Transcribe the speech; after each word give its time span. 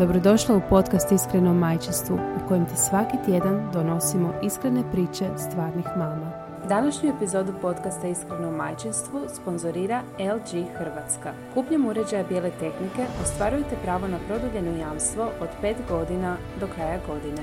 Dobrodošla 0.00 0.56
u 0.56 0.60
podcast 0.68 1.12
Iskreno 1.12 1.54
majčinstvu 1.54 2.14
u 2.14 2.48
kojem 2.48 2.66
ti 2.66 2.76
svaki 2.76 3.16
tjedan 3.26 3.70
donosimo 3.72 4.34
iskrene 4.42 4.82
priče 4.92 5.28
stvarnih 5.36 5.86
mama. 5.96 6.32
Današnju 6.68 7.10
epizodu 7.16 7.52
podcasta 7.62 8.08
Iskreno 8.08 8.50
majčinstvu 8.50 9.20
sponzorira 9.34 10.02
LG 10.18 10.78
Hrvatska. 10.78 11.32
Kupnjem 11.54 11.86
uređaja 11.86 12.24
bijele 12.28 12.50
tehnike 12.50 13.06
ostvarujete 13.22 13.76
pravo 13.82 14.08
na 14.08 14.18
produljeno 14.28 14.78
jamstvo 14.78 15.24
od 15.40 15.48
5 15.62 15.74
godina 15.88 16.36
do 16.60 16.66
kraja 16.74 16.98
godine. 17.06 17.42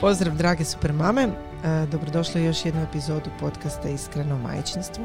Pozdrav 0.00 0.34
drage 0.34 0.64
super 0.64 0.92
mame, 0.92 1.22
e, 1.22 1.30
dobrodošli 1.90 2.40
u 2.40 2.44
još 2.44 2.64
jednu 2.64 2.82
epizodu 2.82 3.30
podcasta 3.40 3.88
Iskreno 3.88 4.38
majčinstvu. 4.38 5.04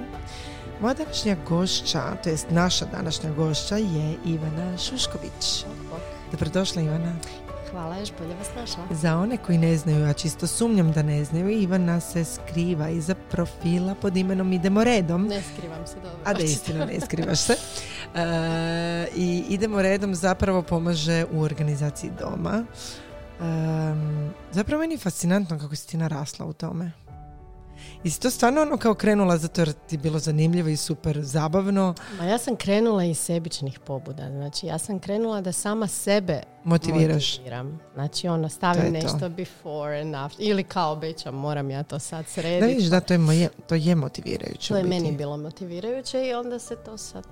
Moja 0.82 0.94
današnja 0.94 1.36
gošća, 1.50 2.02
to 2.24 2.30
jest 2.30 2.48
naša 2.50 2.86
današnja 2.86 3.32
gošća 3.32 3.76
je 3.76 4.16
Ivana 4.26 4.78
Šušković. 4.78 5.66
Dobrodošla 6.32 6.82
Ivana. 6.82 7.14
Hvala, 7.72 7.98
još 7.98 8.10
bolje 8.20 8.36
vas 8.36 8.48
našla. 8.56 8.84
Za 8.92 9.18
one 9.18 9.38
koji 9.38 9.58
ne 9.58 9.78
znaju, 9.78 10.06
a 10.06 10.14
čisto 10.14 10.48
sumnjam 10.48 10.92
da 10.92 11.02
ne 11.02 11.24
znaju, 11.24 11.50
Ivana 11.50 12.00
se 12.00 12.26
skriva 12.26 12.90
iza 12.90 13.16
profila 13.16 13.96
pod 13.96 14.18
imenom 14.18 14.54
Idemo 14.54 14.84
redom. 14.84 15.28
Ne 15.28 15.42
skrivam 15.54 15.88
se 15.88 15.96
dobro. 15.96 16.20
A 16.26 16.34
da 16.34 16.44
istina, 16.44 16.86
ne 16.86 17.00
skrivaš 17.00 17.40
se. 17.40 17.56
E, 18.16 19.08
I 19.16 19.46
Idemo 19.50 19.82
redom 19.82 20.16
zapravo 20.16 20.62
pomaže 20.62 21.26
u 21.32 21.42
organizaciji 21.42 22.12
doma. 22.20 22.66
Um, 23.40 24.30
zapravo 24.52 24.82
meni 24.82 24.94
je 24.94 24.98
fascinantno 24.98 25.60
kako 25.60 25.76
si 25.76 25.88
ti 25.88 25.98
narasla 25.98 26.46
u 26.46 26.54
tome. 26.54 26.92
I 28.04 28.10
si 28.10 28.20
to 28.20 28.30
stvarno 28.30 28.62
ono 28.62 28.78
kao 28.78 28.94
krenula 28.94 29.38
zato 29.38 29.62
jer 29.62 29.72
ti 29.74 29.96
je 29.96 30.00
bilo 30.00 30.20
zanimljivo 30.20 30.70
i 30.70 30.78
super 30.78 31.20
zabavno? 31.22 31.94
Ma 32.18 32.26
ja 32.26 32.38
sam 32.38 32.56
krenula 32.56 33.04
iz 33.04 33.20
sebičnih 33.20 33.80
pobuda. 33.80 34.28
Znači 34.28 34.68
ja 34.68 34.78
sam 34.78 35.00
krenula 35.00 35.42
da 35.42 35.52
sama 35.52 35.88
sebe 35.88 36.42
Motiviraš. 36.64 37.32
motiviram. 37.32 37.80
Znači 37.94 38.28
ono 38.28 38.50
stavim 38.50 38.84
To 38.84 38.90
nešto 38.92 39.20
to. 39.20 39.30
before 39.30 40.02
and 40.02 40.16
after. 40.16 40.38
Ili 40.42 40.64
kao 40.64 40.92
obećam 40.92 41.36
moram 41.36 41.70
ja 41.70 41.84
to 41.84 42.00
sad 42.00 42.26
Da 42.26 42.32
srediti. 42.32 42.66
vidiš 42.68 42.86
da 42.86 43.00
to 43.00 43.14
je, 43.14 43.18
moje, 43.18 43.50
to 43.68 43.76
je 43.76 43.96
motivirajuće. 43.96 44.68
to 44.68 44.78
je 44.78 44.84
biti. 44.84 44.96
meni 44.96 45.12
bilo 45.12 45.38
motivirajuće 45.38 46.24
i 46.24 46.34
onda 46.34 46.60
se 46.60 46.76
to 46.76 46.98
sad 46.98 47.24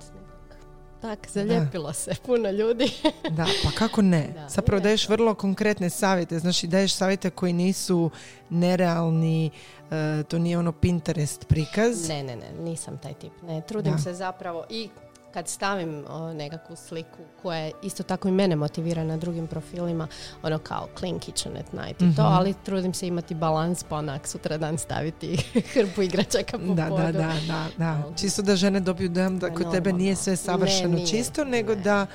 tak 1.00 1.28
zalijepilo 1.30 1.92
se 1.92 2.10
puno 2.26 2.50
ljudi. 2.50 2.90
Da, 3.30 3.46
pa 3.64 3.70
kako 3.70 4.02
ne? 4.02 4.28
Da. 4.34 4.48
Zapravo 4.48 4.78
Je. 4.78 4.82
daješ 4.82 5.08
vrlo 5.08 5.34
konkretne 5.34 5.90
savjete, 5.90 6.38
znači 6.38 6.66
daješ 6.66 6.94
savjete 6.94 7.30
koji 7.30 7.52
nisu 7.52 8.10
nerealni, 8.50 9.50
e, 9.90 10.22
to 10.28 10.38
nije 10.38 10.58
ono 10.58 10.72
Pinterest 10.72 11.48
prikaz. 11.48 12.08
Ne, 12.08 12.22
ne, 12.22 12.36
ne, 12.36 12.52
nisam 12.58 12.98
taj 12.98 13.14
tip. 13.14 13.32
Ne, 13.42 13.60
trudim 13.60 13.92
Da. 13.92 13.98
se 13.98 14.14
zapravo 14.14 14.64
i 14.70 14.88
kad 15.30 15.48
stavim 15.48 16.04
o, 16.08 16.32
nekakvu 16.32 16.76
sliku 16.78 17.08
koja 17.42 17.58
je 17.58 17.72
isto 17.82 18.02
tako 18.02 18.28
i 18.28 18.32
mene 18.32 18.56
motivira 18.56 19.04
na 19.04 19.16
drugim 19.16 19.46
profilima, 19.46 20.08
ono 20.42 20.58
kao 20.58 20.88
clean 20.98 21.18
kitchen 21.18 21.56
at 21.56 21.72
night 21.74 22.02
i 22.02 22.16
to, 22.16 22.22
Mhm. 22.22 22.32
ali 22.32 22.54
trudim 22.56 22.94
se 22.94 23.06
imati 23.06 23.34
balans 23.34 23.84
pa 23.84 23.96
onak 23.96 24.26
sutra 24.26 24.56
dan 24.58 24.78
staviti 24.78 25.36
hrpu 25.74 26.02
igračaka 26.02 26.58
po 26.58 26.64
Da, 26.66 26.74
da, 26.74 26.88
podu. 26.88 27.02
da, 27.02 27.12
da, 27.46 27.66
da. 27.78 28.02
Ali- 28.06 28.16
Čisto 28.16 28.42
da 28.42 28.56
žene 28.56 28.80
dobiju 28.80 29.08
dojam 29.08 29.38
da 29.38 29.48
Pa 29.48 29.54
kod 29.54 29.70
tebe 29.72 29.92
nije 29.92 30.16
sve 30.16 30.36
savršeno 30.36 30.88
Ne, 30.88 30.94
nije. 30.94 31.06
čisto, 31.06 31.44
nego 31.44 31.74
Ne. 31.74 31.80
da 31.80 32.06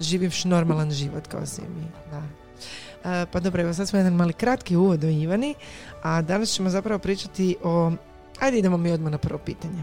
živiš 0.00 0.44
normalan 0.44 0.90
život 0.90 1.26
kao 1.26 1.46
svi 1.46 1.62
mi. 1.68 1.86
Da. 2.10 2.22
E, 3.12 3.26
pa 3.26 3.40
dobro, 3.40 3.62
evo 3.62 3.74
sad 3.74 3.88
smo 3.88 3.98
jedan 3.98 4.12
mali 4.12 4.32
kratki 4.32 4.76
uvod 4.76 5.04
o 5.04 5.08
Ivani, 5.08 5.54
a 6.02 6.22
danas 6.22 6.48
ćemo 6.50 6.70
zapravo 6.70 6.98
pričati 6.98 7.56
o... 7.64 7.92
Ajde 8.40 8.58
idemo 8.58 8.76
mi 8.76 8.92
odmah 8.92 9.12
na 9.12 9.18
prvo 9.18 9.38
pitanje. 9.38 9.82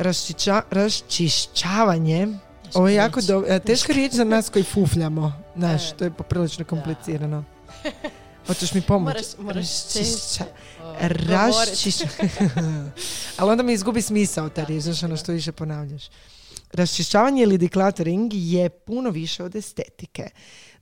Raščića, 0.00 0.62
raščišćavanje 0.70 2.28
ovo 2.74 2.88
je 2.88 2.94
jako 2.94 3.20
riječ. 3.20 3.28
dobro. 3.28 3.58
Teška 3.58 3.92
riječ 3.92 4.12
za 4.12 4.24
nas 4.24 4.48
koji 4.48 4.62
fufljamo. 4.64 5.32
Znaš, 5.56 5.90
E, 5.90 5.96
to 5.96 6.04
je 6.04 6.10
poprilično 6.10 6.64
komplicirano. 6.64 7.44
Hoćeš 8.46 8.74
mi 8.74 8.82
pomoći? 8.82 9.24
Moraš, 9.38 9.66
Raščišća-. 9.66 10.44
Ali 13.38 13.50
onda 13.50 13.62
mi 13.62 13.72
izgubi 13.72 14.02
smisao 14.02 14.48
ta 14.48 14.64
riječ, 14.64 14.82
znaš 14.82 15.02
ono 15.02 15.16
što 15.16 15.32
više 15.32 15.52
ponavljaš. 15.52 16.02
Raščišćavanje 16.72 17.42
ili 17.42 17.58
decluttering 17.58 18.30
je 18.34 18.68
puno 18.68 19.10
više 19.10 19.44
od 19.44 19.56
estetike. 19.56 20.30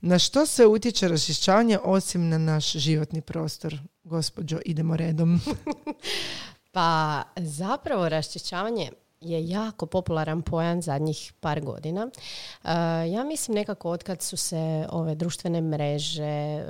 Na 0.01 0.19
što 0.19 0.45
se 0.45 0.65
utječe 0.65 1.07
raščišćavanje 1.07 1.79
osim 1.83 2.29
na 2.29 2.37
naš 2.37 2.71
životni 2.71 3.21
prostor? 3.21 3.77
Gospođo, 4.03 4.59
idemo 4.65 4.97
redom. 4.97 5.41
Pa 6.71 7.23
zapravo 7.37 8.09
raščišćavanje 8.09 8.91
je 9.21 9.49
jako 9.49 9.85
popularan 9.85 10.41
pojam 10.41 10.81
zadnjih 10.81 11.33
par 11.39 11.61
godina. 11.61 12.09
E, 12.63 12.69
ja 13.07 13.23
mislim 13.23 13.55
nekako 13.55 13.91
otkad 13.91 14.21
su 14.21 14.37
se 14.37 14.57
ove 14.89 15.15
društvene 15.15 15.61
mreže, 15.61 16.23
e, 16.23 16.63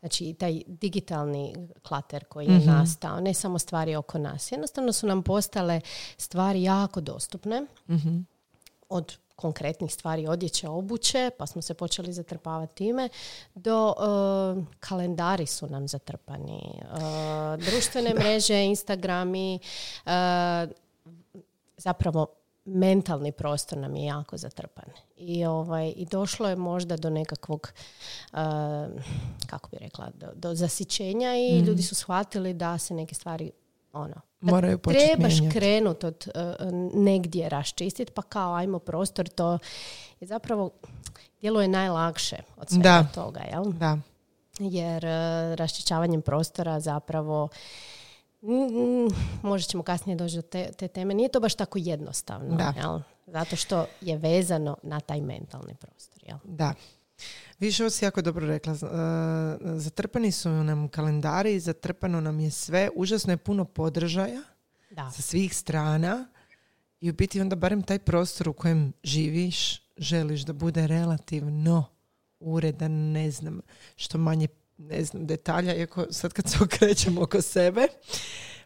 znači 0.00 0.34
taj 0.34 0.62
digitalni 0.66 1.54
klater 1.82 2.24
koji 2.24 2.46
je 2.46 2.52
Mhm. 2.52 2.66
nastao, 2.66 3.20
ne 3.20 3.34
samo 3.34 3.58
stvari 3.58 3.96
oko 3.96 4.18
nas, 4.18 4.52
jednostavno 4.52 4.92
su 4.92 5.06
nam 5.06 5.22
postale 5.22 5.80
stvari 6.18 6.62
jako 6.62 7.00
dostupne 7.00 7.66
Mhm. 7.88 8.18
od 8.88 9.16
konkretnih 9.36 9.94
stvari 9.94 10.26
odjeće, 10.26 10.68
obuće, 10.68 11.30
pa 11.38 11.46
smo 11.46 11.62
se 11.62 11.74
počeli 11.74 12.12
zatrpavati 12.12 12.74
time, 12.74 13.08
do 13.54 13.94
e, 13.94 14.02
kalendari 14.80 15.46
su 15.46 15.66
nam 15.66 15.88
zatrpani, 15.88 16.82
društvene 17.60 18.14
mreže, 18.14 18.64
Instagrami, 18.64 19.58
zapravo 21.76 22.26
mentalni 22.64 23.32
prostor 23.32 23.78
nam 23.78 23.96
je 23.96 24.04
jako 24.04 24.36
zatrpan. 24.36 24.84
I, 25.16 25.44
ovaj, 25.46 25.92
i 25.96 26.06
došlo 26.06 26.48
je 26.48 26.56
možda 26.56 26.96
do 26.96 27.10
nekakvog, 27.10 27.72
e, 28.32 28.36
kako 29.46 29.68
bi 29.68 29.76
rekla, 29.76 30.10
do, 30.14 30.26
do 30.34 30.54
zasićenja 30.54 31.28
i 31.34 31.58
ljudi 31.58 31.82
su 31.82 31.94
shvatili 31.94 32.54
da 32.54 32.78
se 32.78 32.94
neke 32.94 33.14
stvari 33.14 33.50
ono, 33.92 34.14
Moraju 34.40 34.78
trebaš 34.78 35.32
mijenjati. 35.32 35.58
krenut 35.58 36.04
od 36.04 36.28
e, 36.28 36.54
negdje 36.94 37.48
raščistiti, 37.48 38.12
pa 38.12 38.22
kao 38.22 38.54
ajmo 38.54 38.78
prostor, 38.78 39.28
to 39.28 39.58
je 40.20 40.26
zapravo 40.26 40.70
djeluje 41.40 41.68
najlakše 41.68 42.36
od 42.56 42.68
svega 42.68 42.82
Da. 42.82 43.06
toga, 43.14 43.40
jel? 43.40 43.64
Da. 43.64 43.98
Jer 44.58 45.04
e, 45.04 45.08
raščišćavanjem 45.56 46.22
prostora 46.22 46.80
zapravo 46.80 47.46
mm, 47.46 48.05
možda 49.42 49.66
ćemo 49.68 49.82
kasnije 49.82 50.16
doći 50.16 50.36
do 50.36 50.42
te, 50.42 50.72
te 50.78 50.88
teme, 50.88 51.14
nije 51.14 51.28
to 51.28 51.40
baš 51.40 51.54
tako 51.54 51.78
jednostavno, 51.78 52.56
Da. 52.56 52.72
jel? 52.76 53.00
Zato 53.26 53.56
što 53.56 53.86
je 54.00 54.16
vezano 54.18 54.76
na 54.82 55.00
taj 55.00 55.20
mentalni 55.20 55.74
prostor, 55.74 56.22
jel? 56.26 56.38
Da. 56.44 56.74
Više 57.58 57.82
ovo 57.82 57.90
si 57.90 58.04
jako 58.04 58.22
dobro 58.22 58.46
rekla. 58.46 58.72
E, 58.72 58.76
Zatrpani 59.78 60.32
su 60.32 60.48
nam 60.50 60.88
kalendari, 60.88 61.60
zatrpano 61.60 62.20
nam 62.20 62.40
je 62.40 62.50
sve. 62.50 62.90
Užasno 62.96 63.32
je 63.32 63.36
puno 63.36 63.64
podržaja. 63.64 64.42
Da. 64.90 65.10
sa 65.10 65.22
svih 65.22 65.56
strana 65.56 66.26
i 67.00 67.10
u 67.10 67.12
biti 67.12 67.40
onda 67.40 67.56
barem 67.56 67.82
taj 67.82 67.98
prostor 67.98 68.48
u 68.48 68.52
kojem 68.52 68.92
živiš 69.04 69.82
želiš 69.96 70.40
da 70.40 70.52
bude 70.52 70.86
relativno 70.86 71.84
uredan, 72.40 72.92
ne 72.92 73.30
znam, 73.30 73.60
što 73.96 74.18
manje 74.18 74.48
ne 74.78 75.04
znam, 75.04 75.26
detalja, 75.26 75.74
iako 75.74 76.06
sad 76.10 76.32
kad 76.32 76.48
se 76.48 76.58
okrećem 76.64 77.18
oko 77.18 77.42
sebe, 77.42 77.88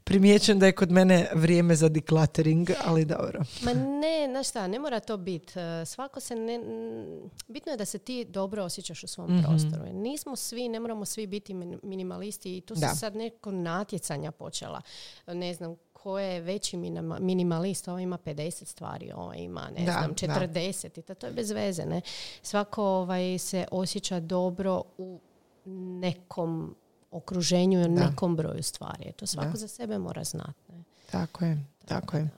primjećujem 0.05 0.59
da 0.59 0.67
je 0.67 0.73
kod 0.73 0.91
mene 0.91 1.31
vrijeme 1.35 1.75
za 1.75 1.89
decluttering, 1.89 2.71
ali 2.85 3.05
dobro. 3.05 3.41
Ma 3.63 3.73
ne, 3.75 4.27
znaš 4.31 4.49
šta, 4.49 4.67
ne 4.67 4.79
mora 4.79 5.01
to 5.01 5.17
biti. 5.17 5.53
Svako 5.87 6.21
se 6.21 6.35
ne... 6.37 6.61
Bitno 7.49 7.73
je 7.73 7.77
da 7.77 7.85
se 7.85 7.99
ti 7.99 8.25
dobro 8.25 8.65
osjećaš 8.65 9.05
u 9.05 9.09
svom 9.09 9.31
Mhm. 9.31 9.43
prostoru. 9.43 9.93
Nismo 9.93 10.37
svi, 10.37 10.69
ne 10.69 10.81
moramo 10.81 11.05
svi 11.05 11.27
biti 11.27 11.55
min- 11.55 11.81
minimalisti 11.83 12.57
i 12.57 12.61
tu 12.61 12.75
Da. 12.75 12.89
se 12.89 12.97
sad 12.97 13.17
neko 13.17 13.51
natjecanja 13.53 14.31
počela. 14.31 14.81
Ne 15.27 15.55
znam, 15.55 15.77
ko 15.93 16.19
je 16.19 16.41
veći 16.41 16.77
minima- 16.77 17.19
minimalist, 17.19 17.89
ovo 17.89 17.99
ima 17.99 18.19
50 18.19 18.65
stvari, 18.65 19.13
ovo 19.13 19.35
ima, 19.35 19.71
ne 19.71 19.85
Da, 19.85 19.93
znam, 19.93 20.11
da. 20.11 20.15
40 20.15 20.99
i 20.99 21.03
to, 21.03 21.15
to 21.15 21.27
je 21.27 21.33
bez 21.33 21.51
veze, 21.51 21.85
ne. 21.85 22.01
Svako 22.43 22.85
ovaj, 22.85 23.39
se 23.39 23.67
osjeća 23.71 24.21
dobro 24.21 24.83
u 24.99 25.21
nekom 26.01 26.75
okruženju 27.11 27.81
i 27.81 27.89
Da. 27.89 27.89
nekom 28.07 28.37
broju 28.37 28.63
stvari. 28.63 29.13
To 29.17 29.27
svako 29.27 29.51
Da. 29.51 29.57
za 29.57 29.69
sebe 29.69 29.99
mora 29.99 30.25
znati. 30.25 30.73
Ne? 30.73 30.83
Tako 31.11 31.45
je, 31.45 31.65
tako 31.87 32.17
je. 32.17 32.29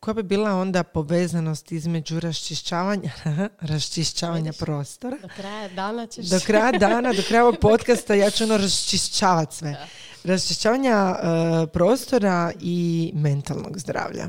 koja 0.00 0.14
bi 0.14 0.22
bila 0.22 0.54
onda 0.54 0.82
povezanost 0.82 1.72
između 1.72 2.20
raščišćavanja, 2.20 3.10
raščišćavanja 3.70 4.52
prostora. 4.52 5.16
Do 5.22 5.28
kraja 5.36 5.68
dana 5.68 6.06
ćeš... 6.06 6.26
Do 6.26 6.40
kraja 6.46 6.72
dana, 6.72 7.12
do 7.12 7.22
kraja 7.28 7.42
ovog 7.42 7.56
podcasta 7.68 8.14
ja 8.14 8.30
ću 8.30 8.44
ono 8.44 8.56
raščišćavati 8.56 9.56
sve. 9.56 9.76
Raščišćavanja 10.24 11.16
e, 11.16 11.66
prostora 11.66 12.52
i 12.60 13.10
mentalnog 13.14 13.78
zdravlja. 13.78 14.28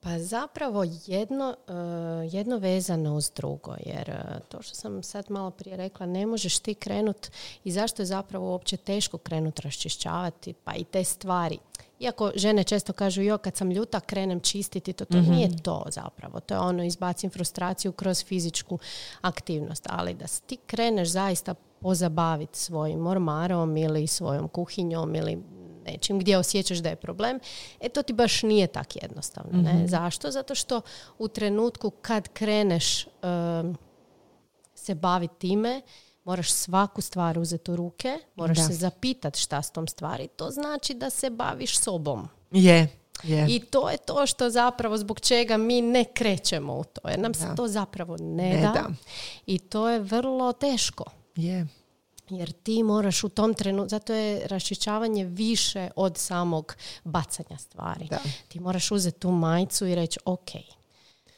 Pa 0.00 0.18
zapravo 0.18 0.84
jedno, 1.06 1.56
e, 1.68 1.72
jedno 2.32 2.58
vezano 2.58 3.14
uz 3.14 3.30
drugo, 3.30 3.74
jer 3.86 4.10
e, 4.10 4.40
to 4.48 4.62
što 4.62 4.74
sam 4.74 5.02
sad 5.02 5.30
malo 5.30 5.50
prije 5.50 5.76
rekla, 5.76 6.06
ne 6.06 6.26
možeš 6.26 6.58
ti 6.58 6.74
krenut 6.74 7.28
i 7.64 7.72
zašto 7.72 8.02
je 8.02 8.06
zapravo 8.06 8.50
uopće 8.50 8.76
teško 8.76 9.18
krenut 9.18 9.60
raščišćavati, 9.60 10.54
pa 10.64 10.74
i 10.74 10.84
te 10.84 11.04
stvari. 11.04 11.58
Iako 12.00 12.32
žene 12.34 12.64
često 12.64 12.92
kažu, 12.92 13.22
jo, 13.22 13.38
kad 13.38 13.56
sam 13.56 13.70
ljuta 13.70 14.00
krenem 14.00 14.40
čistiti, 14.40 14.92
to, 14.92 15.04
to 15.04 15.20
nije 15.20 15.62
to 15.62 15.84
zapravo. 15.90 16.40
To 16.40 16.54
je 16.54 16.60
ono, 16.60 16.84
izbacim 16.84 17.30
frustraciju 17.30 17.92
kroz 17.92 18.24
fizičku 18.24 18.78
aktivnost. 19.20 19.86
Ali 19.90 20.14
da 20.14 20.24
ti 20.46 20.56
kreneš 20.66 21.08
zaista 21.08 21.54
pozabaviti 21.80 22.58
svojim 22.58 23.06
ormarom 23.06 23.76
ili 23.76 24.06
svojom 24.06 24.48
kuhinjom 24.48 25.14
ili 25.14 25.38
nečim 25.92 26.18
gdje 26.18 26.38
osjećaš 26.38 26.78
da 26.78 26.88
je 26.88 26.96
problem, 26.96 27.40
e 27.80 27.88
to 27.88 28.02
ti 28.02 28.12
baš 28.12 28.42
nije 28.42 28.66
tak 28.66 28.96
jednostavno. 28.96 29.62
Ne? 29.62 29.88
Zašto? 29.88 30.30
Zato 30.30 30.54
što 30.54 30.80
u 31.18 31.28
trenutku 31.28 31.90
kad 31.90 32.28
kreneš 32.28 33.06
um, 33.06 33.76
se 34.74 34.94
baviti 34.94 35.34
time, 35.38 35.82
moraš 36.24 36.50
svaku 36.52 37.00
stvar 37.00 37.38
uzeti 37.38 37.70
u 37.70 37.76
ruke, 37.76 38.18
moraš 38.34 38.56
Da. 38.56 38.62
se 38.64 38.72
zapitati 38.72 39.40
šta 39.40 39.62
s 39.62 39.70
tom 39.70 39.86
stvari, 39.86 40.28
to 40.28 40.50
znači 40.50 40.94
da 40.94 41.10
se 41.10 41.30
baviš 41.30 41.78
sobom. 41.78 42.28
Je, 42.52 42.88
je. 43.22 43.46
I 43.48 43.60
to 43.60 43.90
je 43.90 43.96
to 43.96 44.26
što 44.26 44.50
zapravo 44.50 44.96
zbog 44.96 45.20
čega 45.20 45.56
mi 45.56 45.82
ne 45.82 46.04
krećemo 46.04 46.74
u 46.74 46.84
to, 46.84 47.08
jer 47.08 47.18
nam 47.18 47.34
se 47.34 47.46
Da. 47.46 47.54
to 47.54 47.68
zapravo 47.68 48.16
ne, 48.20 48.54
Ne 48.54 48.60
da. 48.60 48.72
da. 48.72 48.86
I 49.46 49.58
to 49.58 49.88
je 49.88 49.98
vrlo 50.00 50.52
teško. 50.52 51.04
Je. 51.36 51.66
Jer 52.30 52.52
ti 52.52 52.82
moraš 52.82 53.24
u 53.24 53.28
tom 53.28 53.54
trenutku, 53.54 53.88
zato 53.88 54.12
je 54.12 54.46
raščišćavanje 54.46 55.24
više 55.24 55.90
od 55.96 56.16
samog 56.16 56.76
bacanja 57.04 57.58
stvari. 57.58 58.06
Da. 58.06 58.18
Ti 58.48 58.60
moraš 58.60 58.90
uzeti 58.90 59.20
tu 59.20 59.30
majicu 59.30 59.86
i 59.86 59.94
reći, 59.94 60.18
ok, 60.24 60.48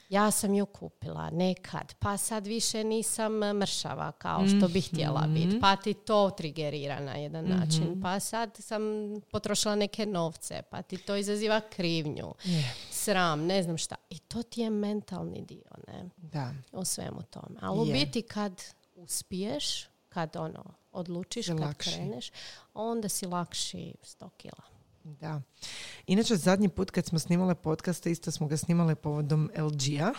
ja 0.09 0.31
sam 0.31 0.55
ju 0.55 0.67
kupila 0.67 1.31
nekad, 1.31 1.95
pa 1.95 2.17
sad 2.17 2.47
više 2.47 2.85
nisam 2.85 3.33
mršava 3.35 4.13
kao 4.13 4.47
što 4.49 4.69
bi 4.69 4.81
htjela 4.83 5.21
Mhm. 5.21 5.35
biti, 5.35 5.61
pa 5.61 5.77
ti 5.77 5.95
to 5.95 6.31
trigerira 6.31 7.01
na 7.01 7.15
jedan 7.15 7.45
način, 7.47 8.01
pa 8.03 8.21
sad 8.21 8.57
sam 8.57 8.83
potrošila 9.23 9.75
neke 9.75 10.07
novce, 10.07 10.63
pa 10.63 10.83
ti 10.83 10.97
to 10.97 11.17
izaziva 11.17 11.61
krivnju, 11.71 12.35
Je. 12.45 12.75
sram, 12.91 13.41
ne 13.41 13.63
znam 13.63 13.79
šta. 13.79 13.97
I 14.11 14.19
to 14.19 14.43
ti 14.43 14.61
je 14.61 14.71
mentalni 14.71 15.43
dio, 15.43 15.71
ne? 15.87 16.11
Da. 16.17 16.53
u 16.73 16.85
svemu 16.85 17.23
tome. 17.23 17.59
Ali 17.61 17.81
u 17.81 17.85
biti 17.85 18.23
kad 18.23 18.63
uspiješ, 18.97 19.87
kad 20.11 20.37
ono, 20.37 20.65
odlučiš, 20.93 21.47
kad 21.47 21.61
lakši. 21.61 21.91
kreneš, 21.91 22.31
onda 22.75 23.09
si 23.09 23.27
lakši 23.27 23.95
100 24.03 24.29
kila. 24.37 24.63
Da. 25.05 25.41
Inače, 26.07 26.37
zadnji 26.37 26.69
put 26.69 26.91
kad 26.91 27.07
smo 27.07 27.19
snimale 27.19 27.55
podcaste, 27.55 28.11
isto 28.11 28.31
smo 28.31 28.47
ga 28.47 28.57
snimale 28.57 28.95
povodom 28.95 29.51
LG-a. 29.57 30.13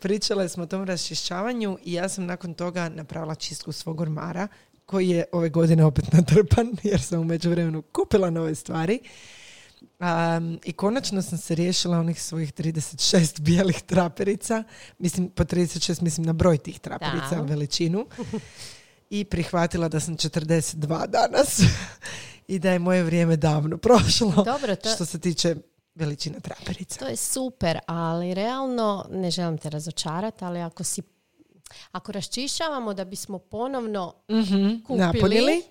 Pričale 0.00 0.48
smo 0.48 0.62
o 0.62 0.66
tom 0.66 0.84
raščišćavanju 0.84 1.78
i 1.84 1.92
ja 1.92 2.08
sam 2.08 2.26
nakon 2.26 2.54
toga 2.54 2.88
napravila 2.88 3.34
čistku 3.34 3.72
svog 3.72 4.00
ormara, 4.00 4.48
koji 4.86 5.08
je 5.08 5.24
ove 5.32 5.48
godine 5.48 5.84
opet 5.84 6.12
natrpan, 6.12 6.72
jer 6.82 7.00
sam 7.00 7.20
u 7.20 7.24
međuvremenu 7.24 7.82
kupila 7.82 8.30
nove 8.30 8.54
stvari. 8.54 9.00
Um, 9.82 10.60
I 10.64 10.72
konačno 10.72 11.22
sam 11.22 11.38
se 11.38 11.54
riješila 11.54 11.98
onih 11.98 12.22
svojih 12.22 12.52
36 12.54 13.40
bijelih 13.40 13.82
traperica. 13.82 14.64
Mislim, 14.98 15.30
po 15.30 15.44
36 15.44 16.02
mislim 16.02 16.26
na 16.26 16.32
broj 16.32 16.58
tih 16.58 16.80
traperica, 16.80 17.36
Da. 17.36 17.42
veličinu. 17.42 18.06
I 19.12 19.24
prihvatila 19.24 19.88
da 19.88 20.00
sam 20.00 20.16
42 20.16 21.06
danas. 21.06 21.60
I 22.48 22.58
da 22.58 22.70
je 22.70 22.78
moje 22.78 23.02
vrijeme 23.02 23.36
davno 23.36 23.78
prošlo. 23.78 24.44
Dobro, 24.44 24.76
to, 24.76 24.90
Što 24.94 25.04
se 25.04 25.20
tiče 25.20 25.56
veličine 25.94 26.40
traperica. 26.40 26.98
to 26.98 27.06
je 27.06 27.16
super, 27.16 27.78
ali 27.86 28.34
realno, 28.34 29.06
ne 29.10 29.30
želim 29.30 29.58
te 29.58 29.70
razočarati, 29.70 30.44
ali 30.44 30.60
ako 30.60 30.84
si 30.84 31.02
ako 31.92 32.12
raščišćavamo 32.12 32.94
da 32.94 33.04
bismo 33.04 33.38
ponovno 33.38 34.14
kupili, 34.86 34.98
Napunili? 34.98 35.62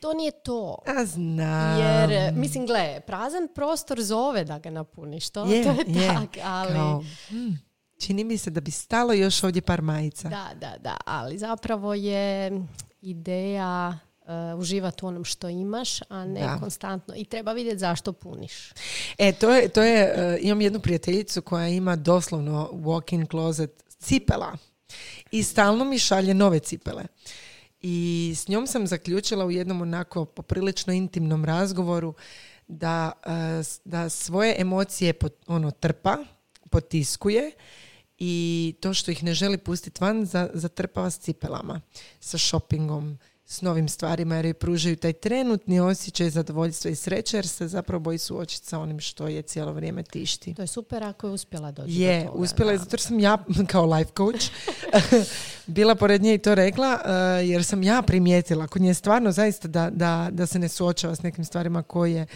to 0.00 0.12
nije 0.12 0.30
to. 0.30 0.78
A 0.86 1.04
znam. 1.04 1.80
Jer, 1.80 2.32
mislim, 2.34 2.66
gle, 2.66 3.00
prazan 3.06 3.48
prostor 3.54 4.02
zove 4.02 4.44
da 4.44 4.58
ga 4.58 4.70
napuniš. 4.70 5.30
To, 5.30 5.44
je, 5.44 5.64
to 5.64 5.70
je, 5.70 6.02
je. 6.02 6.08
tak, 6.08 6.28
ali... 6.44 6.72
Kao, 6.72 7.04
mm, 7.30 7.73
čini 8.06 8.24
mi 8.24 8.38
se 8.38 8.50
da 8.50 8.60
bi 8.60 8.70
stalo 8.70 9.12
još 9.12 9.42
ovdje 9.44 9.62
par 9.62 9.82
majica. 9.82 10.28
Da, 10.28 10.48
da, 10.56 10.76
da, 10.78 10.96
ali 11.06 11.38
zapravo 11.38 11.94
je 11.94 12.50
ideja 13.02 13.98
uh, 14.20 14.28
uživati 14.58 15.04
u 15.04 15.08
onom 15.08 15.24
što 15.24 15.48
imaš, 15.48 16.02
a 16.02 16.24
ne 16.24 16.40
Da. 16.40 16.58
konstantno. 16.58 17.14
I 17.16 17.24
treba 17.24 17.52
vidjeti 17.52 17.78
zašto 17.78 18.12
puniš. 18.12 18.72
E, 19.18 19.32
to 19.32 19.50
je, 19.50 19.68
to 19.68 19.82
je 19.82 20.02
e, 20.02 20.38
imam 20.40 20.60
jednu 20.60 20.80
prijateljicu 20.80 21.42
koja 21.42 21.68
ima 21.68 21.96
doslovno 21.96 22.70
walk-in 22.72 23.26
closet 23.26 23.70
cipela 23.98 24.52
i 25.30 25.42
stalno 25.42 25.84
mi 25.84 25.98
šalje 25.98 26.34
nove 26.34 26.58
cipele. 26.58 27.04
I 27.80 27.96
s 28.36 28.48
njom 28.48 28.66
sam 28.66 28.86
zaključila 28.86 29.44
u 29.44 29.50
jednom 29.50 29.82
onako 29.82 30.24
poprilično 30.24 30.92
intimnom 30.92 31.44
razgovoru 31.44 32.14
da, 32.68 33.12
s- 33.62 33.80
da 33.84 34.08
svoje 34.08 34.54
emocije 34.58 35.12
pot- 35.14 35.44
ono 35.46 35.70
trpa, 35.70 36.16
potiskuje 36.70 37.50
i 38.18 38.74
to 38.80 38.94
što 38.94 39.10
ih 39.10 39.24
ne 39.24 39.34
želi 39.34 39.58
pustiti 39.58 39.98
van 40.00 40.26
za, 40.26 40.50
zatrpava 40.54 41.10
s 41.10 41.18
cipelama, 41.18 41.80
sa 42.20 42.38
shoppingom, 42.38 43.18
s 43.54 43.62
novim 43.62 43.88
stvarima 43.88 44.36
jer 44.36 44.44
joj 44.44 44.54
pružaju 44.54 44.96
taj 44.96 45.12
trenutni 45.12 45.80
osjećaj 45.80 46.30
zadovoljstva 46.30 46.90
i 46.90 46.94
sreće 46.94 47.36
jer 47.36 47.48
se 47.48 47.68
zapravo 47.68 48.00
boji 48.00 48.18
suočiti 48.18 48.66
sa 48.66 48.78
onim 48.78 49.00
što 49.00 49.28
je 49.28 49.42
cijelo 49.42 49.72
vrijeme 49.72 50.02
tišti. 50.02 50.54
To 50.54 50.62
je 50.62 50.66
super 50.66 51.02
ako 51.04 51.26
je 51.26 51.32
uspjela 51.32 51.70
doći 51.72 51.92
Je, 51.92 52.20
do 52.20 52.26
toga. 52.26 52.38
uspjela 52.38 52.72
je 52.72 52.78
zato 52.78 52.90
jer 52.92 53.00
sam 53.00 53.20
ja 53.20 53.38
kao 53.72 53.86
life 53.86 54.10
coach 54.16 54.50
bila 55.66 55.94
pored 55.94 56.22
nje 56.22 56.34
i 56.34 56.38
to 56.38 56.54
rekla 56.54 57.00
eh, 57.04 57.10
jer 57.46 57.64
sam 57.64 57.82
ja 57.82 58.02
primijetila 58.02 58.66
kod 58.66 58.82
nje 58.82 58.94
stvarno 58.94 59.32
zaista 59.32 59.68
da, 59.68 59.90
da, 59.90 60.28
da 60.32 60.46
se 60.46 60.58
ne 60.58 60.68
suočava 60.68 61.14
s 61.16 61.22
nekim 61.22 61.44
stvarima 61.44 61.82
koje 61.82 62.26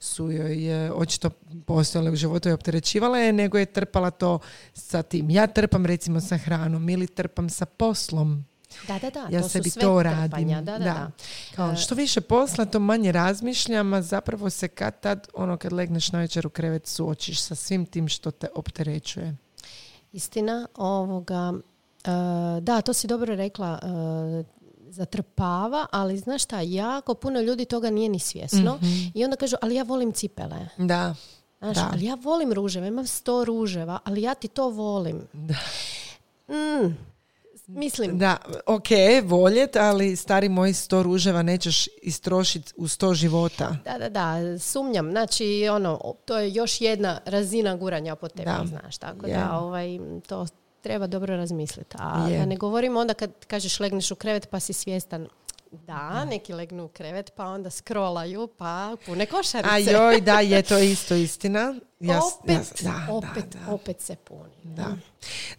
su 0.00 0.30
joj 0.30 0.86
eh, 0.86 0.92
očito 0.92 1.30
postojale 1.66 2.10
u 2.10 2.16
životu 2.16 2.48
i 2.48 2.52
opterećivale 2.52 3.20
je, 3.20 3.32
nego 3.32 3.58
je 3.58 3.66
trpala 3.66 4.10
to 4.10 4.38
sa 4.74 5.02
tim. 5.02 5.30
Ja 5.30 5.46
trpam 5.46 5.86
recimo 5.86 6.20
sa 6.20 6.36
hranom 6.36 6.88
ili 6.88 7.06
trpam 7.06 7.50
sa 7.50 7.66
poslom. 7.66 8.44
Da, 8.88 8.98
da, 8.98 9.10
da. 9.10 9.28
Ja 9.30 9.42
to 9.42 9.48
sebi 9.48 9.64
su 9.64 9.72
sve 9.72 9.82
to 9.82 10.00
trpanja. 10.00 10.20
radim. 10.20 10.48
Da, 10.48 10.60
da, 10.60 10.78
da. 10.78 11.10
Kao, 11.56 11.72
E, 11.72 11.76
što 11.76 11.94
više 11.94 12.20
posla, 12.20 12.64
to 12.64 12.78
manje 12.80 13.12
razmišljam, 13.12 13.92
a 13.92 14.02
zapravo 14.02 14.50
se 14.50 14.68
kad 14.68 15.00
tad, 15.00 15.28
ono 15.34 15.56
kad 15.56 15.72
legneš 15.72 16.12
na 16.12 16.18
večer 16.18 16.46
u 16.46 16.50
krevet, 16.50 16.86
suočiš 16.86 17.40
sa 17.40 17.54
svim 17.54 17.86
tim 17.86 18.08
što 18.08 18.30
te 18.30 18.46
opterećuje. 18.54 19.36
Istina, 20.12 20.66
ovoga, 20.76 21.52
e, 22.04 22.10
da, 22.60 22.80
to 22.80 22.92
si 22.92 23.06
dobro 23.06 23.34
rekla, 23.34 23.78
e, 23.82 24.58
zatrpava, 24.88 25.86
ali 25.90 26.18
znaš 26.18 26.42
šta, 26.44 26.60
jako 26.60 27.14
puno 27.14 27.40
ljudi 27.40 27.64
toga 27.64 27.90
nije 27.90 28.08
ni 28.08 28.18
svjesno 28.18 28.78
i 29.14 29.24
onda 29.24 29.36
kažu, 29.36 29.56
ali 29.62 29.74
ja 29.74 29.82
volim 29.82 30.12
cipele. 30.12 30.68
Da, 30.78 31.14
Znaš, 31.60 31.76
Da. 31.76 31.90
ali 31.92 32.04
ja 32.04 32.14
volim 32.14 32.52
ruževe, 32.52 32.88
imam 32.88 33.06
sto 33.06 33.44
ruževa, 33.44 33.98
ali 34.04 34.22
ja 34.22 34.34
ti 34.34 34.48
to 34.48 34.68
volim. 34.68 35.16
Mm, 36.48 36.96
mislim, 37.68 38.18
da, 38.18 38.36
ok, 38.66 38.88
voljet, 39.24 39.76
ali 39.76 40.16
stari 40.16 40.48
moj 40.48 40.72
sto 40.72 41.02
ruževa 41.02 41.42
nećeš 41.42 41.88
istrošiti 42.02 42.72
u 42.76 42.88
sto 42.88 43.14
života. 43.14 43.76
da, 43.84 43.98
da, 43.98 44.08
da, 44.08 44.58
sumnjam. 44.58 45.10
Znači, 45.10 45.68
ono, 45.72 46.14
to 46.24 46.38
je 46.38 46.52
još 46.54 46.80
jedna 46.80 47.20
razina 47.24 47.76
guranja 47.76 48.16
po 48.16 48.28
tebi, 48.28 48.44
Da. 48.44 48.64
znaš. 48.66 48.98
Tako 48.98 49.26
Je. 49.26 49.34
da, 49.34 49.58
ovaj, 49.58 49.98
to 50.26 50.46
treba 50.80 51.06
dobro 51.06 51.36
razmisliti. 51.36 51.96
A 51.98 52.28
Je. 52.28 52.38
da 52.38 52.46
ne 52.46 52.56
govorimo 52.56 53.00
onda 53.00 53.14
kad 53.14 53.30
kažeš 53.46 53.80
legneš 53.80 54.10
u 54.10 54.14
krevet 54.14 54.48
pa 54.50 54.60
si 54.60 54.72
svjestan 54.72 55.28
da, 55.72 56.24
neki 56.24 56.52
legnu 56.52 56.84
u 56.84 56.88
krevet 56.88 57.32
pa 57.36 57.44
onda 57.44 57.70
scrollaju 57.70 58.46
pa 58.48 58.96
pune 59.06 59.26
košarice. 59.26 59.70
A 59.70 59.78
joj, 59.78 60.20
da, 60.20 60.40
je 60.40 60.62
to 60.62 60.78
isto 60.78 61.14
istina. 61.14 61.74
Ja, 62.00 62.20
s- 62.20 62.24
opet, 62.34 62.82
ja- 62.82 62.92
da, 63.06 63.12
opet, 63.12 63.44
da, 63.46 63.58
da, 63.60 63.72
opet 63.72 64.00
se 64.00 64.16
puni. 64.16 64.54
da. 64.64 64.96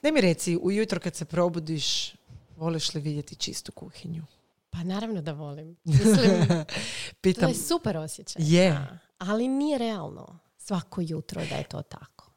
Daj 0.01 0.12
mi 0.12 0.22
reci, 0.22 0.58
ujutro 0.58 1.00
kad 1.00 1.16
se 1.16 1.25
probudiš, 1.25 2.13
voliš 2.58 2.94
li 2.94 3.01
vidjeti 3.01 3.36
čistu 3.36 3.72
kuhinju? 3.72 4.24
Pa 4.70 4.78
naravno 4.80 5.22
da 5.22 5.32
volim. 5.32 5.78
Mislim, 5.84 6.48
to 6.48 6.63
Pitam, 7.22 7.50
je 7.50 7.56
super 7.56 7.98
osjećaj. 7.98 8.42
Je. 8.46 8.72
da. 8.72 8.98
Ali 9.20 9.48
nije 9.48 9.78
realno 9.78 10.39
svako 10.58 11.01
jutro 11.01 11.42
da 11.46 11.56
je 11.56 11.63
to 11.63 11.82
tako. 11.82 12.32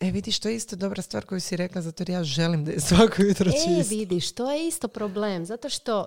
e 0.00 0.10
vidiš, 0.10 0.38
to 0.38 0.48
je 0.48 0.56
isto 0.56 0.76
dobra 0.76 1.02
stvar 1.02 1.24
koju 1.24 1.40
si 1.40 1.56
rekla, 1.56 1.82
zato 1.82 2.02
jer 2.02 2.10
ja 2.10 2.24
želim 2.24 2.64
da 2.64 2.72
je 2.72 2.80
svako 2.80 3.22
jutro 3.22 3.48
E, 3.48 3.52
čisto. 3.52 3.88
vidiš, 3.90 4.32
to 4.32 4.52
je 4.52 4.68
isto 4.68 4.88
problem. 4.88 5.46
Zato 5.46 5.68
što 5.68 6.06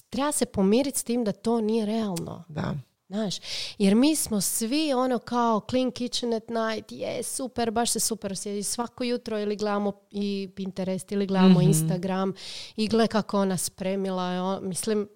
treba 0.00 0.32
se 0.32 0.46
pomiriti 0.46 0.98
s 0.98 1.04
tim 1.04 1.24
da 1.24 1.32
to 1.32 1.60
nije 1.60 1.86
realno. 1.86 2.44
Da. 2.48 2.74
Znaš, 3.08 3.34
jer 3.78 3.94
mi 3.94 4.16
smo 4.16 4.40
svi 4.40 4.92
ono 4.92 5.18
kao 5.18 5.60
clean 5.70 5.90
kitchen 5.90 6.32
at 6.32 6.44
night, 6.48 6.92
je 6.92 7.22
super, 7.22 7.70
baš 7.70 7.90
se 7.90 8.00
super 8.00 8.32
osjeti. 8.32 8.62
Svako 8.62 9.04
jutro 9.04 9.38
ili 9.40 9.56
gledamo 9.56 9.92
i 10.10 10.50
Pinterest 10.56 11.12
ili 11.12 11.26
gledamo 11.26 11.58
Mhm. 11.58 11.68
Instagram 11.68 12.32
i 12.76 12.88
gle 12.88 13.06
kako 13.06 13.40
ona 13.40 13.56
spremila. 13.56 14.60
Mislim, 14.60 15.08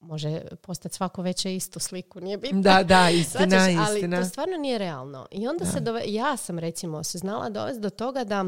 može 0.00 0.40
postati 0.56 0.94
svako 0.94 1.22
veće 1.22 1.56
istu 1.56 1.80
sliku, 1.80 2.20
nije 2.20 2.36
bitno. 2.36 2.60
Da, 2.60 2.82
da, 2.82 3.10
istina, 3.20 3.46
Shvaćaš, 3.60 3.88
ali 3.88 3.98
istina. 3.98 4.20
to 4.20 4.28
stvarno 4.28 4.56
nije 4.56 4.78
realno. 4.78 5.26
I 5.30 5.48
onda 5.48 5.64
se 5.64 5.80
dove, 5.80 6.02
ja 6.06 6.36
sam 6.36 6.58
recimo 6.58 7.04
se 7.04 7.18
znala 7.18 7.50
dovesti 7.50 7.80
do 7.80 7.90
toga 7.90 8.24
da 8.24 8.44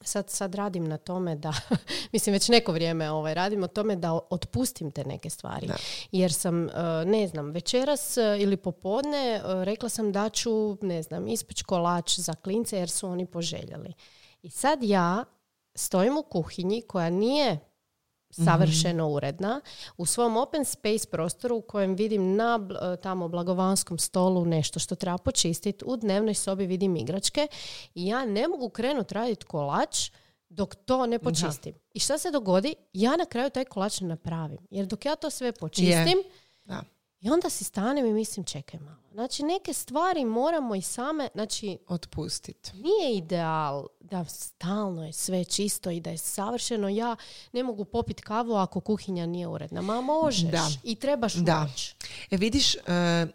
sad, 0.00 0.30
sad 0.30 0.54
radim 0.54 0.88
na 0.88 0.96
tome 0.96 1.36
da, 1.36 1.52
mislim 2.12 2.32
već 2.32 2.48
neko 2.48 2.72
vrijeme 2.72 3.10
ovaj, 3.10 3.34
radim 3.34 3.62
o 3.62 3.66
tome 3.66 3.96
da 3.96 4.12
otpustim 4.30 4.90
te 4.90 5.04
neke 5.04 5.30
stvari. 5.30 5.66
Da. 5.66 5.76
Jer 6.12 6.32
sam, 6.32 6.68
e, 6.68 6.72
ne 7.06 7.28
znam, 7.28 7.50
večeras 7.50 8.16
e, 8.16 8.36
ili 8.40 8.56
popodne 8.56 9.34
e, 9.34 9.40
rekla 9.64 9.88
sam 9.88 10.12
da 10.12 10.28
ću, 10.28 10.76
ne 10.82 11.02
znam, 11.02 11.28
ispeći 11.28 11.64
kolač 11.64 12.18
za 12.18 12.34
klince 12.34 12.78
jer 12.78 12.90
su 12.90 13.08
oni 13.08 13.26
poželjeli. 13.26 13.92
I 14.42 14.50
sad 14.50 14.82
ja 14.82 15.24
stojim 15.74 16.18
u 16.18 16.22
kuhinji 16.22 16.82
koja 16.82 17.10
nije 17.10 17.58
savršeno 18.44 19.08
uredna 19.08 19.60
u 19.96 20.06
svom 20.06 20.36
open 20.36 20.64
space 20.64 21.08
prostoru 21.10 21.56
u 21.56 21.60
kojem 21.62 21.94
vidim 21.94 22.36
na 22.36 22.60
e, 22.92 22.96
tamo 22.96 23.28
blagovanskom 23.28 23.98
stolu 23.98 24.44
nešto 24.44 24.78
što 24.78 24.94
treba 24.94 25.18
počistiti, 25.18 25.84
u 25.86 25.96
dnevnoj 25.96 26.34
sobi 26.34 26.66
vidim 26.66 26.96
igračke 26.96 27.46
i 27.94 28.06
ja 28.06 28.24
ne 28.24 28.48
mogu 28.48 28.68
krenuti 28.68 29.14
raditi 29.14 29.44
kolač 29.44 30.10
dok 30.48 30.74
to 30.74 31.06
ne 31.06 31.18
počistim. 31.18 31.74
I 31.94 32.00
šta 32.00 32.18
se 32.18 32.30
dogodi? 32.30 32.74
Ja 32.92 33.16
na 33.16 33.24
kraju 33.24 33.50
taj 33.50 33.64
kolač 33.64 34.00
ne 34.00 34.08
napravim. 34.08 34.58
Jer 34.70 34.86
dok 34.86 35.04
ja 35.04 35.16
to 35.16 35.30
sve 35.30 35.52
počistim, 35.52 36.18
Da. 36.64 36.82
i 37.20 37.30
onda 37.30 37.50
si 37.50 37.64
stanem 37.64 38.06
i 38.06 38.12
mislim 38.12 38.44
čekaj 38.44 38.80
malo. 38.80 38.96
Znači 39.12 39.42
neke 39.42 39.72
stvari 39.72 40.24
moramo 40.24 40.74
i 40.74 40.82
same, 40.82 41.28
znači 41.34 41.78
Otpustit. 41.88 42.72
nije 42.74 43.16
ideal 43.16 43.86
da 44.00 44.24
stalno 44.24 45.04
je 45.04 45.12
sve 45.12 45.44
čisto 45.44 45.90
i 45.90 46.00
da 46.00 46.10
je 46.10 46.18
savršeno. 46.18 46.88
Ja 46.88 47.16
ne 47.52 47.62
mogu 47.62 47.84
popiti 47.84 48.22
kavu 48.22 48.54
ako 48.54 48.80
kuhinja 48.80 49.26
nije 49.26 49.46
uredna. 49.48 49.82
Ma 49.82 50.00
možeš 50.00 50.40
Da. 50.42 50.68
i 50.84 50.94
trebaš 50.94 51.34
Da. 51.34 51.60
moć. 51.60 51.94
E 52.30 52.36
vidiš, 52.36 52.74
e, 52.74 52.78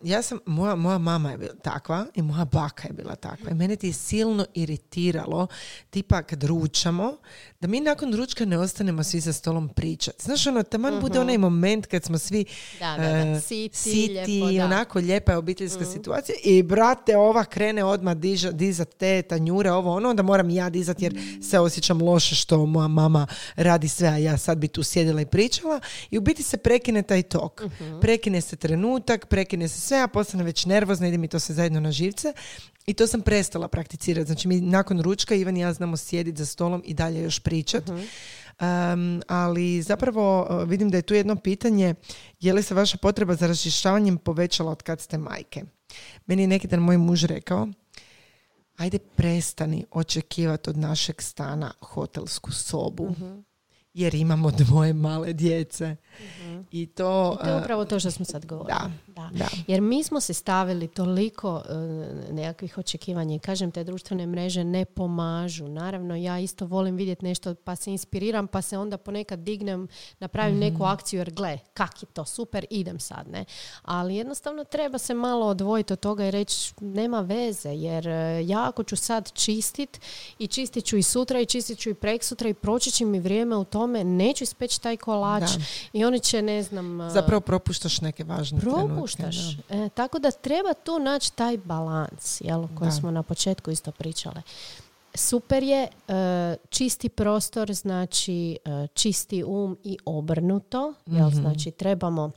ja 0.03 0.21
sam, 0.21 0.39
moja, 0.45 0.75
moja 0.75 0.97
mama 0.97 1.31
je 1.31 1.37
bila 1.37 1.53
takva 1.53 2.05
i 2.15 2.21
moja 2.21 2.45
baka 2.45 2.87
je 2.87 2.93
bila 2.93 3.15
takva. 3.15 3.51
I 3.51 3.55
mene 3.55 3.75
ti 3.75 3.87
je 3.87 3.93
silno 3.93 4.45
iritiralo, 4.53 5.47
tipa 5.89 6.23
kad 6.23 6.43
ručamo, 6.43 7.17
da 7.59 7.67
mi 7.67 7.79
nakon 7.79 8.15
ručka 8.15 8.45
ne 8.45 8.57
ostanemo 8.57 9.03
svi 9.03 9.19
za 9.19 9.33
stolom 9.33 9.69
pričati. 9.69 10.23
Znaš, 10.23 10.47
ono, 10.47 10.63
taman 10.63 10.99
bude 11.01 11.19
onaj 11.19 11.37
moment 11.37 11.85
kad 11.85 12.03
smo 12.03 12.17
svi 12.17 12.41
Mhm. 12.41 12.79
Da, 12.79 12.97
da, 12.97 13.03
da. 13.03 13.17
e, 13.29 13.41
Siti, 13.41 13.77
siti 13.77 14.07
lijepo, 14.09 14.29
i 14.49 14.57
da. 14.57 14.63
Mhm. 14.63 14.73
onako 14.73 14.99
lijepa 14.99 15.31
je 15.31 15.37
obiteljska 15.75 15.99
situacija 15.99 16.35
i 16.43 16.63
brate, 16.63 17.17
ova 17.17 17.45
krene 17.45 17.83
odmah 17.83 18.15
diža, 18.15 18.51
dizat 18.51 18.89
te 18.89 19.21
tanjure, 19.21 19.71
ovo 19.71 19.95
ono, 19.95 20.09
onda 20.09 20.23
moram 20.23 20.49
ja 20.49 20.69
dizat 20.69 21.01
jer 21.01 21.19
se 21.41 21.59
osjećam 21.59 22.01
loše 22.01 22.35
što 22.35 22.65
moja 22.65 22.87
mama 22.87 23.27
radi 23.55 23.87
sve, 23.87 24.07
a 24.07 24.17
ja 24.17 24.37
sad 24.37 24.57
bi 24.57 24.67
tu 24.67 24.83
sjedila 24.83 25.21
i 25.21 25.25
pričala 25.25 25.79
i 26.11 26.17
u 26.17 26.21
biti 26.21 26.43
se 26.43 26.57
prekine 26.57 27.01
taj 27.01 27.21
tok. 27.21 27.61
Mhm. 27.65 27.99
Prekine 28.01 28.41
se 28.41 28.55
trenutak, 28.55 29.25
prekine 29.27 29.67
se 29.67 29.81
sve, 29.81 30.01
a 30.01 30.07
postane 30.07 30.43
već 30.43 30.65
nervozna, 30.65 31.07
ide 31.07 31.17
mi 31.17 31.27
to 31.27 31.39
se 31.39 31.53
zajedno 31.53 31.79
na 31.79 31.91
živce. 31.91 32.33
I 32.85 32.93
to 32.93 33.07
sam 33.07 33.21
prestala 33.21 33.67
prakticirati. 33.67 34.25
Znači 34.25 34.47
mi 34.47 34.61
nakon 34.61 35.01
ručka 35.01 35.35
Ivan 35.35 35.57
i 35.57 35.59
ja 35.59 35.73
znamo 35.73 35.97
sjediti 35.97 36.37
za 36.37 36.45
stolom 36.45 36.83
i 36.85 36.93
dalje 36.93 37.21
još 37.21 37.39
pričat. 37.39 37.83
Um, 38.61 39.21
ali 39.27 39.81
zapravo 39.81 40.47
uh, 40.49 40.69
vidim 40.69 40.89
da 40.89 40.97
je 40.97 41.01
tu 41.01 41.13
jedno 41.13 41.35
pitanje 41.35 41.95
je 42.39 42.53
li 42.53 42.63
se 42.63 42.75
vaša 42.75 42.97
potreba 42.97 43.35
za 43.35 43.47
raščišćavanjem 43.47 44.17
povećala 44.17 44.71
od 44.71 44.83
kad 44.83 45.01
ste 45.01 45.17
majke? 45.17 45.63
Meni 46.25 46.43
je 46.43 46.47
neki 46.47 46.67
dan 46.67 46.79
moj 46.79 46.97
muž 46.97 47.23
rekao 47.23 47.67
ajde 48.77 48.99
prestani 48.99 49.85
očekivati 49.91 50.69
od 50.69 50.77
našeg 50.77 51.21
stana 51.21 51.71
hotelsku 51.81 52.51
sobu 52.51 53.15
jer 53.93 54.15
imamo 54.15 54.51
dvoje 54.51 54.93
male 54.93 55.33
djece. 55.33 55.95
I 56.71 56.85
to... 56.85 57.37
To 57.43 57.49
je 57.49 57.55
uh, 57.55 57.61
upravo 57.61 57.85
to 57.85 57.99
što 57.99 58.11
smo 58.11 58.25
sad 58.25 58.45
govorili. 58.45 58.79
da, 59.07 59.12
da. 59.13 59.47
Jer 59.67 59.81
mi 59.81 60.03
smo 60.03 60.19
se 60.19 60.33
stavili 60.33 60.87
toliko 60.87 61.61
e, 61.61 61.73
nekakvih 62.33 62.77
očekivanja 62.77 63.35
i 63.35 63.39
kažem 63.39 63.71
te 63.71 63.83
društvene 63.83 64.27
mreže 64.27 64.63
ne 64.63 64.85
pomažu. 64.85 65.67
Naravno 65.67 66.15
ja 66.15 66.39
isto 66.39 66.65
volim 66.65 66.95
vidjeti 66.95 67.25
nešto 67.25 67.55
pa 67.55 67.75
se 67.75 67.91
inspiriram 67.91 68.47
pa 68.47 68.61
se 68.61 68.77
onda 68.77 68.97
ponekad 68.97 69.39
dignem, 69.39 69.87
napravim 70.19 70.53
Mhm. 70.53 70.59
neku 70.63 70.83
akciju 70.83 71.17
jer 71.17 71.31
gle, 71.31 71.59
kak 71.73 72.03
je 72.03 72.07
to 72.07 72.25
super, 72.25 72.65
idem 72.69 72.99
sad. 72.99 73.27
ne 73.27 73.45
Ali 73.81 74.15
jednostavno 74.15 74.63
treba 74.63 74.97
se 74.97 75.13
malo 75.13 75.45
odvojiti 75.45 75.93
od 75.93 75.99
toga 75.99 76.25
i 76.25 76.31
reći 76.31 76.73
nema 76.81 77.19
veze 77.21 77.69
jer 77.69 78.07
e, 78.07 78.43
ja 78.45 78.67
ako 78.67 78.83
ću 78.83 78.95
sad 78.95 79.31
čistit 79.33 79.99
i 80.39 80.47
čistit 80.47 80.85
ću 80.85 80.97
i 80.97 81.03
sutra 81.03 81.39
i 81.39 81.45
čistit 81.45 81.79
ću 81.79 81.89
i 81.89 81.93
preksutra 81.93 82.49
i 82.49 82.53
proći 82.53 82.91
će 82.91 83.05
mi 83.05 83.19
vrijeme 83.19 83.55
u 83.55 83.63
tome, 83.63 84.03
neću 84.03 84.43
ispeći 84.43 84.81
taj 84.81 84.97
kolač 84.97 85.43
Da. 85.43 85.63
i 85.93 86.05
oni 86.05 86.19
će 86.19 86.41
ne 86.41 86.63
znam... 86.63 87.01
e, 87.01 87.09
Zapravo 87.09 87.41
propuštaš 87.41 88.01
neke 88.01 88.23
važne 88.23 88.59
propuštaš. 88.59 89.02
Da. 89.07 89.27
E, 89.69 89.89
tako 89.89 90.19
da 90.19 90.31
treba 90.31 90.73
tu 90.73 90.99
naći 90.99 91.33
taj 91.33 91.57
balans, 91.57 92.41
jel, 92.41 92.63
o 92.63 92.69
kojem 92.77 92.91
smo 92.91 93.11
na 93.11 93.23
početku 93.23 93.71
isto 93.71 93.91
pričale. 93.91 94.41
Super 95.15 95.63
je 95.63 95.83
e, 95.83 95.87
čisti 96.69 97.09
prostor, 97.09 97.73
znači 97.73 98.57
e, 98.65 98.87
čisti 98.93 99.43
um 99.43 99.77
i 99.83 99.97
obrnuto, 100.05 100.93
jel, 101.05 101.27
Mhm. 101.27 101.35
znači 101.35 101.71
trebamo 101.71 102.31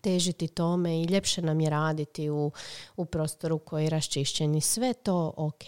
težiti 0.00 0.48
tome 0.48 1.00
i 1.00 1.04
ljepše 1.04 1.42
nam 1.42 1.60
je 1.60 1.70
raditi 1.70 2.30
u, 2.30 2.52
u 2.96 3.04
prostoru 3.04 3.58
koji 3.58 3.84
je 3.84 3.90
raščišćen 3.90 4.54
i 4.54 4.60
sve 4.60 4.92
to 4.94 5.34
ok. 5.36 5.62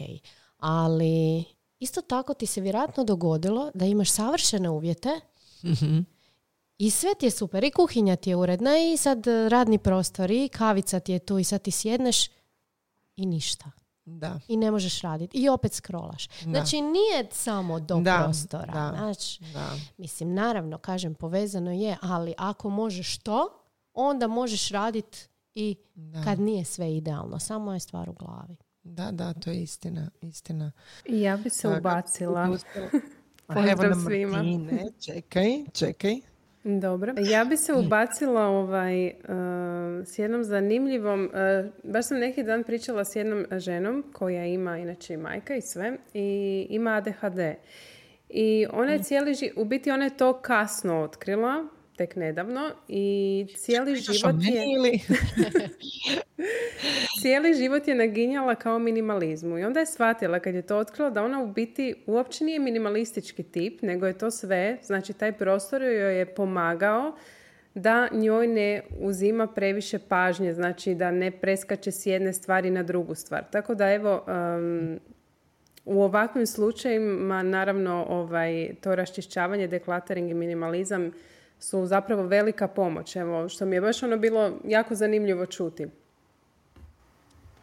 Ali 0.59 1.45
isto 1.79 2.01
tako 2.01 2.35
ti 2.35 2.47
se 2.47 2.61
vjerojatno 2.61 3.05
dogodilo 3.05 3.71
da 3.75 3.85
imaš 3.85 4.11
savršene 4.11 4.71
uvjete 4.71 5.09
Mhm. 5.65 5.99
I 6.83 6.91
sve 6.91 7.15
ti 7.15 7.27
je 7.27 7.31
super, 7.31 7.65
i 7.65 7.71
kuhinja 7.71 8.17
ti 8.17 8.31
je 8.31 8.37
uredna 8.37 8.71
i 8.79 8.97
sad 8.97 9.27
e, 9.27 9.49
radni 9.49 9.79
prostor 9.79 10.31
i 10.31 10.49
kavica 10.49 11.01
ti 11.01 11.13
je 11.13 11.19
tu 11.19 11.39
i 11.39 11.45
sad 11.45 11.63
ti 11.63 11.71
sjedneš 11.71 12.29
i 13.17 13.27
ništa. 13.27 13.71
Da. 14.05 14.41
I 14.49 14.57
ne 14.57 14.71
možeš 14.71 15.01
raditi. 15.01 15.39
I 15.39 15.49
opet 15.49 15.73
scrollaš. 15.73 16.29
Znači 16.41 16.81
nije 16.81 17.27
samo 17.31 17.81
do 17.81 17.97
Da, 17.97 18.21
prostora. 18.25 18.73
da. 18.73 18.95
Znači, 18.97 19.43
Da. 19.45 19.71
mislim, 19.99 20.35
naravno, 20.35 20.79
kažem, 20.79 21.15
povezano 21.15 21.73
je, 21.73 21.97
ali 22.03 22.35
ako 22.39 22.71
možeš 22.71 23.19
to, 23.19 23.49
onda 23.95 24.27
možeš 24.27 24.69
raditi 24.69 25.19
i 25.55 25.77
Da. 25.95 26.25
kad 26.25 26.41
nije 26.41 26.65
sve 26.65 26.97
idealno. 26.97 27.39
Samo 27.39 27.73
je 27.73 27.81
stvar 27.81 28.11
u 28.11 28.15
glavi. 28.15 28.57
Da, 28.83 29.11
da, 29.11 29.33
to 29.35 29.51
je 29.51 29.63
istina, 29.63 30.11
istina. 30.21 30.73
Ja 31.07 31.37
bi 31.37 31.51
se 31.51 31.63
Tako. 31.63 31.79
ubacila. 31.79 32.41
A 32.41 32.49
Evo 33.53 33.67
Pozdrav 33.67 33.91
nam 33.91 34.05
svima. 34.05 34.33
Martine, 34.33 34.87
čekaj, 35.01 35.65
čekaj. 35.73 36.21
Dobro. 36.65 37.15
Ja 37.21 37.45
bi 37.45 37.57
se 37.57 37.73
ubacila 37.75 38.43
ovaj, 38.43 39.07
eh, 39.07 39.13
s 40.05 40.19
jednom 40.19 40.45
zanimljivom, 40.45 41.31
eh, 41.35 41.71
baš 41.85 42.07
sam 42.07 42.19
neki 42.19 42.43
dan 42.43 42.65
pričala 42.65 43.05
s 43.05 43.17
jednom 43.17 43.47
ženom 43.53 44.05
koja 44.13 44.47
ima 44.47 44.79
inače 44.79 45.15
i 45.15 45.17
majka 45.17 45.55
i 45.55 45.61
sve 45.63 45.97
i 46.15 46.27
ima 46.71 46.91
ADHD. 46.91 47.55
I 48.29 48.67
ona 48.73 48.93
je 48.93 49.03
cijeli 49.03 49.31
ži- 49.33 49.53
u 49.57 49.65
biti 49.65 49.91
ona 49.91 50.05
je 50.05 50.17
to 50.17 50.33
kasno 50.33 51.01
otkrila, 51.01 51.69
tek 52.03 52.17
nedavno 52.17 52.71
i 52.89 53.47
cijeli 53.57 53.97
život 53.97 54.35
je... 54.41 54.99
cijeli 57.23 57.55
život 57.55 57.89
je 57.89 57.95
naginjala 57.95 58.55
kao 58.55 58.79
minimalizmu 58.79 59.59
i 59.59 59.65
onda 59.65 59.81
je 59.81 59.87
shvatila 59.87 60.41
kad 60.41 60.55
je 60.55 60.63
to 60.63 60.77
otkrila 60.77 61.11
da 61.11 61.25
ona 61.25 61.43
u 61.43 61.47
biti 61.47 61.95
uopće 62.07 62.45
nije 62.45 62.59
minimalistički 62.59 63.43
tip, 63.43 63.83
nego 63.83 64.07
je 64.07 64.19
to 64.19 64.31
sve, 64.31 64.79
znači 64.83 65.13
taj 65.13 65.33
prostor 65.33 65.83
joj 65.83 66.19
je 66.19 66.35
pomagao 66.35 67.17
da 67.75 68.09
njoj 68.13 68.47
ne 68.47 68.83
uzima 69.01 69.47
previše 69.47 69.99
pažnje, 69.99 70.55
znači 70.55 70.95
da 70.95 71.11
ne 71.11 71.31
preskače 71.31 71.91
s 71.93 72.07
jedne 72.07 72.33
stvari 72.33 72.71
na 72.71 72.83
drugu 72.83 73.15
stvar. 73.15 73.45
Tako 73.51 73.75
da 73.75 73.93
evo, 73.93 74.25
um, 74.27 75.01
u 75.85 76.03
ovakvim 76.03 76.47
slučajevima 76.47 77.43
naravno 77.43 78.07
ovaj, 78.09 78.75
to 78.81 78.95
raščišćavanje, 78.95 79.69
deklataring 79.69 80.31
i 80.31 80.35
minimalizam 80.35 81.13
su 81.63 81.87
zapravo 81.87 82.23
velika 82.23 82.69
pomoć. 82.69 83.17
Evo, 83.17 83.49
što 83.49 83.67
mi 83.67 83.77
je 83.77 83.81
baš 83.81 84.03
ono 84.03 84.17
bilo 84.17 84.53
jako 84.65 84.95
zanimljivo 84.95 85.47
čuti. 85.47 85.87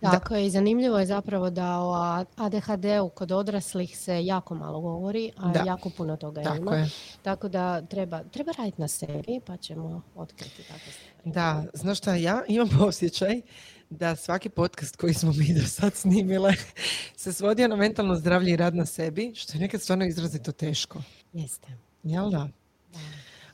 Tako 0.01 0.35
je 0.35 0.45
i 0.45 0.49
zanimljivo 0.49 0.99
je 0.99 1.05
zapravo 1.05 1.49
da 1.49 1.79
o 1.79 1.93
ADHD-u 2.35 3.09
kod 3.09 3.31
odraslih 3.31 3.97
se 3.97 4.25
jako 4.25 4.55
malo 4.55 4.81
govori, 4.81 5.31
a 5.37 5.51
Da. 5.51 5.63
jako 5.65 5.89
puno 5.89 6.17
toga 6.17 6.43
Tako 6.43 6.57
ima. 6.57 6.75
je. 6.75 6.89
Tako 7.21 7.49
da 7.49 7.81
treba, 7.81 8.23
treba 8.23 8.51
raditi 8.57 8.81
na 8.81 8.87
sebi 8.87 9.39
pa 9.45 9.57
ćemo 9.57 10.01
otkriti 10.15 10.63
takve 10.63 10.91
stvari. 10.91 11.33
Da, 11.33 11.63
znaš 11.73 11.97
šta, 11.97 12.15
ja 12.15 12.43
imam 12.47 12.69
osjećaj 12.87 13.41
da 13.89 14.15
svaki 14.15 14.49
podcast 14.49 14.95
koji 14.95 15.13
smo 15.13 15.31
mi 15.33 15.53
do 15.53 15.61
sad 15.67 15.93
snimile 15.95 16.53
se 17.15 17.33
svodio 17.33 17.67
na 17.67 17.75
mentalno 17.75 18.15
zdravlje 18.15 18.51
i 18.51 18.55
rad 18.57 18.75
na 18.75 18.85
sebi, 18.85 19.31
što 19.35 19.53
je 19.53 19.61
nekad 19.61 19.81
stvarno 19.81 20.05
izrazito 20.05 20.51
teško. 20.51 21.01
Jeste. 21.33 21.67
Jel 22.03 22.29
da? 22.29 22.47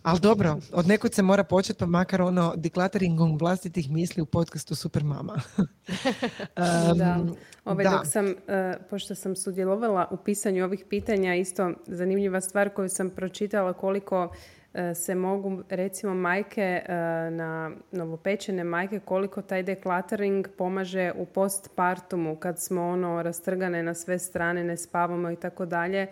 Ali 0.06 0.20
dobro, 0.20 0.58
od 0.74 0.88
nekud 0.88 1.14
se 1.14 1.22
mora 1.22 1.44
početi, 1.44 1.80
pa 1.80 1.86
makar 1.86 2.22
ono 2.22 2.54
deklataringom 2.56 3.38
vlastitih 3.38 3.92
misli 3.92 4.22
u 4.22 4.26
podcastu 4.26 4.76
Super 4.76 5.04
Mama. 5.04 5.34
da. 6.96 7.20
Ove, 7.66 7.84
Dok 7.84 8.06
sam, 8.06 8.28
eh, 8.28 8.74
pošto 8.90 9.16
sam 9.16 9.36
sudjelovala 9.36 10.08
u 10.12 10.18
pisanju 10.18 10.64
ovih 10.64 10.86
pitanja, 10.90 11.36
isto 11.36 11.72
zanimljiva 11.88 12.42
stvar 12.42 12.70
koju 12.70 12.90
sam 12.90 13.10
pročitala 13.10 13.74
koliko 13.74 14.34
eh, 14.74 14.96
se 14.96 15.16
mogu 15.16 15.64
recimo 15.70 16.14
majke 16.14 16.82
eh, 16.86 16.94
na 17.32 17.72
novopečene 17.92 18.64
majke 18.64 19.00
koliko 19.00 19.42
taj 19.42 19.64
deklataring 19.64 20.48
pomaže 20.58 21.12
u 21.18 21.26
postpartumu 21.26 22.36
kad 22.36 22.62
smo 22.62 22.88
ono 22.88 23.24
rastrgane 23.24 23.84
na 23.84 23.94
sve 23.94 24.20
strane, 24.20 24.64
ne 24.64 24.78
spavamo 24.78 25.32
i 25.32 25.36
tako 25.36 25.66
dalje 25.66 26.08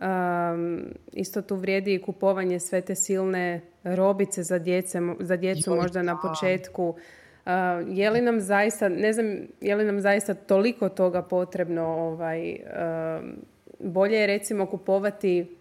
Um, 0.00 0.84
isto 1.12 1.42
tu 1.42 1.56
vrijedi 1.56 1.94
i 1.94 2.02
kupovanje 2.02 2.60
sve 2.60 2.80
te 2.80 2.94
silne 2.94 3.60
robice 3.84 4.42
za, 4.42 4.58
djece, 4.58 5.00
za 5.20 5.36
djecu 5.36 5.74
možda 5.74 6.02
na 6.02 6.18
početku. 6.22 6.88
Uh, 6.88 7.52
je 7.86 8.10
li 8.10 8.20
nam 8.20 8.40
zaista, 8.40 8.88
ne 8.88 9.12
znam, 9.12 9.26
je 9.60 9.76
li 9.76 9.84
nam 9.84 10.00
zaista 10.00 10.34
toliko 10.34 10.88
toga 10.88 11.22
potrebno, 11.22 11.82
ovaj, 11.82 12.56
bolje 13.78 14.16
je 14.16 14.26
recimo 14.26 14.66
kupovati 14.66 15.56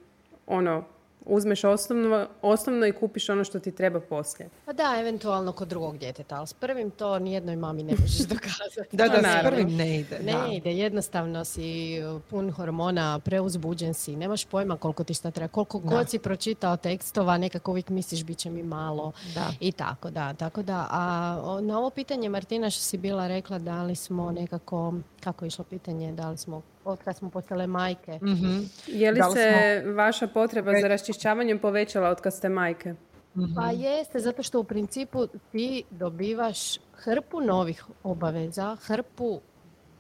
ono 0.48 0.84
uzmeš 1.26 1.64
osnovno, 1.64 2.28
osnovno 2.42 2.86
i 2.86 2.92
kupiš 2.92 3.30
ono 3.30 3.44
što 3.44 3.60
ti 3.60 3.72
treba 3.72 4.00
poslije. 4.00 4.50
Pa 4.66 4.74
da, 4.74 4.96
eventualno 5.00 5.52
kod 5.52 5.68
drugog 5.68 5.98
djeteta, 5.98 6.36
ali 6.36 6.48
s 6.48 6.54
prvim 6.54 6.92
to 6.92 7.20
nijednoj 7.20 7.56
mami 7.56 7.84
ne 7.84 7.94
možeš 8.02 8.28
dokazati. 8.36 8.98
da, 8.98 9.08
da, 9.08 9.40
s 9.40 9.50
prvim 9.50 9.76
ne 9.76 10.00
ide. 10.00 10.20
Ne 10.24 10.56
ide, 10.56 10.74
jednostavno 10.74 11.46
si 11.46 11.98
pun 12.30 12.52
hormona, 12.52 13.20
preuzbuđen 13.20 13.94
si, 13.94 14.16
nemaš 14.16 14.46
pojma 14.46 14.78
koliko 14.78 15.04
ti 15.04 15.14
šta 15.14 15.32
treba, 15.32 15.48
koliko 15.48 15.80
god 15.80 16.10
si 16.10 16.20
pročitao 16.20 16.78
tekstova, 16.78 17.38
nekako 17.38 17.72
uvijek 17.72 17.90
misliš 17.90 18.24
bit 18.24 18.38
će 18.38 18.50
mi 18.50 18.64
malo 18.64 19.12
da. 19.36 19.54
i 19.60 19.72
tako 19.72 20.10
da. 20.10 20.34
Tako 20.34 20.62
da, 20.62 20.88
a 20.90 21.60
na 21.62 21.78
ovo 21.80 21.90
pitanje 21.90 22.30
Martina 22.30 22.70
što 22.70 22.82
si 22.84 22.98
bila 22.98 23.28
rekla 23.28 23.60
da 23.60 23.84
li 23.84 23.96
smo 23.96 24.32
nekako, 24.32 24.94
kako 25.20 25.46
je 25.46 25.48
išlo 25.48 25.66
pitanje, 25.66 26.12
da 26.12 26.30
li 26.30 26.38
smo 26.38 26.62
od 26.86 27.00
kad 27.04 27.18
smo 27.18 27.30
postale 27.30 27.68
majke. 27.68 28.20
mm 28.22 28.70
Je 28.88 29.12
li 29.12 29.22
se 29.34 29.84
vaša 29.86 30.28
potreba 30.28 30.72
za 30.82 30.88
raščišćavanjem 30.88 31.60
povećala 31.60 32.10
od 32.10 32.22
kad 32.22 32.34
ste 32.34 32.50
majke? 32.50 32.94
mm 33.36 33.56
Pa 33.56 33.72
jeste, 33.72 34.20
zato 34.20 34.44
što 34.44 34.60
u 34.60 34.64
principu 34.64 35.28
ti 35.52 35.84
dobivaš 35.90 36.78
hrpu 36.94 37.42
novih 37.42 37.86
obaveza, 38.04 38.78
hrpu 38.82 39.40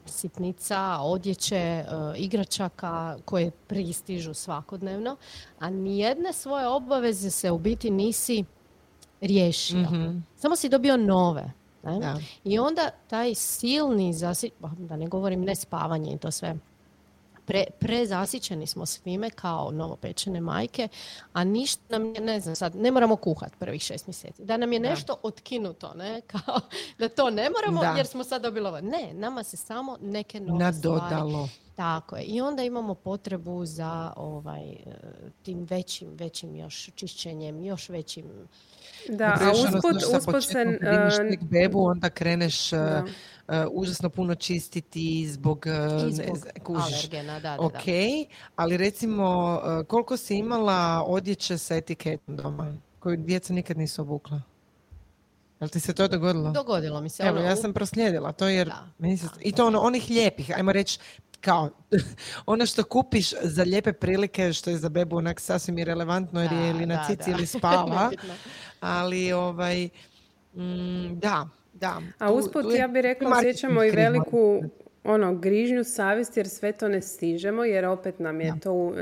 sitnica, 0.05 0.97
odjeće, 1.01 1.83
uh, 1.87 2.19
igračaka 2.19 3.17
koje 3.25 3.51
pristižu 3.67 4.33
svakodnevno, 4.33 5.15
a 5.59 5.69
nijedne 5.69 6.33
svoje 6.33 6.67
obaveze 6.67 7.29
se 7.29 7.51
u 7.51 7.57
biti 7.57 7.89
nisi 7.89 8.45
riješio. 9.21 9.79
Mhm. 9.79 10.17
Samo 10.35 10.55
si 10.55 10.69
dobio 10.69 10.97
nove. 10.97 11.58
I 12.43 12.59
onda 12.59 12.89
taj 13.07 13.35
silni 13.35 14.13
zasi... 14.13 14.51
da 14.77 14.95
ne 14.95 15.07
govorim 15.07 15.41
ne 15.41 15.55
spavanje 15.55 16.13
i 16.13 16.17
to 16.17 16.31
sve, 16.31 16.55
pre, 17.49 17.63
prezasićeni 17.79 18.67
smo 18.67 18.85
svime 18.85 19.29
kao 19.29 19.71
novopečene 19.71 20.41
majke, 20.41 20.87
a 21.33 21.43
ništa 21.43 21.81
nam 21.89 22.15
je, 22.15 22.21
ne 22.21 22.39
znam 22.39 22.55
sad, 22.55 22.75
ne 22.75 22.91
moramo 22.91 23.15
kuhati 23.15 23.55
prvih 23.59 23.81
šest 23.81 24.07
mjeseci. 24.07 24.45
Da 24.45 24.57
nam 24.57 24.73
je 24.73 24.79
nešto 24.79 25.15
otkinuto, 25.23 25.93
ne? 25.95 26.21
Kao, 26.31 26.59
da 26.99 27.09
to 27.09 27.29
ne 27.29 27.49
moramo 27.49 27.97
jer 27.97 28.07
smo 28.07 28.23
sad 28.23 28.41
dobili 28.41 28.67
ovo. 28.67 28.81
Ne, 28.81 29.13
nama 29.13 29.43
se 29.43 29.57
samo 29.57 29.97
neke 30.01 30.39
nove 30.39 30.59
Nadodalo. 30.59 31.29
stvari. 31.29 31.49
Tako 31.75 32.15
je. 32.15 32.23
I 32.23 32.41
onda 32.41 32.63
imamo 32.63 32.93
potrebu 32.95 33.65
za 33.65 34.13
ovaj, 34.15 34.69
e, 34.69 34.77
tim 35.43 35.67
većim, 35.69 36.09
većim 36.13 36.55
još 36.55 36.89
čišćenjem, 36.95 37.63
još 37.65 37.89
većim 37.89 38.25
da, 39.09 39.37
a 39.41 39.51
usput, 39.51 40.17
usput 40.17 40.43
se... 40.43 40.65
Uh, 41.41 41.49
bebu, 41.49 41.85
onda 41.85 42.09
kreneš 42.09 42.73
uh, 42.73 42.79
užasno 43.71 44.09
puno 44.09 44.35
čistiti 44.35 45.27
zbog, 45.27 45.65
uh, 45.67 46.11
zbog 46.11 46.37
ne, 46.69 46.81
alergena. 46.81 47.39
Da, 47.39 47.57
da, 47.57 47.57
ok, 47.59 47.83
ali 48.55 48.77
recimo 48.77 49.59
koliko 49.87 50.17
si 50.17 50.35
imala 50.35 51.03
odjeće 51.07 51.57
sa 51.57 51.75
etiketom 51.75 52.35
doma 52.35 52.73
koju 52.99 53.17
djeca 53.17 53.53
nikad 53.53 53.77
nisu 53.77 54.01
obukla? 54.01 54.41
Jel 55.59 55.69
ti 55.69 55.79
se 55.79 55.93
to 55.93 56.07
dogodilo? 56.07 56.51
Dogodilo 56.51 57.01
mi 57.01 57.09
se. 57.09 57.23
Evo, 57.23 57.37
ono, 57.37 57.47
ja 57.47 57.55
sam 57.55 57.73
proslijedila 57.73 58.31
to 58.31 58.47
jer... 58.47 58.71
Meni 58.97 59.17
se, 59.17 59.27
I 59.41 59.51
to 59.51 59.67
ono, 59.67 59.79
onih 59.79 60.09
lijepih, 60.09 60.51
ajmo 60.55 60.71
reći, 60.71 60.99
kao 61.41 61.69
ono 62.45 62.65
što 62.65 62.83
kupiš 62.83 63.33
za 63.41 63.63
lijepe 63.63 63.93
prilike 63.93 64.53
što 64.53 64.69
je 64.69 64.77
za 64.77 64.89
bebu 64.89 65.17
onak 65.17 65.39
sasvim 65.39 65.77
irelevantno 65.77 66.41
jer 66.41 66.51
je 66.51 66.69
ili 66.69 66.85
na 66.85 67.05
cici 67.07 67.31
ili 67.31 67.45
spava. 67.45 68.11
Ali 68.79 69.31
ovaj 69.31 69.89
mm, 70.53 71.19
da, 71.19 71.47
da. 71.73 72.01
A 72.17 72.31
usput 72.31 72.65
ja 72.77 72.87
bih 72.87 73.01
rekla 73.01 73.37
osjećamo 73.37 73.83
i 73.83 73.91
veliku 73.91 74.63
ono 75.03 75.35
grižnju 75.35 75.83
savjesti 75.83 76.39
jer 76.39 76.49
sve 76.49 76.71
to 76.71 76.87
ne 76.87 77.01
stižemo 77.01 77.63
jer 77.63 77.85
opet 77.85 78.19
nam 78.19 78.41
je 78.41 78.53
to 78.63 78.93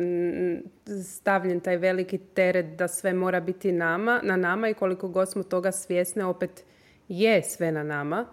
stavljen 1.04 1.60
taj 1.60 1.78
veliki 1.78 2.18
teret 2.18 2.78
da 2.78 2.88
sve 2.88 3.14
mora 3.14 3.40
biti 3.40 3.72
nama, 3.72 4.20
na 4.24 4.36
nama 4.36 4.70
i 4.70 4.74
koliko 4.74 5.08
god 5.08 5.32
smo 5.32 5.44
toga 5.44 5.72
svjesne 5.72 6.26
opet 6.26 6.64
je 7.08 7.44
sve 7.44 7.72
na 7.72 7.84
nama. 7.84 8.26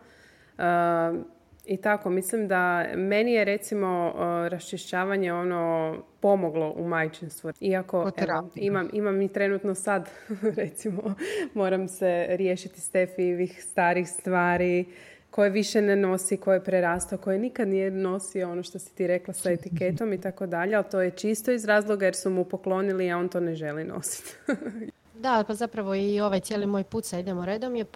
I 1.67 1.77
tako, 1.77 2.11
mislim 2.11 2.49
da 2.49 2.87
meni 2.97 3.33
je 3.33 3.45
recimo 3.45 4.13
raščišćavanje 4.49 5.33
ono 5.33 5.97
pomoglo 6.21 6.75
u 6.77 6.89
majčinstvu. 6.89 7.51
Iako 7.61 8.11
evo, 8.17 8.51
imam, 8.55 8.89
imam 8.93 9.23
i 9.23 9.33
trenutno 9.33 9.75
sad, 9.75 10.11
recimo, 10.57 11.15
moram 11.55 11.89
se 11.89 12.27
riješiti 12.31 12.81
Stefijevih 12.81 13.65
starih 13.65 14.09
stvari 14.09 14.85
koje 15.31 15.51
više 15.51 15.83
ne 15.83 15.97
nosi, 15.97 16.37
koje 16.37 16.57
je 16.57 16.65
prerastao, 16.65 17.19
koje 17.19 17.39
nikad 17.39 17.69
nije 17.69 17.91
nosio 17.91 18.51
ono 18.51 18.63
što 18.63 18.79
si 18.79 18.95
ti 18.95 19.07
rekla 19.07 19.35
sa 19.35 19.51
etiketom 19.51 20.13
i 20.13 20.21
tako 20.21 20.47
dalje, 20.47 20.75
ali 20.75 20.85
to 20.91 21.01
je 21.01 21.11
čisto 21.11 21.53
iz 21.53 21.65
razloga 21.65 22.05
jer 22.05 22.15
su 22.15 22.31
mu 22.31 22.45
poklonili, 22.45 23.11
a 23.11 23.19
on 23.19 23.29
to 23.29 23.41
ne 23.41 23.55
želi 23.55 23.85
nositi. 23.85 24.37
Da, 25.25 25.45
pa 25.47 25.55
zapravo 25.55 25.95
i 25.95 26.21
ovaj 26.21 26.41
cijeli 26.41 26.67
moj 26.67 26.85
put 26.85 27.05
sa 27.05 27.19
idemo 27.19 27.45
redom 27.45 27.77
je 27.77 27.83
e, 27.83 27.87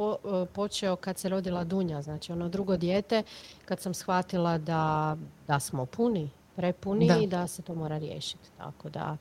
počeo 0.53 0.97
kad 0.97 1.19
se 1.19 1.29
rodila 1.29 1.65
Dunja, 1.65 2.03
znači 2.03 2.33
ono 2.33 2.49
drugo 2.49 2.77
dijete, 2.77 3.23
kad 3.65 3.81
sam 3.81 3.95
shvatila 3.95 4.59
da, 4.59 5.17
da 5.47 5.61
smo 5.61 5.87
puni, 5.87 6.31
prepuni 6.57 7.11
i 7.23 7.27
da 7.27 7.47
se 7.47 7.63
to 7.63 7.75
mora 7.75 7.99
riješiti. 7.99 8.49
Tako 8.59 8.91
da, 8.91 9.17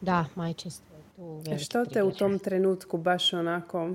da, 0.00 0.24
majčinstvo 0.34 0.96
je 0.96 1.02
tu 1.16 1.50
e, 1.50 1.58
Što 1.58 1.84
te 1.84 2.02
u 2.02 2.10
tom 2.10 2.38
trenutku 2.38 2.98
baš 2.98 3.32
onako 3.32 3.90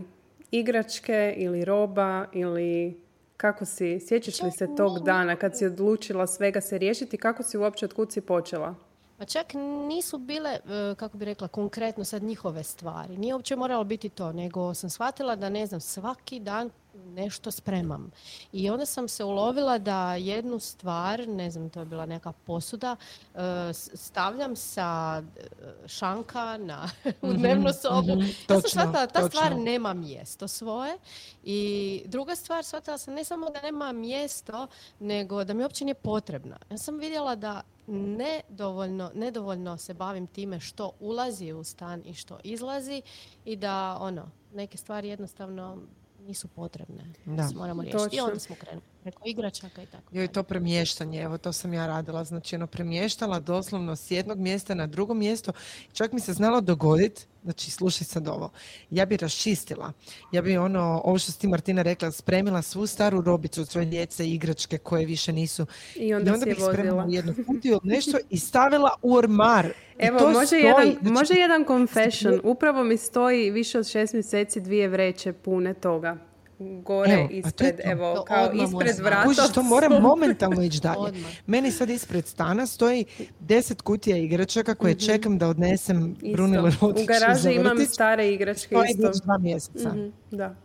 igračke 0.51 1.33
ili 1.37 1.65
roba 1.65 2.25
ili 2.31 3.01
kako 3.37 3.65
si, 3.65 3.99
sjećaš 3.99 4.41
li 4.41 4.51
se 4.51 4.75
tog 4.77 4.99
dana 4.99 5.35
kad 5.35 5.57
si 5.57 5.65
odlučila 5.65 6.27
svega 6.27 6.61
se 6.61 6.77
riješiti, 6.77 7.17
kako 7.17 7.43
si 7.43 7.57
uopće 7.57 7.85
od 7.85 7.93
kud 7.93 8.11
si 8.11 8.21
počela? 8.21 8.75
Pa 9.23 9.27
čak 9.27 9.53
nisu 9.87 10.17
bile, 10.17 10.49
e, 10.49 10.95
kako 10.95 11.17
bi 11.17 11.25
rekla, 11.25 11.47
konkretno 11.47 12.03
sad 12.03 12.23
njihove 12.23 12.63
stvari. 12.63 13.17
Nije 13.17 13.33
uopće 13.33 13.55
moralo 13.55 13.83
biti 13.83 14.09
to, 14.09 14.31
nego 14.31 14.73
sam 14.73 14.89
shvatila 14.89 15.35
da, 15.35 15.49
ne 15.49 15.65
znam, 15.65 15.81
svaki 15.81 16.39
dan 16.39 16.69
nešto 16.93 17.51
spremam. 17.51 18.11
I 18.51 18.69
onda 18.69 18.85
sam 18.85 19.07
se 19.07 19.23
ulovila 19.23 19.77
da 19.77 20.15
jednu 20.15 20.59
stvar, 20.59 21.27
ne 21.27 21.51
znam, 21.51 21.69
to 21.69 21.79
je 21.79 21.85
bila 21.85 22.05
neka 22.05 22.31
posuda, 22.31 22.95
e, 23.35 23.39
stavljam 23.73 24.55
sa 24.55 25.21
e, 25.37 25.41
šanka 25.87 26.57
na, 26.57 26.89
u 27.21 27.27
mhm, 27.27 27.37
dnevnu 27.37 27.69
sobu. 27.81 28.15
Mm-hmm, 28.15 28.35
ja 28.49 28.61
sam 28.61 28.69
shvatila 28.69 29.05
da 29.05 29.07
ta 29.07 29.29
stvar 29.29 29.55
nema 29.55 29.93
mjesto 29.93 30.47
svoje. 30.47 30.97
I 31.43 32.01
druga 32.05 32.35
stvar, 32.35 32.63
shvatila 32.63 32.97
sam 32.97 33.13
ne 33.13 33.23
samo 33.23 33.49
da 33.49 33.61
nema 33.61 33.91
mjesto, 33.91 34.67
nego 34.99 35.43
da 35.43 35.53
mi 35.53 35.63
uopće 35.63 35.85
nije 35.85 35.95
potrebna. 35.95 36.57
Ja 36.69 36.77
sam 36.77 36.97
vidjela 36.97 37.35
da 37.35 37.61
nedovoljno, 37.87 39.11
nedovoljno 39.15 39.77
se 39.77 39.93
bavim 39.93 40.27
time 40.27 40.59
što 40.59 40.91
ulazi 40.99 41.51
u 41.51 41.63
stan 41.63 42.01
i 42.05 42.13
što 42.13 42.39
izlazi 42.43 43.01
i 43.45 43.55
da 43.55 43.97
ono, 43.99 44.29
neke 44.53 44.77
stvari 44.77 45.07
jednostavno 45.07 45.77
nisu 46.19 46.47
potrebne. 46.47 47.03
Da. 47.25 47.49
Moramo 47.55 47.81
riješiti. 47.81 48.15
I 48.15 48.19
onda 48.19 48.39
smo 48.39 48.55
krenuli 48.55 48.92
preko 49.03 49.21
igračaka 49.25 49.81
i 49.81 49.85
tako. 49.85 50.03
Joj, 50.11 50.27
to 50.27 50.43
premještanje, 50.43 51.21
evo 51.21 51.37
to 51.37 51.53
sam 51.53 51.73
ja 51.73 51.87
radila. 51.87 52.23
Znači, 52.23 52.55
ono, 52.55 52.67
premještala 52.67 53.39
doslovno 53.39 53.95
s 53.95 54.11
jednog 54.11 54.37
mjesta 54.37 54.75
na 54.75 54.87
drugo 54.87 55.13
mjesto. 55.13 55.51
Čak 55.93 56.11
mi 56.11 56.19
se 56.19 56.33
znalo 56.33 56.61
dogoditi, 56.61 57.25
znači, 57.43 57.71
slušaj 57.71 58.05
sad 58.05 58.27
ovo, 58.27 58.51
ja 58.89 59.05
bi 59.05 59.17
raščistila. 59.17 59.93
Ja 60.31 60.41
bi 60.41 60.57
ono, 60.57 61.01
ovo 61.03 61.19
što 61.19 61.31
si 61.31 61.39
ti 61.39 61.47
Martina 61.47 61.81
rekla, 61.81 62.11
spremila 62.11 62.61
svu 62.61 62.87
staru 62.87 63.21
robicu 63.21 63.61
od 63.61 63.69
svoje 63.69 63.85
djece 63.85 64.27
i 64.27 64.33
igračke 64.33 64.77
koje 64.77 65.05
više 65.05 65.33
nisu. 65.33 65.65
I 65.95 66.13
onda, 66.13 66.31
I 66.31 66.33
onda 66.33 66.45
bi 66.45 66.55
spremila 66.55 67.05
jednu 67.09 67.33
kutiju 67.47 67.79
nešto 67.83 68.17
i 68.29 68.39
stavila 68.39 68.89
u 69.01 69.15
ormar. 69.15 69.73
Evo, 69.99 70.31
može, 70.31 70.55
jedan, 70.55 70.85
znači, 71.01 71.13
može 71.13 71.33
jedan 71.33 71.65
confession. 71.67 72.41
Upravo 72.43 72.83
mi 72.83 72.97
stoji 72.97 73.51
više 73.51 73.79
od 73.79 73.87
šest 73.87 74.13
mjeseci 74.13 74.61
dvije 74.61 74.87
vreće 74.87 75.33
pune 75.33 75.73
toga 75.73 76.32
gore 76.81 77.11
Evo, 77.11 77.27
to 77.27 77.33
ispred, 77.33 77.75
to. 77.75 77.81
evo, 77.85 78.13
To 78.15 78.23
kao 78.23 78.51
ispred 78.53 78.99
vrata. 78.99 79.23
Kužiš, 79.23 79.51
to 79.53 79.63
moram 79.63 79.91
momentalno 80.01 80.61
ići 80.63 80.79
dalje. 80.79 80.97
Odmah. 80.99 81.31
Meni 81.45 81.71
sad 81.71 81.89
ispred 81.89 82.27
stana 82.27 82.65
stoji 82.67 83.05
deset 83.39 83.81
kutija 83.81 84.17
igračaka 84.17 84.75
koje 84.75 84.95
čekam 84.95 85.37
da 85.37 85.47
odnesem 85.47 85.97
Mhm. 85.97 86.11
Isto. 86.13 86.27
Brunile 86.33 86.71
U 86.81 86.93
garaži 87.05 87.51
imam 87.51 87.77
stare 87.79 88.29
igračke 88.29 88.69
To 88.69 88.83
je 88.83 88.89
isto. 88.89 89.11
dva 89.15 89.37
mjeseca. 89.37 89.89
Mhm, 89.89 90.07
Da. 90.31 90.55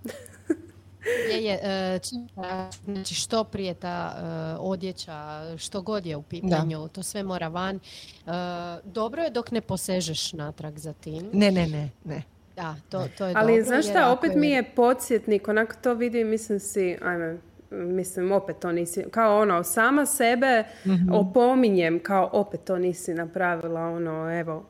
Je, 1.26 1.44
je, 1.44 1.60
e, 1.62 1.98
čim- 2.00 2.28
znači 2.84 3.14
što 3.14 3.44
prije 3.44 3.74
ta 3.74 4.14
e, 4.14 4.22
odjeća, 4.58 5.18
što 5.56 5.82
god 5.82 6.06
je 6.06 6.16
u 6.16 6.22
pitanju, 6.22 6.88
to 6.88 7.02
sve 7.02 7.22
mora 7.22 7.48
van. 7.48 7.76
E, 7.76 7.80
dobro 8.84 9.22
je 9.22 9.30
dok 9.30 9.50
ne 9.50 9.60
posežeš 9.60 10.32
natrag 10.32 10.78
za 10.78 10.92
tim. 10.92 11.30
Ne, 11.32 11.50
ne, 11.52 11.66
ne, 11.66 11.90
ne. 12.04 12.22
Da, 12.58 12.74
to, 12.88 13.04
to 13.18 13.26
je 13.26 13.34
Ali 13.36 13.52
dobro. 13.52 13.64
znaš 13.64 13.84
šta, 13.86 14.10
opet 14.10 14.34
mi 14.34 14.50
je 14.50 14.62
podsjetnik, 14.66 15.48
onako 15.48 15.74
to 15.74 15.94
vidim, 15.94 16.28
mislim 16.28 16.60
si, 16.60 16.96
ajme, 17.02 17.36
mislim 17.70 18.32
opet 18.32 18.58
to 18.58 18.72
nisi, 18.72 19.04
kao 19.10 19.38
ono, 19.38 19.62
sama 19.64 20.06
sebe 20.06 20.64
Mhm. 20.86 21.12
opominjem, 21.12 22.00
kao 22.00 22.30
opet 22.32 22.60
to 22.62 22.78
nisi 22.78 23.14
napravila, 23.14 23.80
ono, 23.82 24.40
evo, 24.40 24.64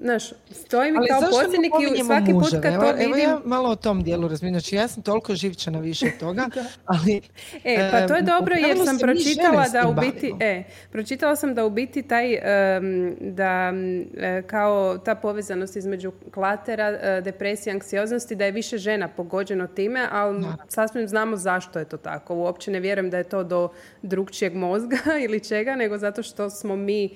znaš, 0.00 0.32
stoji 0.50 0.92
mi 0.92 0.98
Ali 0.98 1.08
kao 1.08 1.20
podsjetnik 1.20 1.72
i 1.96 2.04
svaki 2.04 2.32
put 2.32 2.50
kad 2.62 2.74
evo, 2.74 2.82
to 2.82 2.88
evo 2.88 2.96
vidim, 2.98 3.18
ja 3.18 3.40
malo 3.44 3.70
o 3.70 3.76
tom 3.76 4.02
dijelu 4.02 4.28
razmišljam. 4.28 4.60
Znači, 4.60 4.76
ja 4.76 4.88
sam 4.88 5.02
toliko 5.02 5.34
živčana 5.34 5.80
više 5.80 6.06
od 6.06 6.20
toga, 6.20 6.46
ali... 6.84 7.20
E, 7.64 7.90
pa 7.92 8.06
to 8.06 8.16
je 8.16 8.22
dobro 8.22 8.54
jer 8.54 8.76
sam 8.84 8.98
pročitala 8.98 9.68
da 9.68 9.88
u 9.88 9.94
biti, 9.94 10.34
e, 10.40 10.62
pročitala 10.90 11.36
sam 11.36 11.54
da 11.54 11.64
u 11.64 11.70
biti 11.70 12.02
taj, 12.02 12.38
da 13.20 13.72
kao 14.46 14.98
ta 14.98 15.14
povezanost 15.14 15.76
između 15.76 16.12
klatera, 16.34 16.88
e, 16.88 17.20
depresije, 17.24 17.72
anksioznosti, 17.74 18.34
da 18.34 18.44
je 18.44 18.52
više 18.52 18.78
žena 18.78 19.08
pogođeno 19.08 19.66
time, 19.66 20.08
ali 20.10 20.44
sasvim 20.68 21.08
znamo 21.08 21.36
zašto 21.36 21.78
je 21.78 21.84
to 21.84 21.96
tako. 21.96 22.34
Uopće 22.34 22.70
ne 22.70 22.80
vjerujem 22.80 23.10
da 23.10 23.18
je 23.18 23.24
to 23.24 23.44
do 23.44 23.68
drugčijeg 24.02 24.54
mozga 24.54 24.98
ili 25.24 25.40
čega, 25.40 25.76
nego 25.76 25.98
zato 25.98 26.22
što 26.22 26.50
smo 26.50 26.76
mi 26.76 27.10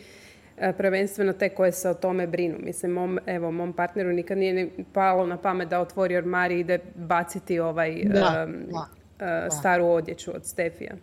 prvenstveno 0.73 1.33
te 1.33 1.49
koje 1.49 1.73
se 1.73 1.90
o 1.90 1.95
tome 1.95 2.27
brinu. 2.27 2.57
Mislim, 2.61 2.93
mom, 2.93 3.19
evo, 3.27 3.51
mom 3.51 3.73
partneru 3.73 4.12
nikad 4.12 4.38
nije 4.38 4.53
ni 4.55 4.85
palo 4.93 5.27
na 5.27 5.37
pamet 5.37 5.69
da 5.69 5.81
otvori 5.81 6.17
ormar 6.17 6.51
i 6.51 6.61
ide 6.61 6.79
baciti 6.97 7.61
ovaj 7.61 8.05
Da, 8.05 8.43
em, 8.43 8.67
da. 8.71 8.87
e, 9.27 9.51
staru 9.51 9.87
odjeću 9.87 10.31
od 10.35 10.47
Stefija. 10.47 10.95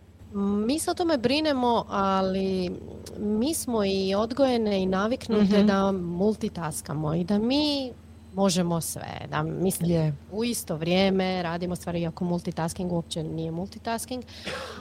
Mi 0.66 0.78
se 0.78 0.90
o 0.90 0.94
tome 0.94 1.18
brinemo, 1.18 1.84
ali 1.88 2.70
mi 3.18 3.54
smo 3.54 3.84
i 3.84 4.14
odgojene 4.16 4.82
i 4.82 4.86
naviknute 4.86 5.62
da 5.62 5.92
multitaskamo 5.92 7.14
i 7.14 7.24
da 7.24 7.38
mi 7.38 7.92
možemo 8.34 8.80
sve. 8.80 9.26
Da, 9.30 9.42
mislim, 9.42 9.90
Je. 9.90 10.14
u 10.32 10.44
isto 10.44 10.76
vrijeme 10.76 11.42
radimo 11.42 11.76
stvari, 11.76 12.00
iako 12.00 12.24
multitasking 12.24 12.92
uopće 12.92 13.22
nije 13.22 13.50
multitasking, 13.50 14.24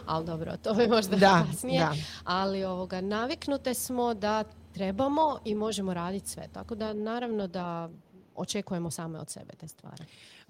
ali 0.06 0.26
dobro, 0.26 0.58
to 0.58 0.82
je 0.82 0.88
možda 0.88 1.16
Da, 1.16 1.46
kasnije. 1.52 1.80
da. 1.80 1.94
Ali 2.26 2.64
ovoga, 2.64 3.02
naviknute 3.02 3.74
smo 3.74 4.14
da 4.14 4.44
trebamo 4.74 5.40
i 5.46 5.56
možemo 5.56 5.94
raditi 5.94 6.30
sve. 6.30 6.48
Tako 6.54 6.76
da 6.76 6.94
naravno 6.94 7.48
da 7.48 7.90
očekujemo 8.36 8.92
same 8.92 9.20
od 9.20 9.30
sebe 9.30 9.54
te 9.60 9.68
stvari. 9.68 10.04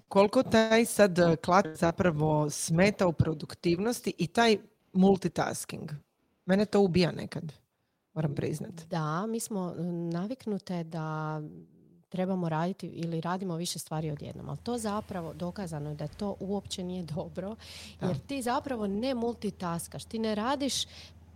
Koliko 0.08 0.42
taj 0.42 0.84
sad 0.84 1.18
eh, 1.18 1.36
klat 1.36 1.66
zapravo 1.74 2.50
smeta 2.50 3.06
u 3.06 3.12
produktivnosti 3.12 4.14
i 4.18 4.26
taj 4.26 4.58
multitasking? 4.92 5.90
Mene 6.46 6.64
to 6.64 6.80
ubija 6.80 7.12
nekad, 7.12 7.52
moram 8.14 8.34
priznat. 8.34 8.72
Da, 8.90 9.26
mi 9.26 9.40
smo 9.40 9.74
e, 9.78 9.82
naviknute 9.92 10.84
da 10.84 11.40
trebamo 12.08 12.48
raditi 12.48 12.86
ili 12.86 13.20
radimo 13.20 13.56
više 13.56 13.78
stvari 13.78 14.10
odjednom, 14.10 14.48
ali 14.48 14.58
to 14.58 14.78
zapravo 14.78 15.32
dokazano 15.34 15.90
je 15.90 15.96
da 15.96 16.08
to 16.08 16.36
uopće 16.40 16.84
nije 16.84 17.02
dobro, 17.02 17.56
jer 18.00 18.18
ti 18.18 18.42
zapravo 18.42 18.86
ne 18.86 19.14
multitaskaš, 19.14 20.04
ti 20.04 20.18
ne 20.18 20.34
radiš 20.34 20.84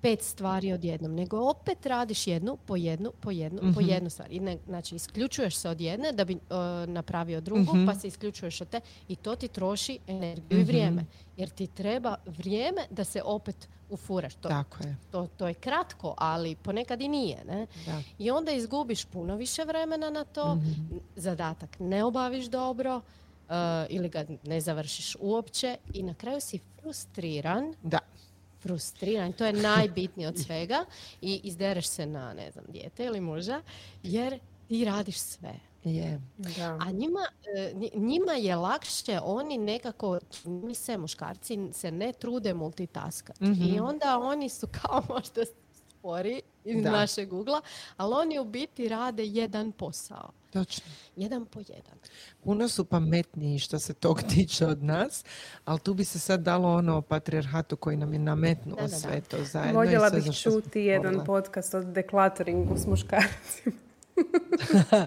pet 0.00 0.22
stvari 0.22 0.72
odjednom, 0.72 1.14
nego 1.14 1.50
opet 1.50 1.86
radiš 1.86 2.26
jednu 2.26 2.56
po 2.66 2.76
jednu, 2.76 3.12
po 3.20 3.30
jednu, 3.30 3.74
po 3.74 3.80
jednu 3.80 4.10
stvar. 4.10 4.32
I 4.32 4.40
ne, 4.40 4.58
znači, 4.66 4.94
isključuješ 4.94 5.56
se 5.56 5.68
od 5.68 5.80
jedne 5.80 6.12
da 6.12 6.24
bi 6.24 6.32
e, 6.32 6.38
napravio 6.86 7.40
drugu, 7.40 7.72
pa 7.86 7.94
se 7.94 8.08
isključuješ 8.08 8.60
od 8.60 8.68
te 8.68 8.80
i 9.08 9.16
to 9.16 9.36
ti 9.36 9.48
troši 9.48 9.98
energiju 10.06 10.60
i 10.60 10.64
vrijeme. 10.64 11.04
Jer 11.36 11.48
ti 11.48 11.66
treba 11.66 12.14
vrijeme 12.26 12.82
da 12.90 13.04
se 13.04 13.22
opet 13.22 13.68
ufuraš. 13.90 14.34
To, 14.34 14.48
Tako 14.48 14.84
je. 14.84 14.96
to, 15.10 15.28
to 15.36 15.48
je 15.48 15.54
kratko, 15.54 16.14
ali 16.18 16.56
ponekad 16.56 17.00
i 17.00 17.08
nije. 17.08 17.44
Ne? 17.46 17.66
Da. 17.86 18.02
I 18.18 18.30
onda 18.30 18.52
izgubiš 18.52 19.04
puno 19.04 19.36
više 19.36 19.64
vremena 19.64 20.10
na 20.10 20.24
to, 20.24 20.58
zadatak 21.16 21.76
ne 21.78 22.04
obaviš 22.04 22.46
dobro 22.46 22.96
uh, 22.96 23.54
ili 23.88 24.08
ga 24.08 24.24
ne 24.44 24.60
završiš 24.60 25.16
uopće 25.20 25.76
i 25.94 26.02
na 26.02 26.14
kraju 26.14 26.40
si 26.40 26.58
frustriran, 26.80 27.74
Da. 27.82 27.98
Frustriran, 28.66 29.32
to 29.32 29.46
je 29.46 29.52
najbitnije 29.52 30.28
od 30.28 30.38
svega 30.38 30.84
i 31.20 31.40
izdereš 31.44 31.86
se 31.86 32.06
na, 32.06 32.32
ne 32.34 32.50
znam, 32.50 32.64
dijete 32.68 33.04
ili 33.04 33.20
muža, 33.20 33.62
jer 34.02 34.38
ti 34.68 34.84
radiš 34.84 35.18
sve. 35.18 35.54
Je. 35.84 36.20
Da. 36.38 36.78
A 36.80 36.90
njima, 36.90 37.20
e, 37.56 37.72
nji- 37.74 37.90
njima 37.96 38.32
je 38.32 38.56
lakše, 38.56 39.18
oni 39.22 39.58
nekako, 39.58 40.18
mi 40.44 40.74
se 40.74 40.98
muškarci 40.98 41.58
se 41.72 41.90
ne 41.90 42.12
trude 42.12 42.54
multitaskati. 42.54 43.44
I 43.66 43.80
onda 43.80 44.18
oni 44.18 44.48
su 44.48 44.66
kao 44.72 45.02
možda 45.08 45.42
spori 46.06 46.42
iz 46.64 46.82
Da. 46.82 46.90
našeg 46.90 47.32
ugla, 47.32 47.60
ali 47.96 48.14
oni 48.14 48.38
u 48.38 48.44
biti 48.44 48.88
rade 48.88 49.24
jedan 49.24 49.72
posao. 49.72 50.30
Točno. 50.52 50.84
Jedan 51.16 51.46
po 51.46 51.60
jedan. 51.60 51.98
Puno 52.44 52.68
su 52.68 52.84
pametniji 52.84 53.58
što 53.58 53.78
se 53.78 53.94
tog 53.94 54.22
tiče 54.34 54.66
od 54.66 54.82
nas, 54.82 55.24
ali 55.64 55.80
tu 55.80 55.94
bi 55.94 56.04
se 56.04 56.18
sad 56.18 56.40
dalo 56.40 56.74
ono 56.74 56.96
o 56.96 57.02
patrijarhatu 57.02 57.76
koji 57.76 57.96
nam 57.96 58.12
je 58.12 58.18
nametnuo 58.18 58.76
Da, 58.76 58.82
da, 58.82 58.88
da. 58.88 58.96
sve 58.96 59.20
to 59.20 59.44
zajedno. 59.44 59.80
Voljela 59.80 60.10
bih 60.10 60.24
čuti 60.42 60.80
jedan 60.80 61.24
podcast 61.24 61.74
o 61.74 61.82
deklatoringu 61.82 62.76
s 62.76 62.86
muškarcima. 62.86 63.76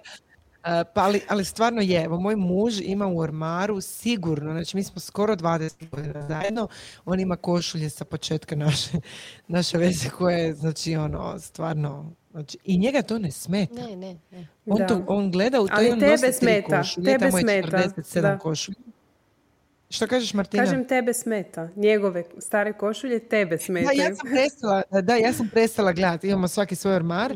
E, 0.64 0.84
pa 0.94 1.04
ali, 1.04 1.22
ali 1.28 1.46
stvarno 1.46 1.82
je, 1.82 2.04
evo 2.04 2.20
moj 2.20 2.36
muž 2.36 2.80
ima 2.82 3.08
u 3.08 3.20
ormaru 3.20 3.82
sigurno, 3.82 4.52
znači 4.52 4.78
mi 4.78 4.84
smo 4.84 5.00
skoro 5.00 5.36
20 5.36 5.90
godina 5.90 6.28
zajedno, 6.28 6.68
on 7.06 7.20
ima 7.20 7.36
košulje 7.36 7.90
sa 7.90 8.06
početka 8.06 8.56
naše, 8.56 8.92
naše 9.48 9.78
veze 9.78 10.10
koje, 10.10 10.54
znači 10.54 10.96
ono, 10.96 11.40
stvarno, 11.40 12.14
znači, 12.32 12.58
i 12.64 12.78
njega 12.78 13.02
to 13.02 13.20
ne 13.20 13.32
smeta. 13.32 13.74
Ne, 13.74 13.96
ne, 13.96 14.20
ne. 14.32 14.48
On, 14.66 14.88
to, 14.88 15.06
on 15.08 15.32
gleda 15.32 15.62
u 15.62 15.68
to 15.68 15.74
Ali 15.76 15.88
i 15.88 15.92
on 15.92 16.00
tebe 16.00 16.12
nosi 16.12 16.24
tri 16.24 16.34
smeta, 16.34 16.78
košulje, 16.78 17.06
tebe 17.06 17.26
tamo 17.26 17.38
je 17.38 17.42
smeta, 17.42 17.78
47 17.78 18.22
da. 18.22 18.38
košulja. 18.38 18.89
Što 19.92 20.08
kažeš 20.08 20.34
Martina? 20.34 20.64
Kažem, 20.64 20.86
tebe 20.88 21.14
smeta. 21.14 21.70
Njegove 21.76 22.24
stare 22.40 22.74
košulje 22.74 23.20
tebe 23.20 23.56
Da, 23.56 23.62
smetaju. 23.62 24.00
ja 24.00 24.16
sam 24.16 24.30
prestala, 24.32 24.82
da, 25.02 25.16
ja 25.16 25.34
sam 25.34 25.50
prestala 25.50 25.92
gledati, 25.92 26.28
imamo 26.28 26.48
svaki 26.48 26.76
svoj 26.76 26.96
ormar 26.96 27.34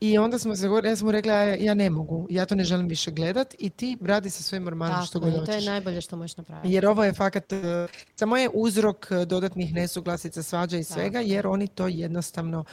i 0.00 0.18
onda 0.18 0.38
smo 0.38 0.56
se 0.56 0.68
govorili, 0.68 0.92
ja 0.92 0.96
sam 0.96 1.06
mu 1.06 1.12
rekla, 1.12 1.32
ja, 1.32 1.54
ja 1.54 1.74
ne 1.74 1.90
mogu, 1.90 2.26
ja 2.30 2.46
to 2.46 2.54
ne 2.54 2.64
želim 2.64 2.88
više 2.88 3.10
gledat 3.10 3.54
i 3.58 3.70
ti 3.70 3.96
radi 4.02 4.30
sa 4.30 4.42
svojim 4.42 4.66
ormarom 4.66 5.06
što 5.06 5.20
god 5.20 5.28
je, 5.28 5.34
to 5.34 5.40
je 5.42 5.46
hoćeš. 5.46 5.66
najbolje 5.66 6.00
što 6.00 6.16
možeš 6.16 6.36
napraviti. 6.36 6.74
Jer 6.74 6.86
ovo 6.86 7.04
je 7.04 7.12
fakat, 7.12 7.52
e, 7.52 7.86
samo 8.16 8.36
je 8.36 8.50
uzrok 8.54 9.06
e, 9.10 9.24
dodatnih 9.24 9.74
nesuglasica, 9.74 10.42
svađa 10.42 10.76
i 10.78 10.84
svega, 10.84 11.20
jer 11.20 11.46
oni 11.46 11.66
to 11.66 11.86
jednostavno 11.88 12.64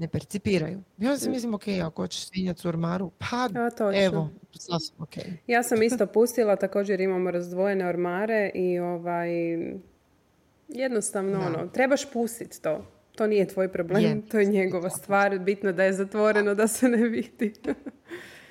ne 0.00 0.08
percipiraju. 0.08 0.82
I 0.98 1.06
onda 1.06 1.18
si 1.18 1.30
mislim, 1.30 1.54
ok, 1.54 1.62
ako 1.84 2.02
hoćeš 2.02 2.26
svinjac 2.26 2.64
u 2.64 2.68
ormaru, 2.68 3.10
pa 3.18 3.48
A, 3.54 3.92
evo, 3.94 4.30
sasvim 4.52 5.02
ok. 5.02 5.14
Ja 5.46 5.62
sam 5.62 5.82
isto 5.82 6.06
pustila, 6.06 6.56
također 6.56 7.00
imamo 7.00 7.30
razdvojene 7.30 7.88
ormare 7.88 8.50
i 8.54 8.78
ovaj, 8.78 9.30
jednostavno 10.68 11.46
ono, 11.46 11.66
trebaš 11.66 12.12
pustiti 12.12 12.62
to. 12.62 12.86
To 13.16 13.26
nije 13.26 13.48
tvoj 13.48 13.72
problem, 13.72 14.04
Je. 14.04 14.28
to 14.28 14.38
je 14.38 14.46
njegova 14.46 14.90
stvar. 14.90 15.38
Bitno 15.38 15.72
da 15.72 15.84
je 15.84 15.92
zatvoreno, 15.92 16.54
da 16.54 16.68
se 16.68 16.88
ne 16.88 17.08
vidi. 17.08 17.52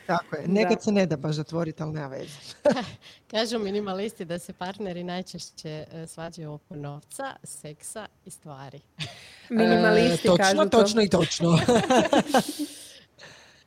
Tako 0.10 0.36
je, 0.36 0.48
nekad 0.48 0.84
se 0.84 0.92
ne 0.92 1.06
da 1.06 1.18
baš 1.18 1.36
zatvoriti, 1.36 1.84
ali 1.84 1.94
nema 1.94 2.08
veze. 2.08 2.38
Kažu 3.32 3.60
minimalisti 3.60 4.26
da 4.26 4.40
se 4.40 4.54
partneri 4.54 5.04
najčešće 5.04 5.86
e, 5.94 6.08
svađaju 6.08 6.54
oko 6.54 6.76
novca, 6.76 7.36
seksa 7.44 8.08
i 8.26 8.30
stvari. 8.30 8.80
Minimalisti 9.50 10.28
E, 10.28 10.32
točno, 10.32 10.46
kažu 10.46 10.58
to. 10.58 10.70
točno 10.70 11.02
i 11.02 11.10
točno. 11.10 11.58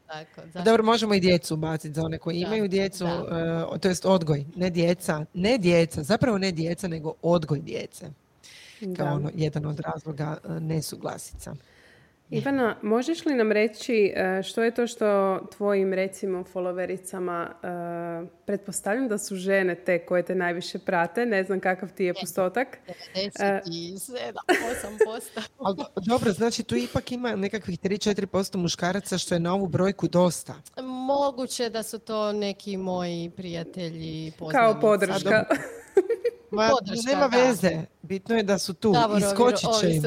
Tako, 0.07 0.40
zašto? 0.44 0.62
Dobro, 0.62 0.83
možemo 0.85 1.14
i 1.14 1.20
djecu 1.20 1.55
ubaciti 1.55 1.94
za 1.94 2.02
one 2.02 2.18
koji 2.18 2.40
Da, 2.40 2.46
imaju 2.46 2.68
djecu, 2.68 3.05
da. 3.05 3.68
e, 3.74 3.78
to 3.78 3.88
jest 3.88 4.07
odgoj, 4.07 4.44
ne 4.57 4.70
djeca, 4.70 5.24
ne 5.35 5.59
djeca, 5.59 6.02
zapravo 6.02 6.38
ne 6.38 6.52
djeca, 6.52 6.88
nego 6.88 7.14
odgoj 7.22 7.61
djece. 7.61 8.07
Kao 8.96 9.07
Da. 9.07 9.12
ono, 9.12 9.31
jedan 9.35 9.66
od 9.66 9.81
razloga 9.81 10.37
e, 10.44 10.61
nesuglasica. 10.61 11.55
Ivana, 12.33 12.77
možeš 12.83 13.27
li 13.27 13.35
nam 13.35 13.53
reći 13.53 14.12
e, 14.16 14.42
što 14.42 14.62
je 14.62 14.71
to 14.71 14.87
što 14.87 15.38
tvojim, 15.47 15.92
recimo, 15.92 16.45
followericama, 16.45 17.47
e, 18.25 18.33
pretpostavljam 18.47 19.09
da 19.09 19.18
su 19.18 19.37
žene 19.37 19.75
te 19.75 19.99
koje 19.99 20.23
te 20.23 20.35
najviše 20.35 20.79
prate, 20.79 21.27
ne 21.27 21.45
znam 21.45 21.61
kakav 21.61 21.92
ti 21.92 22.05
je 22.05 22.14
postotak. 22.14 22.79
97, 23.14 23.61
8%. 24.45 25.40
Ali 25.59 25.77
do- 25.77 25.87
dobro, 25.97 26.33
znači 26.33 26.62
tu 26.62 26.77
ipak 26.77 27.12
ima 27.12 27.37
nekakvih 27.37 27.79
3-4% 27.81 28.57
muškaraca 28.57 29.18
što 29.18 29.35
je 29.35 29.40
na 29.40 29.55
ovu 29.55 29.66
brojku 29.66 30.09
dosta. 30.09 30.55
Moguće 30.83 31.68
da 31.71 31.83
su 31.83 31.99
to 31.99 32.33
neki 32.33 32.77
moji 32.77 33.31
prijatelji, 33.37 34.33
Kao 34.53 34.81
poznanici. 34.81 34.81
podrška. 35.25 35.45
Ma, 36.51 36.68
podrška, 36.71 37.11
nema 37.11 37.29
da. 37.29 37.37
Bitno 38.12 38.37
je 38.37 38.42
da 38.42 38.59
su 38.59 38.75
tu. 38.75 38.92
Davorovi 38.92 39.22
Iskočit 39.33 39.61
će 39.81 39.87
ovi 39.87 39.96
im. 39.96 40.03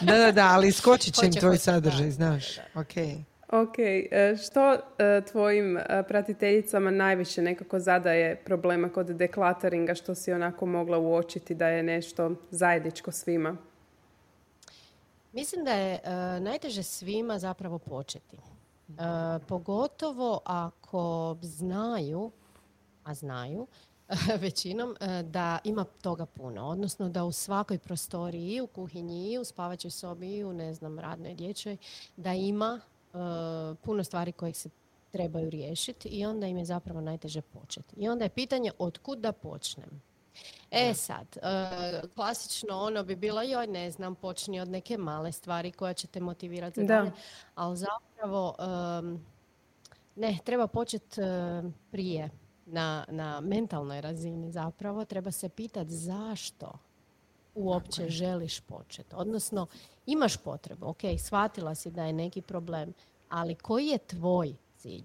Da, 0.00 0.16
da, 0.16 0.32
da, 0.32 0.48
ali 0.52 0.68
iskočit 0.68 1.14
će 1.14 1.26
im 1.26 1.32
tvoj 1.40 1.50
hoće, 1.50 1.62
sadržaj, 1.62 2.06
da. 2.06 2.10
znaš. 2.10 2.58
Ok. 2.74 2.94
Ok, 3.52 3.78
e, 3.78 4.36
što 4.44 4.72
e, 4.72 4.78
tvojim 5.30 5.76
e, 5.76 6.02
pratiteljicama 6.08 6.90
najviše 6.90 7.42
nekako 7.42 7.78
zadaje 7.78 8.36
problema 8.36 8.88
kod 8.88 9.06
deklataringa, 9.06 9.94
što 9.94 10.14
si 10.14 10.32
onako 10.32 10.66
mogla 10.66 10.98
uočiti 10.98 11.54
da 11.54 11.68
je 11.68 11.82
nešto 11.82 12.34
zajedničko 12.50 13.12
svima? 13.12 13.56
Mislim 15.32 15.64
da 15.64 15.72
je 15.72 15.94
e, 15.94 16.00
najteže 16.40 16.82
svima 16.82 17.38
zapravo 17.38 17.78
početi. 17.78 18.36
E, 18.36 18.40
pogotovo 19.46 20.40
ako 20.44 21.36
znaju, 21.42 22.30
a 23.04 23.14
znaju, 23.14 23.66
većinom, 24.40 24.96
e, 25.00 25.22
da 25.22 25.58
ima 25.64 25.84
toga 25.84 26.26
puno. 26.26 26.66
Odnosno 26.66 27.08
da 27.08 27.24
u 27.24 27.32
svakoj 27.32 27.78
prostoriji, 27.78 28.60
u 28.60 28.66
kuhinji, 28.66 29.38
u 29.38 29.44
spavaćoj 29.44 29.90
sobi, 29.90 30.44
u, 30.44 30.52
ne 30.52 30.74
znam, 30.74 30.98
radnoj 30.98 31.34
dječjoj, 31.34 31.76
da 32.16 32.32
ima 32.32 32.80
e, 32.80 33.18
puno 33.82 34.04
stvari 34.04 34.32
koje 34.32 34.52
se 34.52 34.68
trebaju 35.10 35.50
riješiti 35.50 36.08
i 36.08 36.26
onda 36.26 36.46
im 36.46 36.58
je 36.58 36.64
zapravo 36.64 37.00
najteže 37.00 37.40
početi. 37.40 37.94
I 37.96 38.08
onda 38.08 38.24
je 38.24 38.28
pitanje 38.28 38.72
od 38.78 38.98
kud 38.98 39.18
da 39.18 39.32
počnem. 39.32 40.02
E 40.70 40.94
sad, 40.94 41.36
e, 41.36 42.00
klasično 42.14 42.78
ono 42.78 43.04
bi 43.04 43.16
bilo, 43.16 43.42
joj 43.42 43.66
ne 43.66 43.90
znam, 43.90 44.14
počni 44.14 44.60
od 44.60 44.68
neke 44.68 44.98
male 44.98 45.32
stvari 45.32 45.72
koja 45.72 45.94
će 45.94 46.06
te 46.06 46.20
motivirati 46.20 46.80
za 46.80 46.86
Da. 46.86 46.94
dalje, 46.94 47.12
ali 47.54 47.76
zapravo 47.76 48.54
ne, 50.16 50.38
treba 50.44 50.66
početi 50.66 51.20
prije 51.90 52.30
na, 52.72 53.04
na 53.08 53.40
mentalnoj 53.40 54.00
razini 54.00 54.52
zapravo, 54.52 55.04
treba 55.04 55.30
se 55.30 55.48
pitati 55.48 55.90
zašto 55.90 56.72
uopće 57.54 58.08
želiš 58.08 58.60
početi. 58.60 59.14
Odnosno, 59.14 59.66
imaš 60.06 60.36
potrebu, 60.36 60.86
ok, 60.86 61.00
shvatila 61.18 61.74
si 61.74 61.90
da 61.90 62.04
je 62.04 62.12
neki 62.12 62.42
problem, 62.42 62.94
ali 63.28 63.54
koji 63.54 63.86
je 63.86 63.98
tvoj 63.98 64.54
cilj? 64.76 65.04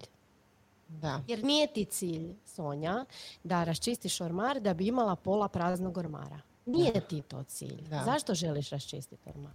Da. 0.88 1.22
Jer 1.28 1.44
nije 1.44 1.66
ti 1.66 1.84
cilj, 1.84 2.34
Sonja, 2.46 3.04
da 3.44 3.64
raščistiš 3.64 4.20
ormar 4.20 4.60
da 4.60 4.74
bi 4.74 4.86
imala 4.86 5.16
pola 5.16 5.48
praznog 5.48 5.96
ormara. 5.96 6.40
Nije 6.66 7.00
ti 7.08 7.22
to 7.22 7.42
cilj. 7.42 7.88
Da. 7.88 8.02
Zašto 8.04 8.34
želiš 8.34 8.70
raščistiti 8.70 9.28
ormar? 9.28 9.52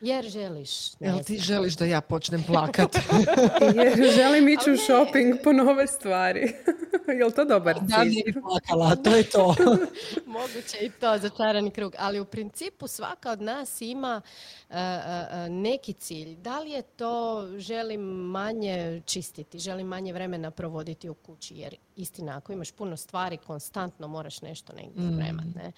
Jer 0.00 0.24
želiš. 0.24 0.70
Jel 1.00 1.18
ti 1.26 1.38
želiš 1.38 1.76
da 1.76 1.84
ja 1.84 2.00
počnem 2.00 2.44
plakat? 2.46 2.96
Jer 3.76 4.12
želim 4.12 4.48
ići 4.48 4.70
u 4.70 4.76
shopping 4.76 5.34
po 5.44 5.52
nove 5.52 5.86
stvari. 5.86 6.52
Jel 7.18 7.30
to 7.30 7.44
dobar 7.44 7.80
da, 7.80 8.02
cilj? 8.02 8.22
bi 8.26 8.40
plakala, 8.40 8.96
to 8.96 9.16
je 9.16 9.22
to. 9.22 9.54
Moguće 10.26 10.78
i 10.80 10.90
to, 10.90 11.18
začarani 11.18 11.70
krug. 11.70 11.94
Ali 11.98 12.20
u 12.20 12.24
principu 12.24 12.86
svaka 12.86 13.30
od 13.30 13.42
nas 13.42 13.80
ima 13.80 14.22
e, 14.70 14.78
e, 14.78 15.26
e, 15.30 15.48
neki 15.48 15.92
cilj. 15.92 16.36
Da 16.36 16.58
li 16.58 16.70
je 16.70 16.82
to 16.82 17.46
želim 17.56 18.00
manje 18.30 19.02
čistiti, 19.06 19.58
želim 19.58 19.86
manje 19.86 20.12
vremena 20.12 20.50
provoditi 20.50 21.08
u 21.08 21.14
kući, 21.14 21.54
jer 21.56 21.76
istina, 21.98 22.36
ako 22.36 22.52
imaš 22.52 22.72
puno 22.72 22.96
stvari, 22.96 23.36
konstantno 23.36 24.08
moraš 24.08 24.42
nešto 24.42 24.72
negdje 24.72 25.12
spremat, 25.12 25.46
ne? 25.54 25.72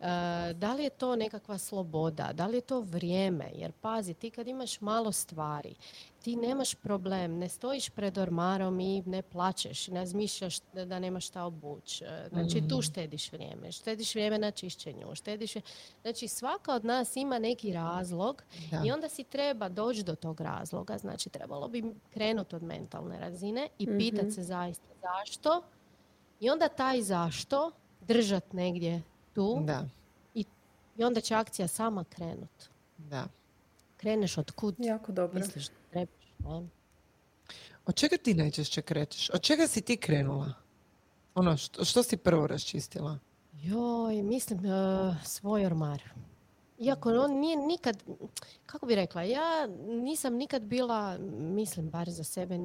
E, 0.00 0.54
da 0.54 0.74
li 0.74 0.84
je 0.84 0.90
to 0.90 1.16
nekakva 1.16 1.58
sloboda, 1.58 2.30
da 2.32 2.46
li 2.46 2.56
je 2.56 2.60
to 2.60 2.80
vrijeme, 2.80 3.50
jer 3.54 3.72
pazi, 3.72 4.14
ti 4.14 4.30
kad 4.30 4.48
imaš 4.48 4.80
malo 4.80 5.12
stvari, 5.12 5.74
ti 6.22 6.36
nemaš 6.36 6.74
problem, 6.74 7.38
ne 7.38 7.48
stojiš 7.48 7.90
pred 7.90 8.18
ormarom 8.18 8.80
i 8.80 9.02
ne 9.06 9.22
plačeš, 9.22 9.88
ne 9.88 10.00
razmišljaš 10.00 10.60
da, 10.60 10.98
nemaš 10.98 11.26
šta 11.26 11.44
obući. 11.44 12.04
E, 12.04 12.28
Znači 12.28 12.62
tu 12.68 12.82
štediš 12.82 13.32
vrijeme, 13.32 13.72
štediš 13.72 14.14
vrijeme 14.14 14.38
na 14.38 14.50
čišćenju, 14.50 15.14
štediš... 15.14 15.54
Znači 16.02 16.28
svaka 16.28 16.74
od 16.74 16.84
nas 16.84 17.16
ima 17.16 17.38
neki 17.38 17.72
razlog 17.72 18.42
Da. 18.70 18.82
i 18.86 18.90
onda 18.92 19.08
si 19.08 19.24
treba 19.24 19.68
doći 19.68 20.02
do 20.02 20.14
tog 20.14 20.40
razloga. 20.40 20.98
Znači 20.98 21.30
trebalo 21.30 21.68
bi 21.68 21.84
krenuti 22.12 22.56
od 22.56 22.62
mentalne 22.62 23.20
razine 23.20 23.68
i 23.78 23.86
pitat 23.98 24.32
se 24.32 24.42
zaista 24.42 24.88
zašto 25.02 25.62
i 26.40 26.50
onda 26.50 26.68
taj 26.68 27.02
zašto 27.02 27.70
držat 28.00 28.52
negdje 28.52 29.02
tu 29.34 29.58
Da, 29.64 29.88
i, 30.34 30.44
i 30.96 31.04
onda 31.04 31.20
će 31.20 31.34
akcija 31.34 31.68
sama 31.68 32.04
krenut. 32.04 32.68
da. 32.98 33.24
Kreneš 34.00 34.38
od 34.38 34.50
kud 34.50 34.74
Jako 34.78 35.12
dobro. 35.12 35.38
misliš 35.40 35.68
da 35.68 35.74
trebaš. 35.90 36.34
ne? 36.38 36.68
Od 37.86 37.94
čega 37.94 38.16
ti 38.16 38.34
najčešće 38.34 38.82
krećeš? 38.82 39.30
Od 39.30 39.42
čega 39.42 39.66
si 39.66 39.80
ti 39.80 39.96
krenula? 39.96 40.52
Ono, 41.34 41.56
što, 41.56 41.84
što 41.84 42.02
si 42.02 42.16
prvo 42.16 42.46
raščistila? 42.46 43.18
Joj, 43.54 44.22
mislim, 44.22 44.64
e, 44.66 44.70
svoj 45.24 45.66
ormar. 45.66 46.02
Iako 46.78 47.10
on 47.10 47.40
nije 47.40 47.56
nikad, 47.56 48.02
kako 48.66 48.86
bi 48.86 48.94
rekla, 48.94 49.22
ja 49.22 49.66
nisam 49.86 50.34
nikad 50.34 50.62
bila, 50.62 51.18
mislim 51.32 51.90
bar 51.90 52.10
za 52.10 52.24
sebe, 52.24 52.58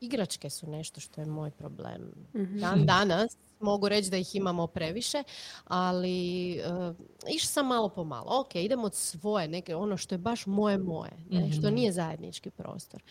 igračke 0.00 0.50
su 0.50 0.66
nešto 0.66 1.00
što 1.00 1.20
je 1.20 1.26
moj 1.26 1.50
problem. 1.50 2.12
Dan 2.60 2.86
danas 2.86 3.36
mogu 3.60 3.88
reći 3.88 4.10
da 4.10 4.16
ih 4.16 4.36
imamo 4.36 4.66
previše, 4.66 5.22
ali 5.64 6.58
uh, 6.60 6.96
išla 7.34 7.48
sam 7.48 7.66
malo 7.66 7.88
po 7.88 8.04
malo. 8.04 8.40
Ok, 8.40 8.54
idemo 8.54 8.86
od 8.86 8.94
svoje, 8.94 9.48
neke, 9.48 9.76
ono 9.76 9.96
što 9.96 10.14
je 10.14 10.18
baš 10.18 10.46
moje 10.46 10.78
moje, 10.78 11.12
ne, 11.30 11.52
što 11.52 11.70
nije 11.70 11.92
zajednički 11.92 12.50
prostor. 12.50 13.02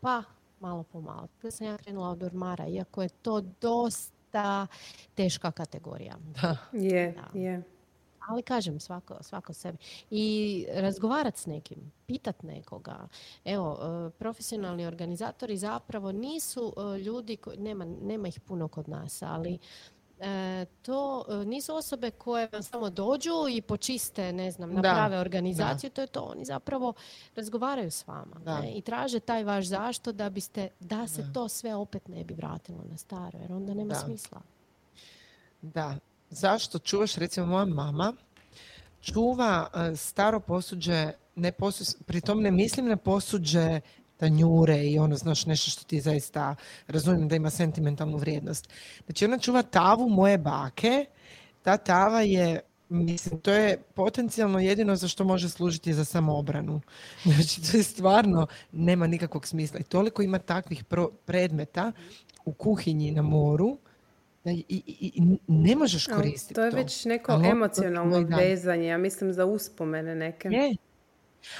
Pa 0.00 0.22
malo 0.60 0.82
po 0.82 1.00
malo. 1.00 1.28
Kada 1.38 1.50
sam 1.50 1.66
ja 1.66 1.76
krenula 1.76 2.08
od 2.08 2.22
ormara, 2.22 2.66
iako 2.66 3.02
je 3.02 3.08
to 3.08 3.40
dosta 3.60 4.66
teška 5.14 5.50
kategorija. 5.50 6.16
Da. 6.42 6.56
Je, 6.72 7.12
Da. 7.12 7.38
je. 7.38 7.62
Ali 8.28 8.42
kažem, 8.42 8.80
svako, 8.80 9.22
svako 9.22 9.52
sebi. 9.52 9.78
I 10.10 10.66
razgovarat 10.74 11.36
s 11.36 11.46
nekim, 11.46 11.92
pitat 12.06 12.42
nekoga. 12.42 13.08
Evo, 13.44 13.78
e, 13.80 14.10
profesionalni 14.10 14.86
organizatori 14.86 15.56
zapravo 15.56 16.12
nisu 16.12 16.74
e, 16.76 16.98
ljudi, 16.98 17.36
koji, 17.36 17.58
nema, 17.58 17.84
nema 17.84 18.28
ih 18.28 18.40
puno 18.40 18.68
kod 18.68 18.88
nas, 18.88 19.22
ali 19.22 19.58
to 20.82 21.24
e, 21.28 21.44
nisu 21.44 21.74
osobe 21.74 22.10
koje 22.10 22.48
vam 22.52 22.62
samo 22.62 22.90
dođu 22.90 23.32
i 23.50 23.62
počiste, 23.62 24.32
ne 24.32 24.50
znam, 24.50 24.70
Da, 24.74 24.74
naprave 24.76 25.18
organizaciju, 25.18 25.90
to 25.90 26.00
je 26.00 26.06
to. 26.06 26.20
Oni 26.20 26.44
zapravo 26.44 26.92
razgovaraju 27.36 27.90
s 27.90 28.06
vama 28.06 28.36
Da. 28.44 28.60
ne, 28.60 28.72
i 28.72 28.80
traže 28.80 29.20
taj 29.20 29.44
vaš 29.44 29.64
zašto 29.64 30.12
da 30.12 30.30
biste, 30.30 30.68
da 30.80 31.06
se 31.08 31.30
to 31.34 31.48
sve 31.48 31.74
opet 31.74 32.08
ne 32.08 32.24
bi 32.24 32.34
vratilo 32.34 32.78
na 32.90 32.96
staro, 32.96 33.38
jer 33.38 33.52
onda 33.52 33.74
nema 33.74 33.94
Da. 33.94 34.00
smisla. 34.00 34.40
Da. 35.62 35.96
Zašto 36.30 36.78
čuvaš, 36.78 37.14
recimo 37.14 37.46
moja 37.46 37.64
mama, 37.64 38.12
čuva 39.02 39.70
e, 39.74 39.96
staro 39.96 40.40
posuđe, 40.40 41.12
ne 41.36 41.52
posu, 41.52 41.98
pri 42.06 42.20
tom 42.20 42.42
ne 42.42 42.50
mislim 42.50 42.88
na 42.88 42.96
posuđe 42.96 43.80
tanjure 44.16 44.84
i 44.84 44.98
ono, 44.98 45.16
znaš, 45.16 45.46
nešto 45.46 45.70
što 45.70 45.84
ti 45.84 46.00
zaista 46.00 46.54
razumijem 46.86 47.28
da 47.28 47.36
ima 47.36 47.50
sentimentalnu 47.50 48.16
vrijednost. 48.16 48.68
Znači 49.06 49.24
ona 49.24 49.38
čuva 49.38 49.62
tavu 49.62 50.08
moje 50.08 50.38
bake, 50.38 51.04
ta 51.62 51.76
tava 51.76 52.20
je 52.20 52.60
Mislim, 52.88 53.40
to 53.40 53.50
je 53.52 53.78
potencijalno 53.94 54.58
jedino 54.58 54.96
za 54.96 55.08
što 55.08 55.24
može 55.24 55.48
služiti 55.48 55.94
za 55.94 56.04
samoobranu. 56.04 56.80
Znači, 57.24 57.70
to 57.70 57.76
je 57.76 57.82
stvarno 57.82 58.46
nema 58.72 59.06
nikakvog 59.06 59.46
smisla. 59.46 59.80
I 59.80 59.82
toliko 59.82 60.22
ima 60.22 60.38
takvih 60.38 60.84
pro- 60.84 61.10
predmeta 61.24 61.92
u 62.44 62.52
kuhinji 62.52 63.10
na 63.10 63.22
moru 63.22 63.78
da 64.44 64.50
i, 64.50 64.64
i- 64.68 64.82
i- 64.86 65.12
i 65.14 65.22
ne 65.48 65.76
možeš 65.76 66.06
koristiti 66.06 66.54
to 66.54 66.64
je 66.64 66.70
već 66.70 67.04
neko 67.04 67.32
emocionalno 67.44 68.18
vezanje, 68.28 68.86
ja 68.86 68.98
mislim 68.98 69.32
za 69.32 69.44
uspomene 69.44 70.14
neke. 70.14 70.48
Je. 70.48 70.76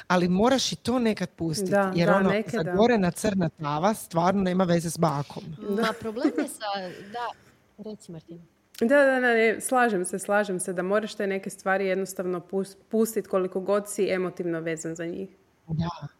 Ali 0.06 0.28
moraš 0.28 0.72
i 0.72 0.76
to 0.76 0.98
nekad 0.98 1.30
pustiti. 1.30 1.70
Da, 1.70 1.92
jer 1.94 2.08
da, 2.08 2.16
ono, 2.16 2.30
neke 2.30 2.56
da. 2.56 2.62
zagorena 2.62 3.10
crna 3.10 3.48
tava 3.48 3.94
stvarno 3.94 4.42
nema 4.42 4.64
veze 4.64 4.90
s 4.90 4.98
bakom. 4.98 5.44
Ma 5.58 5.92
problem 6.00 6.32
je 6.38 6.48
sa, 6.48 6.64
da, 7.12 7.28
reci 7.90 8.12
Martina. 8.12 8.42
Da, 8.80 8.86
da, 8.86 9.20
da, 9.20 9.20
ne, 9.20 9.60
slažem 9.60 10.04
se, 10.04 10.18
slažem 10.18 10.60
se 10.60 10.72
da 10.72 10.82
moraš 10.82 11.14
te 11.14 11.26
neke 11.26 11.50
stvari 11.50 11.86
jednostavno 11.86 12.42
pustiti 12.88 13.28
koliko 13.28 13.60
god 13.60 13.90
si 13.90 14.10
emotivno 14.10 14.60
vezan 14.60 14.94
za 14.94 15.06
njih. 15.06 15.28
Da, 15.66 16.08
Mm, 16.08 16.13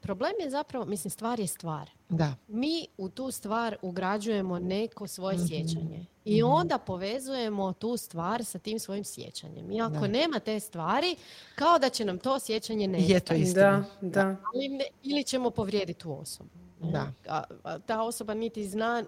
problem 0.00 0.32
je 0.40 0.50
zapravo, 0.50 0.84
mislim, 0.84 1.10
stvar 1.10 1.40
je 1.40 1.46
stvar. 1.46 1.90
da. 2.08 2.34
Mi 2.48 2.86
u 2.98 3.08
tu 3.08 3.30
stvar 3.30 3.76
ugrađujemo 3.82 4.58
neko 4.58 5.06
svoje 5.06 5.38
sjećanje. 5.38 6.06
I 6.24 6.42
onda 6.42 6.78
povezujemo 6.78 7.72
tu 7.72 7.96
stvar 7.96 8.44
sa 8.44 8.58
tim 8.58 8.78
svojim 8.78 9.04
sjećanjem. 9.04 9.70
I 9.70 9.80
ako 9.80 9.92
Da. 9.92 10.06
nema 10.08 10.38
te 10.38 10.60
stvari, 10.60 11.16
kao 11.54 11.78
da 11.78 11.88
će 11.88 12.04
nam 12.04 12.18
to 12.18 12.38
sjećanje 12.38 12.88
nestati. 12.88 13.12
Je 13.12 13.20
to 13.20 13.34
istina. 13.34 13.84
Da, 14.00 14.08
da. 14.08 14.36
Ali 14.54 14.68
ne- 14.68 14.88
ili 15.02 15.24
ćemo 15.24 15.50
povrijediti 15.50 16.00
tu 16.00 16.12
osobu. 16.12 16.50
Da. 16.80 17.12
A, 17.28 17.42
a 17.64 17.78
ta 17.78 18.02
osoba 18.02 18.34
niti 18.34 18.68
zna, 18.68 19.04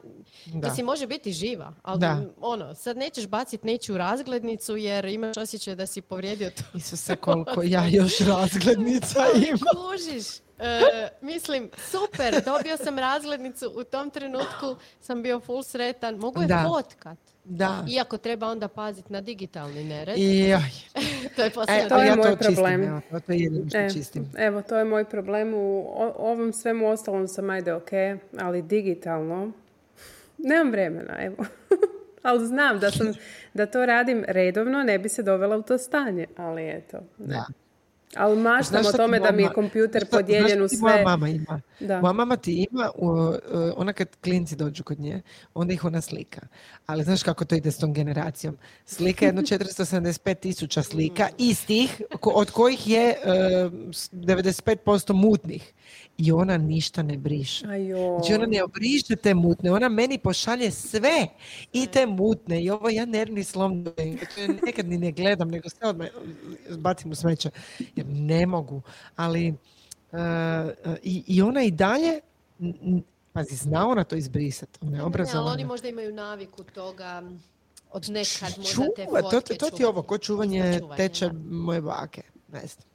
Da. 0.46 0.68
mislim 0.68 0.86
može 0.86 1.06
biti 1.06 1.32
živa, 1.32 1.72
ali 1.82 2.00
Da. 2.00 2.22
ono, 2.40 2.74
sad 2.74 2.96
nećeš 2.96 3.26
baciti 3.26 3.66
nečiju 3.66 3.98
razglednicu 3.98 4.76
jer 4.76 5.04
imaš 5.04 5.36
osjećaj 5.36 5.74
da 5.74 5.86
si 5.86 6.00
povrijedio 6.00 6.50
tu 6.50 6.62
Isuse, 6.78 7.16
koliko 7.16 7.62
ja 7.62 7.86
još 7.86 8.18
razglednica 8.18 9.20
imam. 9.36 9.58
Kužiš, 9.76 10.26
E, 10.62 11.08
mislim, 11.20 11.70
super, 11.90 12.42
dobio 12.44 12.76
sam 12.76 12.98
razglednicu, 12.98 13.72
u 13.76 13.84
tom 13.84 14.10
trenutku 14.10 14.76
sam 15.00 15.22
bio 15.22 15.40
full 15.40 15.62
sretan, 15.62 16.14
mogu 16.14 16.40
je 16.40 16.46
Da. 16.46 16.62
Da. 17.44 17.84
Iako 17.88 18.18
treba 18.18 18.46
onda 18.46 18.68
paziti 18.68 19.12
na 19.12 19.20
digitalni 19.20 19.84
nered. 19.84 20.18
I, 20.18 20.54
to 21.36 21.42
je 21.42 21.46
e, 21.46 21.50
posebno. 21.50 21.88
to 21.88 22.00
je 22.00 22.06
ja 22.06 22.16
moj 22.16 22.24
to 22.24 22.36
čistim, 22.36 22.54
problem. 22.54 22.82
evo, 22.82 23.00
to- 23.26 23.32
je 23.32 23.38
jedino 23.38 23.68
što 23.68 23.78
E, 23.78 23.90
čistim. 23.90 24.30
Evo, 24.38 24.62
to 24.62 24.76
je 24.76 24.84
moj 24.84 25.04
problem. 25.04 25.54
U 25.54 25.86
ovom 26.16 26.52
svemu 26.52 26.88
ostalom 26.88 27.28
sam 27.28 27.50
ajde 27.50 27.74
ok, 27.74 27.90
ali 28.38 28.62
digitalno 28.62 29.52
nemam 30.38 30.70
vremena, 30.70 31.14
evo. 31.24 31.44
ali 32.22 32.46
znam 32.46 32.78
da, 32.78 32.90
sam, 32.90 33.12
da 33.54 33.66
to 33.66 33.86
radim 33.86 34.24
redovno, 34.28 34.82
ne 34.82 34.98
bi 34.98 35.08
se 35.08 35.22
dovela 35.22 35.56
u 35.56 35.62
to 35.62 35.78
stanje, 35.78 36.26
ali 36.36 36.68
eto. 36.68 36.98
Ne. 37.18 37.26
Da. 37.26 37.44
Ali 38.16 38.36
maštam 38.38 38.86
o 38.86 38.92
tome 38.92 39.20
da 39.20 39.30
mi 39.30 39.42
je 39.42 39.48
kompjuter 39.48 40.02
Šta- 40.02 40.10
podijeljen 40.10 40.62
u 40.62 40.68
ti 40.68 40.76
Moja 40.76 40.94
sve. 40.94 41.04
mama 41.04 41.28
ima. 41.28 41.60
Da. 41.80 42.00
Moja 42.00 42.12
mama 42.12 42.36
ti 42.36 42.66
ima, 42.72 42.90
uh, 42.94 43.34
ona 43.76 43.92
kad 43.92 44.08
klinci 44.16 44.56
dođu 44.56 44.84
kod 44.84 45.00
nje, 45.00 45.22
onda 45.54 45.74
ih 45.74 45.84
ona 45.84 46.00
slika. 46.00 46.40
Ali 46.86 47.04
znaš 47.04 47.22
kako 47.22 47.44
to 47.44 47.54
ide 47.54 47.70
s 47.70 47.78
tom 47.78 47.94
generacijom? 47.94 48.56
Slika 48.86 49.24
jedno 49.26 49.42
475 49.48 50.34
tisuća 50.34 50.82
slika, 50.82 51.28
istih, 51.38 52.02
od 52.22 52.50
kojih 52.50 52.88
je 52.88 53.14
uh, 53.18 53.72
s- 53.92 54.10
95% 54.12 55.12
mutnih. 55.12 55.72
I 56.18 56.32
ona 56.32 56.56
ništa 56.56 57.02
ne 57.02 57.16
briše. 57.16 57.66
Ajo. 57.66 58.18
Znači 58.18 58.34
ona 58.34 58.46
ne 58.46 58.64
obriše 58.64 59.16
te 59.16 59.34
mutne, 59.34 59.72
ona 59.72 59.88
meni 59.88 60.18
pošalje 60.18 60.70
sve 60.70 61.26
i 61.72 61.86
te 61.86 62.06
mutne 62.06 62.62
i 62.62 62.70
ovo 62.70 62.88
ja 62.88 63.04
nervni 63.04 63.44
slom 63.44 63.86
nekad 64.66 64.88
ni 64.88 64.98
ne 64.98 65.12
gledam, 65.12 65.48
nego 65.48 65.68
sve 65.68 65.88
odmah 65.88 66.08
bacim 66.78 67.10
u 67.10 67.14
smeće 67.14 67.50
jer 67.96 68.06
ne 68.06 68.46
mogu. 68.46 68.82
Ali 69.16 69.48
uh, 69.50 70.18
uh, 70.84 70.94
i, 71.02 71.24
i 71.26 71.42
ona 71.42 71.62
i 71.62 71.70
dalje, 71.70 72.20
pazi, 73.32 73.56
zna 73.56 73.88
ona 73.88 74.04
to 74.04 74.16
izbrisati, 74.16 74.78
ona 74.82 74.96
je 74.96 75.04
Ne, 75.04 75.24
ne, 75.24 75.30
ali 75.34 75.50
oni 75.50 75.64
možda 75.64 75.88
imaju 75.88 76.14
naviku 76.14 76.64
toga 76.64 77.22
od 77.92 78.10
nekad 78.10 78.58
možda 78.58 78.84
te 78.96 79.04
Čuva, 79.04 79.22
to, 79.22 79.40
to 79.40 79.70
ti 79.70 79.82
je 79.82 79.88
ovo, 79.88 80.02
ko 80.02 80.18
čuvanje 80.18 80.78
Čuvanje, 80.78 80.96
teče 80.96 81.30
moje 81.50 81.80
bake. 81.80 82.22
Ne 82.52 82.66
znam. 82.66 82.89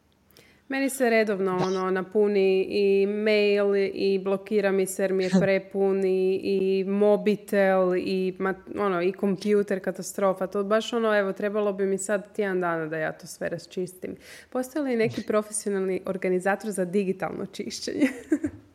Meni 0.67 0.89
se 0.89 1.09
redovno 1.09 1.57
ono 1.57 1.91
napuni 1.91 2.63
i 2.63 3.07
mail 3.07 3.75
i 3.93 4.19
blokira 4.23 4.71
mi 4.71 4.85
se 4.85 5.03
jer 5.03 5.13
mi 5.13 5.23
je 5.23 5.29
prepun 5.41 6.05
i, 6.05 6.35
i 6.35 6.83
mobitel 6.83 7.95
i 7.95 8.33
ma- 8.39 8.53
ono 8.79 9.01
i 9.01 9.11
kompjuter 9.11 9.83
katastrofa. 9.83 10.47
To 10.47 10.63
baš 10.63 10.93
ono 10.93 11.17
evo 11.17 11.33
trebalo 11.33 11.73
bi 11.73 11.85
mi 11.85 11.97
sad 11.97 12.35
tjedan 12.35 12.61
dana 12.61 12.85
da 12.85 12.97
ja 12.97 13.11
to 13.11 13.27
sve 13.27 13.49
raščistim. 13.49 14.15
Postoji 14.49 14.85
li 14.85 14.95
neki 14.95 15.23
profesionalni 15.23 16.01
organizator 16.05 16.71
za 16.71 16.85
digitalno 16.85 17.45
čišćenje? 17.45 18.07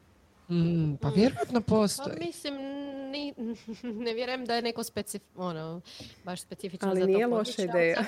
Mm, 0.53 0.97
pa 1.01 1.09
vjerojatno 1.09 1.61
Pa 1.61 1.67
postoji. 1.67 2.17
mislim, 2.21 2.55
ni, 3.11 3.35
ne 4.05 4.15
vjerujem 4.15 4.45
da 4.45 4.55
je 4.55 4.63
neko 4.63 4.83
specif, 4.85 5.23
ono, 5.37 5.81
baš 6.25 6.41
specifično 6.41 6.89
Ali 6.89 7.01
za 7.01 7.07
to 7.07 7.13
nije 7.13 7.27
loša 7.27 7.53
ali 7.59 7.69
ideja. 7.69 8.05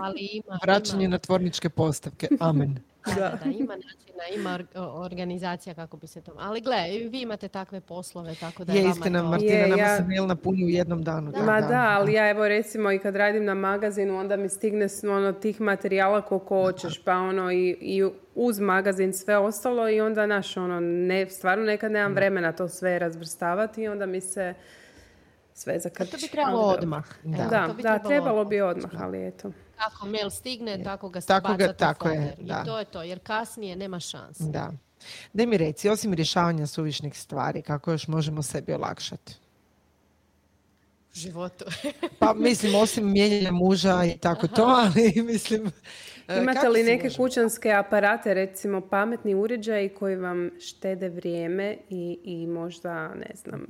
Ali 0.00 0.28
ima, 0.32 0.58
Vraćanje 0.62 1.04
ima, 1.04 1.12
na 1.12 1.18
tvorničke 1.18 1.68
postavke. 1.68 2.28
Amen. 2.40 2.78
Da, 3.06 3.14
da, 3.14 3.38
da, 3.44 3.50
ima 3.50 3.74
načina, 3.76 4.22
ima 4.36 4.58
or- 4.74 5.04
organizacija 5.04 5.74
kako 5.74 5.96
bi 5.96 6.06
se 6.06 6.20
to... 6.22 6.32
Ali 6.38 6.60
gle, 6.60 6.76
vi 7.10 7.20
imate 7.20 7.48
takve 7.48 7.80
poslove, 7.80 8.34
tako 8.34 8.64
da 8.64 8.72
je 8.72 8.76
Je 8.76 8.82
vama 8.82 8.94
istina, 8.94 9.20
to... 9.20 9.26
Martina, 9.26 9.52
Je, 9.52 9.68
nama 9.68 9.82
ja- 9.82 9.96
se 9.96 10.02
mail 10.04 10.26
napuni 10.26 10.64
u 10.64 10.68
jednom 10.68 11.02
danu. 11.02 11.32
Ma 11.46 11.60
da, 11.60 11.86
ali 11.90 12.12
ja 12.12 12.30
evo 12.30 12.48
recimo 12.48 12.92
i 12.92 12.98
kad 12.98 13.16
radim 13.16 13.44
na 13.44 13.54
magazinu 13.54 14.18
onda 14.18 14.36
mi 14.36 14.48
stigne 14.48 14.86
ono 15.10 15.32
tih 15.32 15.60
materijala 15.60 16.22
koliko 16.22 16.62
hoćeš 16.62 17.04
pa 17.04 17.12
ono 17.12 17.52
i, 17.52 17.76
i 17.80 18.04
uz 18.34 18.60
magazin 18.60 19.12
sve 19.12 19.36
ostalo 19.36 19.88
i 19.88 20.00
onda 20.00 20.26
naš 20.26 20.56
ono 20.56 20.80
ne, 20.80 21.30
stvarno 21.30 21.64
nekad 21.64 21.92
nemam 21.92 22.14
vremena 22.14 22.52
to 22.52 22.68
sve 22.68 22.98
razvrstavati 22.98 23.82
i 23.82 23.88
onda 23.88 24.06
mi 24.06 24.20
se 24.20 24.54
sve 25.54 25.74
A 25.74 25.78
zakrči. 25.78 26.10
to 26.10 26.16
bi 26.16 26.28
trebalo 26.28 26.58
Ali 26.60 26.76
odmah. 26.76 27.04
Da. 27.24 27.44
Da, 27.44 27.66
to 27.66 27.74
bi 27.74 27.82
da, 27.82 27.88
trebalo 27.88 28.08
trebalo 28.08 28.44
bi 28.44 28.60
odmah, 28.60 28.90
ali 28.96 29.26
eto. 29.26 29.50
Kako 29.76 30.06
mail 30.06 30.30
stigne, 30.30 30.84
tako 30.84 31.08
ga 31.08 31.20
se 31.20 31.26
Tako 31.26 31.54
ga- 31.54 31.72
tako 31.72 32.08
je, 32.08 32.34
da. 32.38 32.60
I 32.62 32.66
to 32.66 32.78
je 32.78 32.84
to, 32.84 33.02
jer 33.02 33.18
kasnije 33.18 33.76
nema 33.76 34.00
šanse. 34.00 34.44
Da. 34.44 34.72
Daj 35.32 35.46
mi 35.46 35.56
reci, 35.56 35.88
osim 35.88 36.14
rješavanja 36.14 36.66
suvišnih 36.66 37.18
stvari, 37.18 37.62
kako 37.62 37.92
još 37.92 38.08
možemo 38.08 38.42
sebi 38.42 38.72
olakšati? 38.72 39.34
U 41.06 41.14
životu. 41.14 41.64
Pa 42.18 42.34
mislim, 42.34 42.74
osim 42.74 43.12
mijenjanja 43.12 43.52
muža 43.52 44.04
i 44.04 44.18
tako 44.18 44.46
to, 44.48 44.62
ali 44.62 45.22
mislim... 45.22 45.66
e, 46.28 46.38
Imate 46.38 46.68
li 46.68 46.82
neke 46.82 47.04
možemo? 47.04 47.24
kućanske 47.24 47.72
aparate, 47.72 48.34
recimo 48.34 48.80
pametni 48.80 49.34
uređaji 49.34 49.88
koji 49.88 50.16
vam 50.16 50.50
štede 50.60 51.08
vrijeme 51.08 51.76
i, 51.90 52.18
i 52.24 52.46
možda, 52.46 53.08
ne 53.08 53.30
znam, 53.34 53.66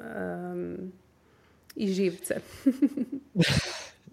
i 1.77 1.89
živce? 1.93 2.41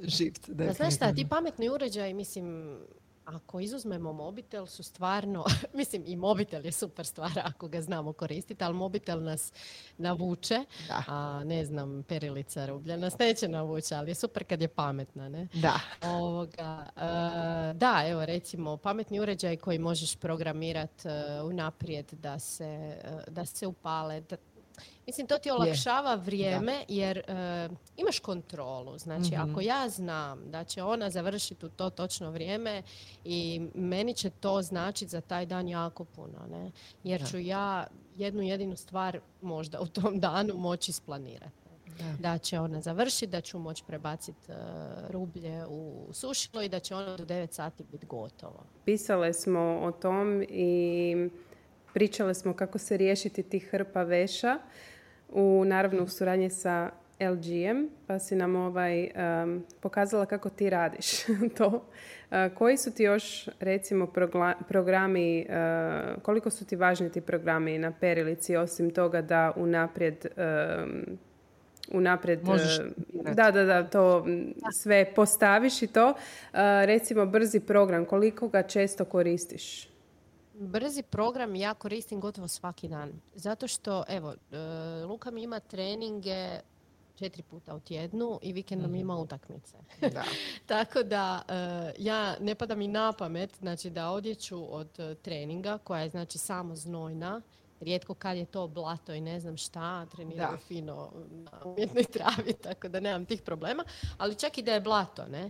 Živce, 0.04 0.54
Da, 0.54 0.74
znaš 0.74 0.96
šta, 0.96 1.14
ti 1.14 1.28
pametni 1.30 1.70
uređaji, 1.70 2.14
mislim, 2.14 2.78
ako 3.26 3.60
izuzmemo 3.60 4.14
mobitel 4.14 4.66
su 4.66 4.84
stvarno, 4.84 5.46
mislim 5.74 6.04
i 6.06 6.16
mobitel 6.16 6.66
je 6.66 6.72
super 6.72 7.06
stvar 7.06 7.32
ako 7.44 7.68
ga 7.68 7.82
znamo 7.82 8.14
koristiti, 8.14 8.64
ali 8.64 8.74
mobitel 8.74 9.24
nas 9.24 9.54
navuče, 9.98 10.66
Da. 10.88 11.04
a 11.08 11.44
ne 11.44 11.66
znam, 11.66 12.04
perilica 12.04 12.66
rublja 12.66 12.98
nas 12.98 13.18
neće 13.20 13.48
navući, 13.48 13.94
ali 13.94 14.12
je 14.12 14.16
super 14.16 14.44
kad 14.44 14.62
je 14.62 14.68
pametna, 14.68 15.30
ne? 15.30 15.48
Da. 15.54 15.80
Ovoga, 16.02 16.86
e, 16.96 17.74
da, 17.74 18.04
evo 18.08 18.26
recimo 18.26 18.78
pametni 18.78 19.20
uređaj 19.20 19.58
koji 19.58 19.80
možeš 19.80 20.16
programirati 20.16 21.08
unaprijed 21.44 22.14
da 22.14 22.40
se, 22.40 22.98
e, 23.04 23.32
da 23.32 23.46
se 23.46 23.68
upale. 23.68 24.22
Da, 24.22 24.38
mislim, 25.08 25.28
to 25.28 25.38
ti 25.38 25.52
olakšava 25.52 26.16
vrijeme 26.16 26.86
jer 26.88 27.18
e, 27.18 27.24
imaš 27.98 28.20
kontrolu. 28.20 28.98
Znači, 28.98 29.32
Mhm. 29.32 29.42
ako 29.42 29.62
ja 29.62 29.90
znam 29.90 30.40
da 30.46 30.64
će 30.64 30.84
ona 30.84 31.10
završiti 31.10 31.66
u 31.66 31.70
to 31.70 31.90
točno 31.90 32.32
vrijeme 32.32 32.84
i 33.26 33.62
meni 33.74 34.14
će 34.14 34.30
to 34.32 34.62
značiti 34.62 35.08
za 35.08 35.22
taj 35.22 35.46
dan 35.46 35.68
jako 35.68 36.04
puno, 36.06 36.40
ne? 36.52 36.72
Jer 37.04 37.22
Da. 37.22 37.28
ću 37.28 37.40
ja 37.40 37.88
jednu 38.16 38.42
jedinu 38.42 38.76
stvar 38.76 39.20
možda 39.42 39.82
u 39.82 39.88
tom 39.88 40.20
danu 40.20 40.54
moći 40.56 40.92
isplanirati 40.92 41.52
Da. 41.98 42.16
da 42.22 42.38
će 42.38 42.60
ona 42.60 42.82
završiti, 42.82 43.28
da 43.28 43.42
ću 43.42 43.60
moći 43.60 43.84
prebaciti 43.84 44.52
rublje 45.10 45.66
u 45.68 46.08
sušilo 46.14 46.62
i 46.62 46.70
da 46.70 46.80
će 46.80 46.96
ona 46.96 47.18
do 47.18 47.26
9 47.26 47.52
sati 47.52 47.84
biti 47.84 48.06
gotovo. 48.06 48.64
Pisale 48.86 49.34
smo 49.34 49.60
o 49.80 49.92
tom 49.92 50.44
i 50.44 51.16
pričale 51.94 52.34
smo 52.34 52.54
kako 52.54 52.78
se 52.78 52.98
riješiti 52.98 53.44
tih 53.44 53.70
hrpa 53.72 54.04
veša 54.04 54.58
u 55.30 55.64
naravno 55.66 56.04
u 56.04 56.08
suradnji 56.08 56.50
sa 56.50 56.92
LG-em, 57.30 57.90
pa 58.08 58.20
si 58.20 58.36
nam 58.36 58.56
ovaj, 58.56 59.04
em, 59.04 59.64
pokazala 59.80 60.26
kako 60.26 60.50
ti 60.50 60.70
radiš 60.70 61.12
to. 61.58 61.86
E, 62.32 62.50
koji 62.50 62.78
su 62.78 62.92
ti 62.92 63.04
još, 63.04 63.50
recimo, 63.60 64.06
progla- 64.06 64.64
programi, 64.68 65.40
e, 65.40 65.46
koliko 66.22 66.50
su 66.50 66.66
ti 66.66 66.76
važni 66.76 67.12
ti 67.12 67.22
programi 67.22 67.78
na 67.78 67.92
perilici, 67.92 68.56
osim 68.56 68.92
toga 68.92 69.22
da 69.22 69.54
unaprijed 69.56 70.26
em, 70.38 71.18
unaprijed 71.92 72.44
Možeš 72.44 72.80
da, 73.14 73.52
da, 73.52 73.64
da, 73.64 73.84
to 73.84 74.26
sve 74.84 75.14
postaviš 75.16 75.82
i 75.82 75.88
to. 75.88 76.10
E, 76.10 76.16
recimo 76.86 77.26
brzi 77.26 77.60
program, 77.60 78.06
koliko 78.06 78.48
ga 78.48 78.64
često 78.64 79.06
koristiš? 79.06 79.92
Brzi 80.62 81.04
program 81.04 81.56
ja 81.56 81.74
koristim 81.74 82.20
gotovo 82.20 82.48
svaki 82.48 82.88
dan. 82.88 83.12
Zato 83.36 83.68
što, 83.68 84.04
evo, 84.08 84.34
e, 84.52 84.58
Luka 85.06 85.32
mi 85.32 85.44
ima 85.44 85.60
treninge 85.60 86.60
četiri 87.16 87.44
puta 87.44 87.76
u 87.76 87.80
tjednu 87.80 88.40
i 88.42 88.54
vikendom 88.54 88.96
ima 88.96 89.18
utakmice. 89.18 89.78
Da. 90.02 90.24
Tako 90.66 91.04
da 91.04 91.42
e, 91.48 91.94
ja 91.98 92.36
ne 92.40 92.56
pada 92.56 92.76
mi 92.76 92.88
na 92.88 93.14
pamet 93.14 93.58
znači 93.60 93.90
da 93.90 94.10
odjeću 94.10 94.76
od 94.76 95.00
e, 95.00 95.16
treninga 95.16 95.78
koja 95.78 96.02
je 96.02 96.10
znači 96.10 96.38
samo 96.38 96.76
znojna 96.76 97.42
rijetko 97.82 98.14
kad 98.14 98.38
je 98.38 98.46
to 98.46 98.68
blato 98.68 99.14
i 99.14 99.22
ne 99.22 99.40
znam 99.40 99.58
šta, 99.58 100.06
treniraju 100.06 100.52
Da. 100.52 100.58
fino 100.58 101.12
na 101.32 101.52
umjetnoj 101.66 102.04
travi, 102.04 102.54
tako 102.64 102.88
da 102.88 103.00
nemam 103.00 103.26
tih 103.26 103.42
problema, 103.42 103.84
ali 104.18 104.36
čak 104.36 104.58
i 104.58 104.62
da 104.62 104.74
je 104.74 104.82
blato, 104.82 105.26
ne, 105.28 105.42
e, 105.42 105.50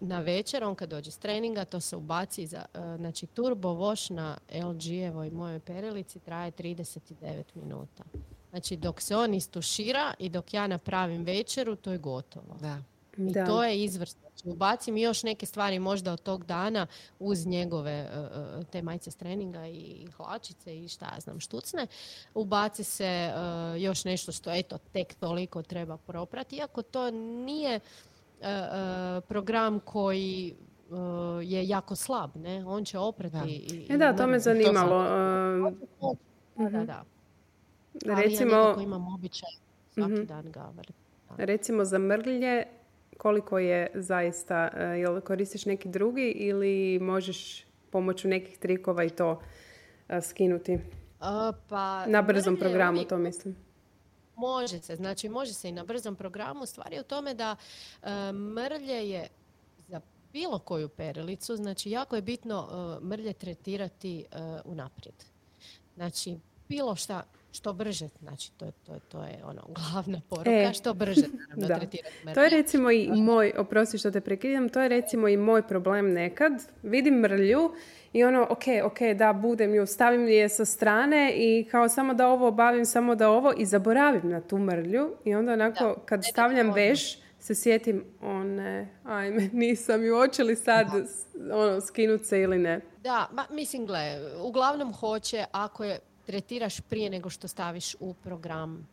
na 0.00 0.20
večer, 0.24 0.64
on 0.64 0.74
kad 0.74 0.88
dođe 0.90 1.10
s 1.10 1.18
treninga, 1.18 1.64
to 1.64 1.80
se 1.80 1.96
ubaci, 1.96 2.46
za, 2.46 2.64
e, 2.74 2.96
znači 2.96 3.26
turbo 3.26 3.68
wash 3.68 4.12
na 4.12 4.38
LG-evoj 4.52 5.32
mojoj 5.32 5.60
perilici 5.60 6.18
traje 6.18 6.52
39 6.52 7.42
minuta. 7.54 8.04
Znači 8.50 8.76
dok 8.76 9.00
se 9.00 9.16
on 9.16 9.34
istušira 9.34 10.14
i 10.18 10.28
dok 10.28 10.54
ja 10.54 10.66
napravim 10.66 11.24
večeru, 11.24 11.76
to 11.76 11.92
je 11.92 11.98
gotovo. 11.98 12.56
Da. 12.60 12.78
I 13.16 13.32
Da. 13.32 13.46
to 13.46 13.64
je 13.64 13.84
izvrsno. 13.84 14.29
Ubacim 14.44 14.96
još 14.96 15.22
neke 15.22 15.46
stvari 15.46 15.78
možda 15.78 16.12
od 16.12 16.22
tog 16.22 16.44
dana 16.44 16.86
uz 17.18 17.46
njegove 17.46 17.90
e, 17.92 18.04
e, 18.04 18.64
te 18.64 18.82
majice 18.82 19.10
s 19.10 19.16
treninga 19.16 19.66
i 19.66 20.06
hlačice 20.08 20.78
i 20.78 20.88
šta 20.88 21.04
ja 21.06 21.20
znam 21.20 21.40
štucne. 21.40 21.86
Ubaci 22.34 22.84
se 22.84 23.04
e, 23.06 23.32
još 23.78 24.04
nešto 24.04 24.32
što 24.32 24.50
eto 24.52 24.78
tek 24.78 25.14
toliko 25.14 25.62
treba 25.62 25.96
proprati. 25.96 26.56
Iako 26.56 26.82
to 26.82 27.10
nije 27.10 27.80
program 29.22 29.80
koji 29.80 30.54
je 31.42 31.68
jako 31.68 31.96
slab, 31.96 32.30
ne? 32.36 32.64
On 32.66 32.84
će 32.84 32.98
oprati. 32.98 33.34
Da. 33.34 33.44
I, 33.46 33.86
E 33.88 33.96
da, 33.96 34.12
to 34.12 34.26
me 34.26 34.38
zanimalo. 34.38 35.02
Da, 36.56 36.68
da, 36.70 36.84
da. 36.84 37.04
Recimo, 38.06 38.54
Ali 38.56 38.70
ja 38.72 38.82
imam 38.82 39.14
običaj 39.14 39.50
svaki 39.90 40.12
Mhm. 40.12 40.24
dan 40.24 40.42
ga 40.44 40.70
vrtati. 40.76 40.98
recimo 41.38 41.84
za 41.84 41.98
mrlje, 41.98 42.64
koliko 43.20 43.58
je 43.58 43.90
zaista, 43.94 44.68
e, 44.74 44.84
jel 44.84 45.20
koristiš 45.20 45.66
neki 45.66 45.88
drugi 45.88 46.30
ili 46.30 46.98
možeš 47.02 47.66
pomoću 47.90 48.28
nekih 48.28 48.58
trikova 48.58 49.04
i 49.04 49.10
to 49.10 49.40
e, 50.08 50.20
skinuti? 50.20 50.78
A, 51.20 51.52
pa, 51.68 52.06
Na 52.06 52.22
brzom 52.22 52.56
programu, 52.56 52.96
uvijek 52.96 53.08
to 53.08 53.18
mislim. 53.18 53.56
Može 54.36 54.78
se, 54.78 54.96
znači 54.96 55.28
može 55.28 55.54
se 55.54 55.68
i 55.68 55.72
na 55.72 55.84
brzom 55.84 56.16
programu. 56.16 56.66
Stvar 56.66 56.92
je 56.92 57.00
u 57.00 57.04
tome 57.04 57.34
da 57.34 57.56
e, 58.02 58.32
mrlje 58.32 59.08
je 59.10 59.28
za 59.88 60.00
bilo 60.32 60.58
koju 60.58 60.88
perilicu, 60.88 61.56
znači 61.56 61.90
jako 61.90 62.16
je 62.16 62.22
bitno 62.22 62.68
e, 62.70 63.04
mrlje 63.04 63.32
tretirati 63.32 64.20
e, 64.20 64.24
unaprijed. 64.64 65.24
Znači, 65.94 66.36
bilo 66.68 66.96
šta, 66.96 67.22
što 67.52 67.72
brže, 67.72 68.08
znači 68.22 68.52
to 68.52 68.64
je, 68.64 68.72
to 68.86 68.94
je, 68.94 69.00
to 69.08 69.22
je 69.22 69.40
ono 69.44 69.62
glavna 69.92 70.20
poruka, 70.28 70.50
E, 70.50 70.72
što 70.74 70.94
brže 70.94 71.26
naravno 71.38 71.66
da. 71.68 71.78
tretirati 71.78 72.16
mrlje. 72.24 72.34
To 72.34 72.42
je 72.42 72.50
recimo 72.50 72.90
i 72.90 73.10
moj, 73.12 73.52
oprosti 73.58 73.98
što 73.98 74.10
te 74.10 74.20
prekidam, 74.20 74.68
to 74.68 74.80
je 74.80 74.88
recimo 74.88 75.28
i 75.28 75.36
moj 75.36 75.62
problem 75.62 76.12
nekad. 76.12 76.52
Vidim 76.82 77.14
mrlju 77.14 77.70
i 78.12 78.24
ono, 78.24 78.46
ok, 78.50 78.62
ok, 78.84 78.98
da, 79.16 79.32
budem 79.32 79.74
ju, 79.74 79.86
stavim 79.86 80.28
je 80.28 80.48
sa 80.48 80.64
strane 80.64 81.32
i 81.36 81.64
kao 81.70 81.88
samo 81.88 82.14
da 82.14 82.28
ovo 82.28 82.48
obavim, 82.48 82.84
samo 82.86 83.14
da 83.14 83.30
ovo 83.30 83.52
i 83.56 83.66
zaboravim 83.66 84.30
na 84.30 84.40
tu 84.40 84.58
mrlju 84.58 85.16
i 85.24 85.34
onda 85.34 85.52
onako 85.52 85.84
Da, 85.84 85.94
kad 86.04 86.20
stavljam 86.32 86.72
veš 86.72 87.18
se 87.40 87.54
sjetim, 87.54 88.04
o 88.22 88.44
ne, 88.44 88.88
ajme, 89.04 89.48
nisam 89.52 90.04
ju, 90.04 90.16
hoće 90.16 90.44
li 90.44 90.56
sad 90.56 90.86
ono, 91.52 91.80
skinut 91.80 92.24
se 92.24 92.40
ili 92.40 92.58
ne. 92.58 92.80
Da, 93.02 93.28
ma, 93.32 93.44
mislim, 93.50 93.86
gle, 93.86 94.20
uglavnom 94.42 94.92
hoće 94.92 95.44
ako 95.52 95.84
je 95.84 96.00
tretiraš 96.30 96.80
prije 96.80 97.10
nego 97.10 97.30
što 97.30 97.48
staviš 97.48 97.96
u 98.00 98.14
program 98.14 98.88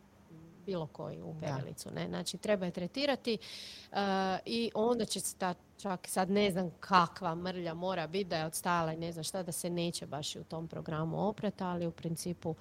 bilo 0.66 0.86
koji 0.86 1.22
u 1.22 1.34
perilicu. 1.40 1.90
Ne? 1.94 2.08
Znači, 2.08 2.38
treba 2.38 2.66
je 2.66 2.72
tretirati 2.72 3.38
e, 3.38 3.98
i 4.46 4.70
onda 4.74 5.04
će 5.04 5.20
se 5.20 5.36
ta, 5.36 5.54
čak 5.78 6.08
sad 6.08 6.30
ne 6.30 6.50
znam 6.50 6.70
kakva 6.80 7.34
mrlja 7.34 7.74
mora 7.74 8.06
biti 8.06 8.24
da 8.24 8.36
je 8.36 8.46
odstajala 8.46 8.92
i 8.92 8.96
ne 8.96 9.12
znam 9.12 9.24
šta, 9.24 9.42
da 9.42 9.52
se 9.52 9.70
neće 9.70 10.06
baš 10.06 10.36
i 10.36 10.40
u 10.40 10.44
tom 10.44 10.68
programu 10.68 11.28
oprati, 11.28 11.64
ali 11.64 11.86
u 11.86 11.90
principu 11.90 12.54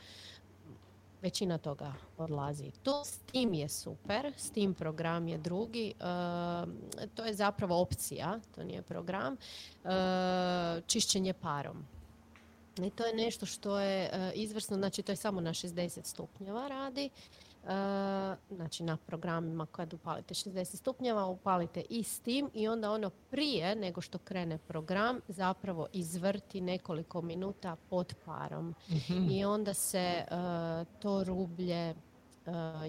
većina 1.21 1.57
toga 1.57 1.93
odlazi. 2.17 2.71
To 2.83 3.03
Steam 3.03 3.53
je 3.53 3.69
super, 3.69 4.33
Steam 4.37 4.73
program 4.73 5.27
je 5.27 5.37
drugi, 5.37 5.87
e, 5.89 7.07
to 7.15 7.25
je 7.25 7.33
zapravo 7.33 7.81
opcija, 7.81 8.39
to 8.55 8.63
nije 8.63 8.81
program, 8.81 9.33
e, 9.33 10.81
čišćenje 10.87 11.33
parom. 11.33 11.96
I 12.85 12.89
to 12.89 13.05
je 13.05 13.15
nešto 13.15 13.45
što 13.45 13.79
je 13.79 14.09
e, 14.13 14.31
izvrsno, 14.35 14.77
znači 14.77 15.01
to 15.01 15.11
je 15.11 15.15
samo 15.15 15.41
na 15.41 15.49
60 15.49 16.05
stupnjeva 16.05 16.67
radi. 16.67 17.05
E, 17.05 17.09
znači 18.49 18.83
na 18.83 18.97
programima 18.97 19.65
kad 19.65 19.93
upalite 19.93 20.33
60 20.33 20.75
stupnjeva 20.75 21.25
upalite 21.25 21.83
i 21.89 22.03
Steam 22.03 22.49
i 22.53 22.67
onda 22.67 22.91
ono 22.91 23.09
prije 23.09 23.75
nego 23.75 24.01
što 24.01 24.17
krene 24.17 24.57
program 24.57 25.19
zapravo 25.27 25.87
izvrti 25.93 26.61
nekoliko 26.61 27.21
minuta 27.21 27.75
pod 27.89 28.15
parom 28.25 28.75
i 29.31 29.45
onda 29.45 29.73
se 29.73 29.97
e, 29.97 30.25
to 30.99 31.23
rublje 31.23 31.95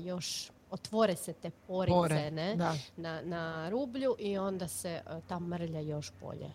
još 0.05 0.51
otvore 0.71 1.17
se 1.17 1.33
te 1.33 1.51
porice 1.51 1.95
Pore, 1.95 2.31
ne, 2.31 2.57
na, 2.97 3.21
na 3.23 3.69
rublju 3.69 4.17
i 4.19 4.39
onda 4.39 4.69
se 4.69 5.03
ta 5.29 5.39
mrlja 5.39 5.81
još 5.81 6.13
bolje 6.21 6.51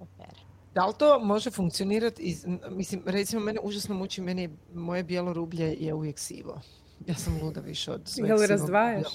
opere. 0.00 0.47
Da 0.74 0.86
li 0.86 0.94
to 0.98 1.18
može 1.20 1.50
funkcionirati? 1.50 2.22
Iz, 2.22 2.46
mislim, 2.70 3.02
recimo, 3.06 3.42
mene 3.42 3.58
užasno 3.62 3.94
muči, 3.94 4.20
meni 4.20 4.42
je- 4.42 4.50
moje 4.74 5.02
bijelo 5.02 5.32
rublje 5.32 5.76
je 5.80 5.94
uvijek 5.94 6.18
sivo. 6.18 6.60
Ja 7.06 7.14
sam 7.14 7.38
luda 7.42 7.60
više 7.60 7.92
od 7.92 8.00
svojeg 8.04 8.30
Jel 8.30 8.48
razdvajaš? 8.48 9.06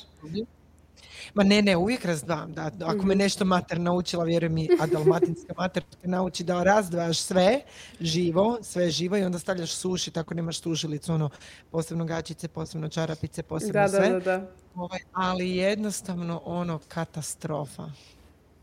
Ma 1.34 1.44
ne, 1.44 1.62
ne, 1.62 1.78
uvijek 1.78 2.06
razdvajam. 2.06 2.54
Da. 2.54 2.72
Ako 2.80 2.98
Mhm. 2.98 3.08
me 3.08 3.16
nešto 3.16 3.46
mater 3.46 3.80
naučila, 3.80 4.24
vjeruj 4.24 4.50
mi, 4.50 4.70
a 4.80 4.88
dalmatinska 4.88 5.54
mater 5.58 5.84
te 5.94 6.08
nauči 6.08 6.44
da 6.44 6.64
razdvajaš 6.64 7.20
sve 7.20 7.62
živo, 8.00 8.58
sve 8.62 8.90
živo 8.90 9.18
i 9.18 9.24
onda 9.24 9.40
stavljaš 9.40 9.72
suši, 9.72 10.12
tako 10.12 10.34
nemaš 10.34 10.60
sušilicu, 10.60 11.14
ono, 11.14 11.30
posebno 11.72 12.06
gačice, 12.06 12.48
posebno 12.48 12.90
čarapice, 12.90 13.44
posebno 13.44 13.74
Da, 13.74 13.88
sve. 13.88 14.00
da, 14.02 14.10
da, 14.12 14.38
da. 14.38 14.52
Ovaj, 14.76 15.00
ali 15.14 15.50
jednostavno 15.50 16.42
ono 16.46 16.80
katastrofa. 16.88 17.90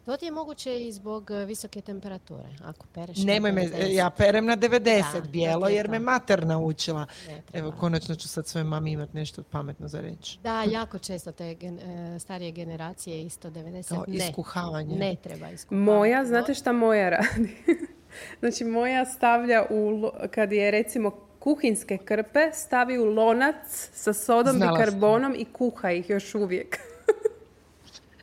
To 0.05 0.16
ti 0.16 0.24
je 0.24 0.30
moguće 0.30 0.78
i 0.78 0.92
zbog 0.92 1.30
e, 1.30 1.34
visoke 1.36 1.80
temperature. 1.80 2.48
Ako 2.64 2.86
pereš 2.86 3.18
Nemoj 3.18 3.53
me, 3.53 3.62
90, 3.62 3.86
ja 3.88 4.11
perem 4.11 4.46
na 4.46 4.57
90 4.57 4.80
Da, 5.14 5.20
bijelo 5.22 5.61
to 5.61 5.68
jer 5.68 5.88
me 5.88 5.98
to. 5.98 6.03
mater 6.03 6.46
naučila. 6.46 7.07
Evo, 7.53 7.72
konačno 7.72 8.14
ću 8.14 8.28
sad 8.28 8.46
svoje 8.46 8.64
mami 8.64 8.92
imati 8.92 9.16
nešto 9.16 9.42
pametno 9.42 9.88
za 9.88 10.01
reći. 10.01 10.38
Da, 10.38 10.62
jako 10.64 10.98
često 10.98 11.32
te 11.32 11.55
gen- 11.55 11.78
e, 11.80 12.18
starije 12.18 12.51
generacije 12.53 13.22
isto 13.22 13.51
90 13.51 13.88
Kao 13.88 14.05
ne, 14.09 14.16
iskuhavanje. 14.18 14.96
ne 14.96 15.16
treba 15.16 15.48
iskuhavati. 15.48 15.74
Moja, 15.86 16.24
znate 16.24 16.55
šta 16.55 16.72
moja 16.72 17.11
radi? 17.11 17.57
znači 18.40 18.64
moja 18.64 19.05
stavlja 19.07 19.66
u, 19.70 20.03
kad 20.30 20.53
je 20.53 20.70
recimo 20.70 21.11
kuhinske 21.38 21.98
krpe, 21.98 22.51
stavi 22.55 22.98
u 22.98 23.05
lonac 23.07 23.57
sa 23.92 24.12
sodom 24.12 24.57
Znala 24.57 24.72
sam. 24.72 24.78
bikarbonom 24.78 25.34
i 25.34 25.44
kuha 25.46 25.90
ih 25.90 26.11
još 26.11 26.34
uvijek. 26.34 26.78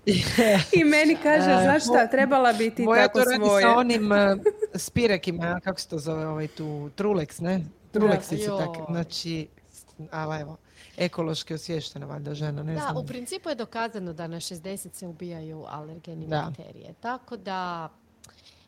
I 0.74 0.84
meni 0.86 1.18
kaže, 1.18 1.52
E, 1.52 1.64
znaš 1.64 1.84
šta, 1.84 2.08
trebala 2.08 2.54
bi 2.54 2.72
ti 2.72 2.84
Moja 2.84 3.04
tako 3.04 3.20
to 3.20 3.26
radi 3.26 3.38
svoje. 3.38 3.62
sa 3.64 3.70
onim 3.72 4.12
uh, 4.12 4.18
spirekima, 4.76 5.60
kako 5.60 5.80
se 5.80 5.88
to 5.88 6.00
zove, 6.00 6.28
ovaj 6.28 6.48
tu, 6.48 6.64
Trulex, 6.96 7.42
ne? 7.42 7.62
Joj. 8.38 8.58
takve, 8.60 8.84
znači, 8.90 9.48
ali 10.12 10.42
evo, 10.42 10.58
ekološki 10.98 11.54
osviještena 11.54 12.06
valjda 12.06 12.34
žena, 12.34 12.64
ne 12.64 12.74
Da, 12.74 12.80
znam. 12.82 12.98
u 12.98 13.06
principu 13.06 13.50
je 13.50 13.56
dokazano 13.56 14.14
da 14.14 14.28
na 14.28 14.38
60 14.38 14.94
se 14.94 15.08
ubijaju 15.08 15.66
alergeni 15.68 16.28
Da. 16.28 16.42
bakterije. 16.48 16.94
Tako 16.94 17.38
da, 17.38 17.90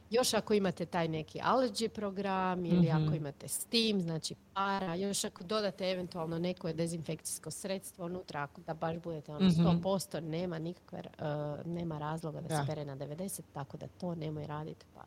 još 0.10 0.34
ako 0.34 0.54
imate 0.54 0.86
taj 0.86 1.08
neki 1.08 1.40
allergy 1.40 1.88
program 1.88 2.66
ili 2.66 2.90
Mhm. 2.90 3.06
ako 3.06 3.16
imate 3.16 3.48
steam, 3.48 4.02
znači 4.02 4.36
para, 4.54 4.96
još 4.96 5.24
ako 5.24 5.44
dodate 5.44 5.92
eventualno 5.92 6.40
neko 6.40 6.74
dezinfekcijsko 6.74 7.52
sredstvo 7.52 8.06
unutra, 8.06 8.42
ako 8.42 8.62
da 8.62 8.74
baš 8.74 8.98
budete 8.98 9.32
ono 9.32 9.48
Mhm. 9.48 9.62
100%, 9.62 10.20
nema 10.22 10.60
nikakve, 10.60 11.00
uh, 11.00 11.26
nema 11.66 11.98
razloga 12.00 12.42
da, 12.42 12.48
Da. 12.48 12.56
se 12.58 12.68
pere 12.68 12.86
na 12.86 12.96
90, 12.96 13.42
tako 13.54 13.78
da 13.78 13.88
to 13.90 14.16
nemoj 14.16 14.48
raditi, 14.48 14.86
pa 14.96 15.02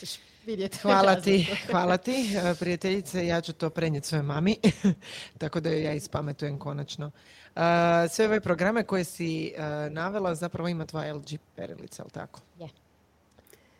ćeš 0.00 0.10
vidjeti 0.46 0.78
Hvala 0.82 1.14
ti, 1.16 1.46
hvala 1.70 1.96
ti, 1.96 2.12
e, 2.36 2.54
prijateljice, 2.54 3.26
ja 3.26 3.40
ću 3.40 3.52
to 3.52 3.70
prenijeti 3.70 4.06
svojoj 4.08 4.22
mami, 4.22 4.56
tako 5.38 5.60
da 5.60 5.70
joj 5.70 5.82
ja 5.82 5.92
ispametujem 5.92 6.58
konačno. 6.58 7.10
E, 7.56 7.60
sve 8.08 8.26
ove 8.26 8.40
programe 8.40 8.84
koje 8.84 9.04
si 9.04 9.54
navela 9.90 10.34
zapravo 10.34 10.68
ima 10.68 10.86
tvoja 10.86 11.14
LG 11.14 11.26
perilica, 11.56 12.02
ali 12.02 12.10
tako? 12.10 12.40
Je. 12.58 12.68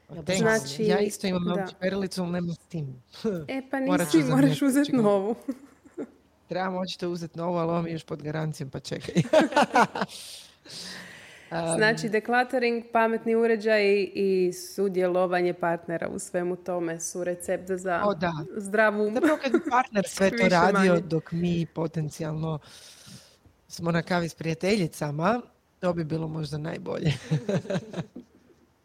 Thanks. 0.09 0.39
Znači, 0.39 0.85
ja 0.85 0.99
isto 0.99 1.27
imam 1.27 1.45
da. 1.45 1.53
LG 1.53 1.69
perilicu, 1.81 2.23
ali 2.23 2.33
nemam 2.33 2.55
s 2.55 2.59
tim. 2.59 3.03
E 3.49 3.63
pa 3.71 3.81
nisi, 3.81 3.91
moraš 3.91 4.13
zamijetiti, 4.13 4.65
uzeti 4.65 4.97
novu. 4.97 5.35
Trebamo 6.49 6.79
očito 6.79 7.11
uzeti 7.11 7.39
novu, 7.39 7.57
ali 7.57 7.71
ovo 7.71 7.83
mi 7.83 7.91
još 7.93 8.05
pod 8.05 8.23
garancijom, 8.23 8.71
pa 8.71 8.81
čekaj. 8.81 9.15
Znači, 11.77 12.09
decluttering, 12.09 12.85
pametni 12.93 13.35
uređaji 13.35 14.13
i 14.15 14.53
sudjelovanje 14.53 15.55
partnera 15.55 16.09
u 16.09 16.19
svemu 16.19 16.57
tome 16.57 17.01
su 17.01 17.25
recept 17.25 17.71
za 17.71 18.03
O, 18.05 18.15
da. 18.15 18.33
zdravu 18.57 19.11
Zapravo 19.15 19.39
kad 19.43 19.53
bi 19.53 19.59
partner 19.71 20.05
sve 20.09 20.31
to 20.31 20.49
radio 20.49 20.93
manje. 20.93 21.01
dok 21.01 21.33
mi 21.33 21.67
potencijalno 21.67 22.59
smo 23.69 23.91
na 23.93 24.03
kavi 24.03 24.29
s 24.29 24.35
prijateljicama, 24.35 25.41
to 25.81 25.93
bi 25.93 26.05
bilo 26.05 26.29
možda 26.29 26.59
najbolje. 26.59 27.13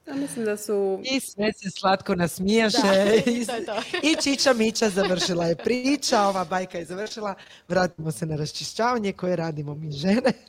Ja 0.08 0.14
mislim 0.16 0.46
da 0.46 0.58
su 0.58 1.02
I 1.04 1.20
sve 1.20 1.54
se 1.54 1.70
slatko 1.70 2.16
nasmijaše. 2.16 2.78
Da, 2.82 3.32
I, 3.32 3.46
to 3.48 3.56
je 3.56 3.66
to. 3.66 3.76
I 4.04 4.16
Čiča 4.24 4.54
Mića 4.54 4.90
završila 4.90 5.46
je 5.46 5.56
priča, 5.56 6.22
ova 6.22 6.46
bajka 6.46 6.78
je 6.78 6.86
završila. 6.86 7.36
Vratimo 7.68 8.12
se 8.12 8.26
na 8.26 8.36
raščišćavanje 8.36 9.14
koje 9.14 9.36
radimo 9.36 9.76
mi 9.76 9.92
žene. 9.92 10.34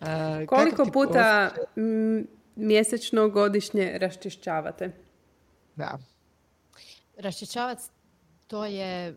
Uh, 0.00 0.08
koliko 0.48 0.86
puta 0.92 1.50
mjesečno, 2.56 3.28
godišnje 3.28 3.98
raščišćavate? 3.98 4.92
Da. 5.76 5.98
Raščišćavac 7.18 7.90
to 8.46 8.64
je 8.64 9.08
e, 9.08 9.14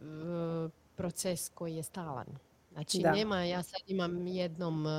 proces 0.95 1.49
koji 1.49 1.76
je 1.76 1.84
stalan. 1.84 2.28
Znači 2.72 2.99
Da. 2.99 3.11
nema, 3.11 3.43
ja 3.43 3.63
sad 3.63 3.82
imam 3.88 4.28
jednom 4.28 4.88
e, 4.88 4.89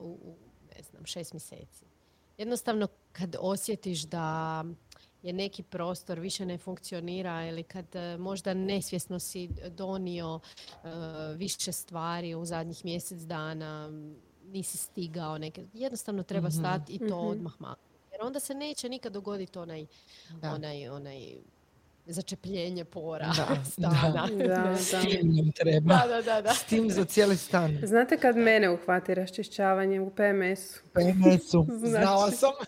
u, 0.00 0.18
u, 0.22 0.36
ne 0.76 0.82
znam, 0.82 1.06
šest 1.06 1.32
mjeseci. 1.32 1.84
Jednostavno 2.40 2.88
kad 3.12 3.36
osjetiš 3.40 4.02
da 4.02 4.64
je 5.22 5.32
neki 5.32 5.62
prostor 5.62 6.18
više 6.18 6.46
ne 6.46 6.58
funkcionira 6.58 7.46
ili 7.46 7.62
kad 7.62 7.96
e, 7.96 8.16
možda 8.16 8.54
nesvjesno 8.54 9.18
si 9.18 9.48
donio 9.70 10.40
e, 10.40 10.88
više 11.36 11.72
stvari 11.72 12.34
u 12.34 12.44
zadnjih 12.44 12.84
mjesec 12.84 13.18
dana, 13.18 13.90
nisi 14.44 14.78
stigao 14.78 15.38
neke, 15.38 15.66
jednostavno 15.72 16.22
treba 16.22 16.50
stati 16.50 16.92
i 16.92 16.98
to 17.08 17.16
odmah 17.16 17.52
maknuti. 17.58 17.90
Jer 18.12 18.20
jer 18.20 18.26
onda 18.26 18.40
se 18.40 18.54
neće 18.54 18.88
nikad 18.88 19.12
dogoditi 19.12 19.58
onaj, 19.58 19.86
Da. 20.40 20.54
onaj, 20.54 20.88
onaj 20.88 21.36
začepljenje 22.10 22.84
pora 22.84 23.26
Da, 23.38 23.64
stana. 23.64 24.28
Da, 24.28 24.46
da. 24.46 24.76
S 24.76 24.90
tim 24.90 25.20
nam 25.26 25.52
treba. 25.52 25.94
da, 26.08 26.22
da, 26.24 26.40
da. 26.40 26.50
S 26.50 26.64
tim 26.64 26.90
za 26.90 27.04
cijeli 27.04 27.36
stan. 27.36 27.78
Znate 27.82 28.16
kad 28.16 28.36
mene 28.36 28.70
uhvati 28.70 29.14
raščišćavanje 29.14 30.00
u 30.00 30.10
PMS-u? 30.10 30.80
PMS-u. 30.92 31.66
Znači. 31.78 32.04
Znala 32.04 32.30
sam. 32.30 32.50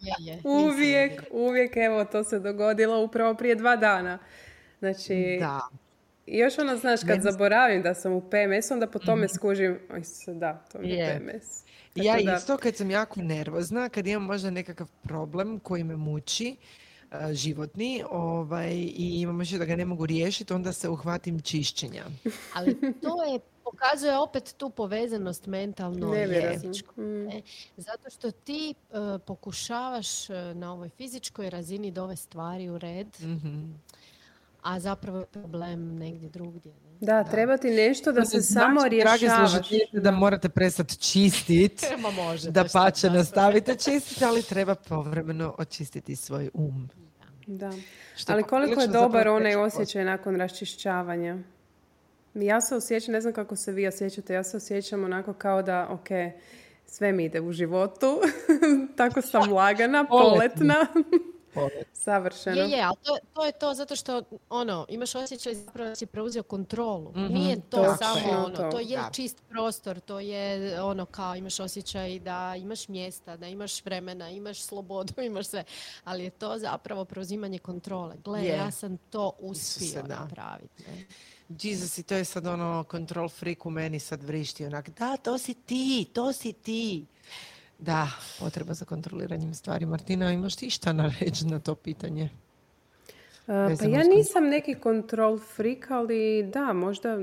Je, 0.00 0.14
je. 0.22 0.38
Uvijek, 0.44 1.22
uvijek, 1.30 1.72
evo, 1.76 2.04
to 2.04 2.24
se 2.24 2.38
dogodilo 2.40 3.00
upravo 3.00 3.34
prije 3.34 3.54
dva 3.54 3.76
dana. 3.76 4.18
Znači, 4.78 5.36
Da. 5.40 5.60
i 6.26 6.38
još 6.38 6.58
ono, 6.58 6.76
znaš, 6.76 7.00
kad 7.00 7.08
Meni- 7.08 7.22
zaboravim 7.22 7.82
da 7.82 7.94
sam 7.94 8.12
u 8.12 8.20
PMS, 8.22 8.70
onda 8.70 8.86
po 8.86 8.98
tome 8.98 9.28
skužim, 9.28 9.78
oj, 9.90 10.04
se, 10.04 10.34
da, 10.34 10.64
to 10.72 10.78
mi 10.78 10.88
je 10.88 10.96
Je. 10.96 11.18
PMS. 11.20 11.62
Ja 11.94 12.16
da- 12.16 12.34
isto 12.34 12.56
kad 12.56 12.76
sam 12.76 12.90
jako 12.90 13.22
nervozna, 13.22 13.88
kad 13.88 14.06
imam 14.06 14.22
možda 14.22 14.50
nekakav 14.50 14.88
problem 15.02 15.58
koji 15.60 15.84
me 15.84 15.96
muči, 15.96 16.56
životni, 17.32 18.04
ovaj, 18.10 18.70
i 18.74 19.20
imam 19.20 19.40
još 19.40 19.50
da 19.50 19.64
ga 19.64 19.76
ne 19.76 19.84
mogu 19.84 20.06
riješiti, 20.06 20.52
onda 20.52 20.72
se 20.72 20.88
uhvatim 20.88 21.40
čišćenja. 21.40 22.04
Ali 22.54 22.74
to 22.92 23.24
je, 23.24 23.38
pokazuje 23.64 24.18
opet 24.18 24.54
tu 24.56 24.70
povezanost 24.70 25.46
mentalno 25.46 26.06
i. 26.08 26.58
Mm. 26.96 27.02
ne? 27.02 27.42
Zato 27.76 28.10
što 28.10 28.30
ti 28.30 28.70
e, 28.70 28.94
pokušavaš 29.18 30.30
e, 30.30 30.54
na 30.54 30.72
ovoj 30.72 30.88
fizičkoj 30.88 31.50
razini 31.50 31.90
dovesti 31.90 32.22
stvari 32.22 32.70
u 32.70 32.78
red, 32.78 33.06
Mhm. 33.20 33.70
a 34.62 34.80
zapravo 34.80 35.18
je 35.18 35.26
problem 35.26 35.98
negdje 35.98 36.28
drugdje. 36.28 36.72
Ne? 36.72 36.92
Da, 37.00 37.24
treba 37.24 37.56
ti 37.56 37.68
nešto 37.68 38.12
da 38.12 38.24
se 38.24 38.40
Znači, 38.40 38.46
samo 38.66 38.80
dragi 38.80 38.96
rješavaš. 39.20 39.52
da 39.92 40.10
morate 40.10 40.48
prestati 40.48 40.96
čistiti, 40.96 41.86
Ma 42.02 42.10
može. 42.12 42.50
da 42.50 42.64
pače 42.64 43.08
da. 43.08 43.14
nastavite 43.14 43.76
čistiti, 43.76 44.24
ali 44.24 44.42
treba 44.42 44.74
povremeno 44.74 45.54
očistiti 45.58 46.16
svoj 46.16 46.50
um. 46.54 46.88
Da. 47.46 47.72
Što 48.16 48.32
Ali 48.32 48.42
koliko 48.42 48.80
je 48.80 48.86
dobar 48.86 49.28
onaj 49.28 49.56
osjećaj 49.56 50.04
nakon 50.04 50.36
raščišćavanja. 50.36 51.38
Ja 52.34 52.60
se 52.60 52.74
osjećam, 52.76 53.12
ne 53.12 53.20
znam 53.20 53.34
kako 53.34 53.56
se 53.56 53.72
vi 53.72 53.86
osjećate, 53.86 54.34
ja 54.34 54.44
se 54.44 54.56
osjećam 54.56 55.04
onako 55.04 55.32
kao 55.32 55.62
da, 55.62 55.88
ok, 55.90 56.08
sve 56.86 57.12
mi 57.12 57.24
ide 57.24 57.40
u 57.40 57.52
životu, 57.52 58.20
tako 58.96 59.22
sam 59.22 59.52
lagana, 59.52 60.04
poletna, 60.04 60.86
polet. 60.92 61.31
Savršeno. 61.94 62.56
Je, 62.56 62.68
je, 62.68 62.82
ali 62.82 62.96
to, 63.02 63.16
to 63.34 63.44
je 63.44 63.52
to 63.52 63.74
zato 63.74 63.96
što 63.96 64.22
ono, 64.50 64.86
imaš 64.88 65.14
osjećaj 65.14 65.54
zapravo 65.54 65.88
da 65.88 65.94
si 65.94 66.06
preuzeo 66.06 66.42
kontrolu. 66.42 67.10
Mhm, 67.10 67.34
Nije 67.34 67.60
to 67.60 67.96
samo 67.96 68.18
je 68.20 68.36
ono, 68.36 68.56
to. 68.56 68.70
to 68.70 68.80
je 68.80 68.96
Da. 68.96 69.10
čist 69.12 69.42
prostor, 69.48 70.00
to 70.00 70.20
je 70.20 70.42
ono 70.82 71.06
kao 71.06 71.36
imaš 71.36 71.60
osjećaj 71.60 72.18
da 72.18 72.54
imaš 72.56 72.88
mjesta, 72.88 73.36
da 73.36 73.48
imaš 73.48 73.84
vremena, 73.84 74.30
imaš 74.30 74.60
slobodu, 74.60 75.12
imaš 75.22 75.46
sve. 75.46 75.64
Ali 76.04 76.24
je 76.24 76.30
to 76.30 76.58
zapravo 76.58 77.04
preuzimanje 77.04 77.58
kontrole. 77.58 78.14
Gle, 78.24 78.46
ja 78.46 78.70
sam 78.70 78.96
to 78.98 79.32
uspio 79.38 79.84
Isuse, 79.84 80.02
napraviti. 80.02 80.84
ne. 80.88 81.04
Jesus, 81.62 81.98
i 81.98 82.02
to 82.02 82.14
je 82.14 82.24
sad 82.24 82.46
ono 82.46 82.84
control 82.90 83.28
freak 83.28 83.66
u 83.66 83.70
meni 83.70 84.00
sad 84.00 84.22
vrišti 84.22 84.66
onak, 84.66 84.90
da, 84.90 85.16
to 85.16 85.38
si 85.38 85.54
ti, 85.56 86.06
to 86.12 86.32
si 86.32 86.52
ti. 86.52 87.06
Da, 87.84 88.08
potreba 88.40 88.74
za 88.74 88.84
kontroliranjem 88.84 89.54
stvari. 89.54 89.86
Martina, 89.86 90.32
imaš 90.32 90.56
ti 90.56 90.70
šta 90.70 90.92
nareći 90.92 91.46
na 91.46 91.58
to 91.58 91.74
pitanje? 91.74 92.28
Uh, 93.46 93.78
pa 93.80 93.86
ja 93.88 94.02
nisam 94.04 94.44
neki 94.44 94.74
kontrol 94.74 95.38
freak, 95.38 95.90
ali 95.90 96.42
da, 96.42 96.72
možda, 96.72 97.18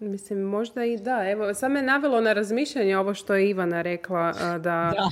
mislim, 0.00 0.38
možda 0.38 0.84
i 0.84 0.96
da. 0.96 1.30
Evo, 1.30 1.54
sad 1.54 1.70
me 1.70 1.82
navelo 1.82 2.20
na 2.20 2.32
razmišljanje 2.32 2.98
ovo 2.98 3.14
što 3.14 3.34
je 3.34 3.50
Ivana 3.50 3.82
rekla, 3.82 4.32
uh, 4.34 4.62
da, 4.62 4.92
Da. 4.96 5.10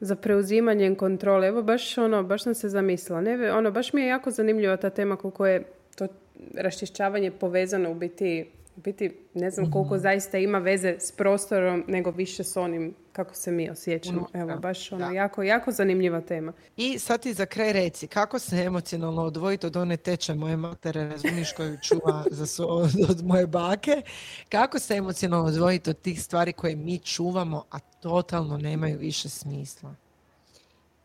za 0.00 0.16
preuzimanjem 0.16 0.94
kontrole. 0.94 1.46
Evo, 1.46 1.62
baš 1.62 1.98
ono, 1.98 2.22
baš 2.22 2.42
sam 2.42 2.54
se 2.54 2.68
zamislila. 2.68 3.20
Ne, 3.20 3.52
ono, 3.52 3.70
baš 3.70 3.92
mi 3.92 4.00
je 4.00 4.08
jako 4.08 4.30
zanimljiva 4.30 4.76
ta 4.76 4.90
tema 4.90 5.16
koliko 5.16 5.46
je 5.46 5.64
to 5.96 6.06
raščišćavanje 6.54 7.30
povezano 7.30 7.90
u 7.90 7.94
biti, 7.94 8.46
u 8.76 8.80
biti 8.80 9.16
ne 9.34 9.50
znam 9.50 9.64
Mhm. 9.66 9.72
koliko 9.72 9.98
zaista 9.98 10.38
ima 10.38 10.58
veze 10.58 10.96
s 11.00 11.12
prostorom, 11.12 11.84
nego 11.88 12.10
više 12.10 12.44
s 12.44 12.56
onim 12.56 12.94
kako 13.12 13.34
se 13.34 13.50
mi 13.50 13.70
osjećamo. 13.70 14.18
Unutra, 14.18 14.40
Evo, 14.40 14.56
baš 14.56 14.92
ono, 14.92 15.06
da. 15.08 15.12
jako, 15.14 15.42
jako 15.42 15.72
zanimljiva 15.72 16.20
tema. 16.20 16.52
I 16.76 16.98
sad 16.98 17.22
ti 17.22 17.32
za 17.32 17.46
kraj 17.46 17.72
reci, 17.72 18.06
kako 18.06 18.38
se 18.38 18.56
emocionalno 18.56 19.22
odvojiti 19.22 19.66
od 19.66 19.76
one 19.76 19.96
teče 19.96 20.34
moje 20.34 20.56
matere, 20.56 21.08
razumiješ, 21.08 21.52
koju 21.52 21.76
čuva 21.82 22.24
za 22.30 22.46
so, 22.46 22.64
od, 22.66 22.90
od 23.10 23.24
moje 23.24 23.46
bake, 23.46 24.02
kako 24.48 24.78
se 24.78 24.94
emocionalno 24.94 25.48
odvojiti 25.48 25.90
od 25.90 25.98
tih 26.00 26.22
stvari 26.22 26.52
koje 26.52 26.76
mi 26.76 26.98
čuvamo, 26.98 27.64
a 27.70 27.78
totalno 27.78 28.58
nemaju 28.58 28.98
više 28.98 29.28
smisla? 29.28 29.94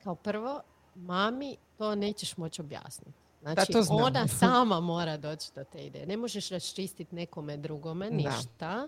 Kao 0.04 0.16
prvo, 0.16 0.62
mami 0.96 1.56
to 1.78 1.96
nećeš 1.96 2.38
moći 2.38 2.62
objasniti. 2.62 3.21
Znači, 3.42 3.72
to 3.72 3.82
znam. 3.82 3.98
ona 4.04 4.28
sama 4.28 4.80
mora 4.80 5.18
doći 5.18 5.52
do 5.56 5.64
te 5.64 5.86
ideje. 5.86 6.06
Ne 6.06 6.18
možeš 6.18 6.50
raščistiti 6.50 7.16
nekome 7.16 7.58
drugome 7.58 8.10
Da. 8.10 8.16
ništa. 8.16 8.88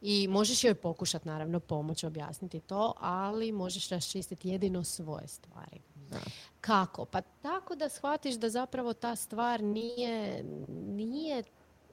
I 0.00 0.28
možeš 0.28 0.64
joj 0.64 0.74
pokušati, 0.74 1.28
naravno, 1.28 1.60
pomoći 1.60 2.06
objasniti 2.06 2.60
to, 2.60 2.94
ali 2.98 3.52
možeš 3.52 3.88
raščistiti 3.88 4.48
jedino 4.48 4.84
svoje 4.84 5.28
stvari. 5.28 5.80
Da. 6.10 6.18
Kako? 6.60 7.04
Pa 7.04 7.20
tako 7.20 7.74
da 7.74 7.88
shvatiš 7.88 8.34
da 8.34 8.48
zapravo 8.48 8.92
ta 8.92 9.16
stvar 9.16 9.62
nije, 9.62 10.44
nije 10.68 11.42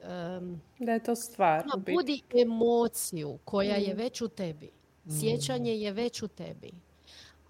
em, 0.02 0.60
Da 0.78 0.92
je 0.92 1.02
to 1.02 1.16
stvar. 1.16 1.64
Budi 1.94 2.22
emociju 2.42 3.38
koja 3.44 3.76
je 3.76 3.94
već 3.94 4.20
u 4.20 4.28
tebi. 4.28 4.70
Sjećanje 5.20 5.72
je 5.76 5.92
već 5.92 6.22
u 6.22 6.28
tebi. 6.28 6.70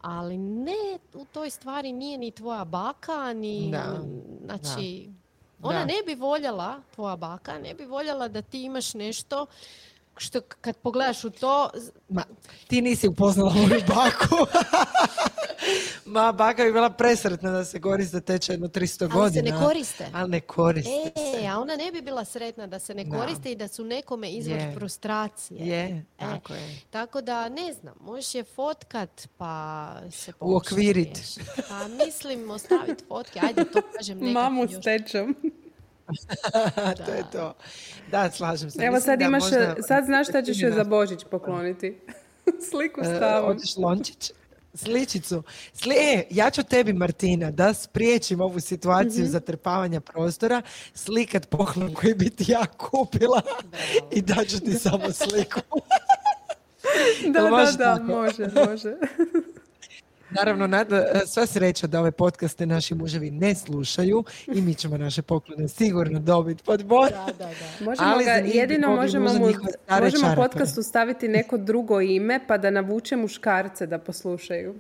Ali 0.01 0.39
ne, 0.39 0.99
u 1.15 1.25
toj 1.25 1.51
stvari 1.51 1.93
nije 1.93 2.19
ni 2.19 2.31
tvoja 2.31 2.65
baka, 2.65 3.33
ni... 3.33 3.71
Da, 3.71 4.01
Znači, 4.45 5.09
Da. 5.59 5.69
ona 5.69 5.79
Da. 5.79 5.85
ne 5.85 5.95
bi 6.07 6.15
voljela, 6.15 6.81
tvoja 6.95 7.17
baka, 7.17 7.59
ne 7.59 7.75
bi 7.75 7.85
voljela 7.85 8.29
da 8.29 8.43
ti 8.43 8.63
imaš 8.63 8.95
nešto 8.95 9.47
što 10.19 10.41
kad 10.41 10.77
pogledaš 10.77 11.25
u 11.25 11.31
to, 11.31 11.71
Ma, 12.09 12.25
ti 12.67 12.83
nisi 12.83 13.09
upoznala 13.09 13.53
moju 13.53 13.69
baku. 13.87 14.47
Ma, 16.07 16.33
baka 16.33 16.65
bi 16.65 16.73
bila 16.73 16.91
presretna 16.91 17.51
da 17.51 17.65
se 17.65 17.81
koriste 17.81 18.21
teče 18.21 18.53
jedno 18.53 18.69
300 18.69 19.09
godina. 19.09 19.21
ali 19.21 19.33
se 19.33 19.43
ne 19.45 19.65
koriste. 19.65 20.07
Ali 20.13 20.31
ne 20.31 20.41
koriste 20.41 20.91
se. 21.33 21.39
E, 21.39 21.47
a 21.47 21.59
ona 21.59 21.77
ne 21.77 21.93
bi 21.93 22.03
bila 22.03 22.25
sretna 22.25 22.67
da 22.67 22.79
se 22.79 22.95
ne 22.95 23.05
Da. 23.05 23.17
koriste 23.17 23.53
i 23.53 23.57
da 23.57 23.69
su 23.69 23.85
nekome 23.85 24.31
izvor 24.31 24.57
Je. 24.57 24.73
frustracije. 24.75 25.61
Je, 25.61 25.85
E, 25.85 26.03
tako 26.19 26.55
je. 26.55 26.81
Tako 26.91 27.21
da, 27.21 27.49
ne 27.49 27.73
znam, 27.73 27.95
možeš 28.01 28.35
je 28.35 28.45
fotkat 28.45 29.29
pa 29.39 29.89
se 30.13 30.33
Uokvirit. 30.41 31.19
Pa 31.69 31.89
mislim, 31.89 32.51
ostaviti 32.51 33.05
fotke, 33.07 33.41
ajde 33.41 33.65
to 33.65 33.81
kažem 33.93 34.19
nekako 34.19 34.33
Mamu 34.35 34.63
još. 34.63 34.73
s 34.73 34.81
tečom. 34.81 35.37
to 37.07 37.13
je 37.13 37.25
to. 37.33 37.55
Da, 38.11 38.31
slažem 38.31 38.71
se. 38.71 38.79
Evo 38.79 38.95
Mislim 38.95 39.01
sad 39.03 39.19
da 39.19 39.25
imaš, 39.25 39.43
možda- 39.43 39.75
sad 39.83 40.05
znaš 40.05 40.29
šta 40.29 40.43
ćeš 40.43 40.63
joj 40.63 40.73
za 40.73 40.85
Božić 40.85 41.25
pokloniti. 41.25 41.99
Sliku 42.71 43.01
e, 43.01 43.05
stavom. 43.07 43.53
Hoćeš 43.53 43.77
lončić? 43.77 44.33
Sličicu. 44.75 45.43
Sli, 45.73 45.95
e, 45.95 46.25
ja 46.31 46.51
ću 46.51 46.63
tebi, 46.63 46.93
Martina, 46.93 47.51
da 47.51 47.75
spriječim 47.75 48.41
ovu 48.41 48.61
situaciju 48.61 49.23
Mhm. 49.23 49.31
zatrpavanja 49.31 50.01
prostora, 50.01 50.63
slikat 50.95 51.49
poklon 51.49 51.95
koji 51.95 52.15
bi 52.15 52.31
ti 52.31 52.45
ja 52.49 52.67
kupila 52.67 53.41
i 54.13 54.23
daću 54.23 54.61
ti 54.61 54.73
samo 54.73 55.13
sliku. 55.25 55.61
Da, 57.25 57.41
da, 57.41 57.73
da, 57.79 58.03
može, 58.05 58.49
može. 58.67 58.95
Naravno, 60.31 60.67
nada, 60.67 61.21
sva 61.27 61.47
sreća 61.47 61.87
da 61.87 62.01
ove 62.01 62.11
podcaste 62.11 62.67
naši 62.67 62.95
muževi 62.95 63.31
ne 63.31 63.55
slušaju 63.55 64.25
i 64.47 64.61
mi 64.61 64.75
ćemo 64.75 64.97
naše 64.97 65.23
poklone 65.23 65.69
sigurno 65.69 66.19
dobiti 66.19 66.63
pod 66.65 66.85
bor. 66.85 67.11
Da, 67.11 67.27
da, 67.27 67.33
da. 67.45 67.85
Možemo 67.85 68.09
Ali 68.09 68.25
ga, 68.25 68.31
jedino 68.31 68.97
možemo 68.97 69.33
mu, 69.35 69.49
možemo 70.01 70.35
podcastu 70.37 70.83
staviti 70.83 71.29
neko 71.29 71.57
drugo 71.57 72.01
ime 72.01 72.41
pa 72.47 72.59
da 72.59 72.71
navuče 72.71 73.17
muškarce 73.17 73.87
da 73.87 73.99
poslušaju. 73.99 74.75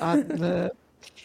A, 0.00 0.16
e, 0.16 0.68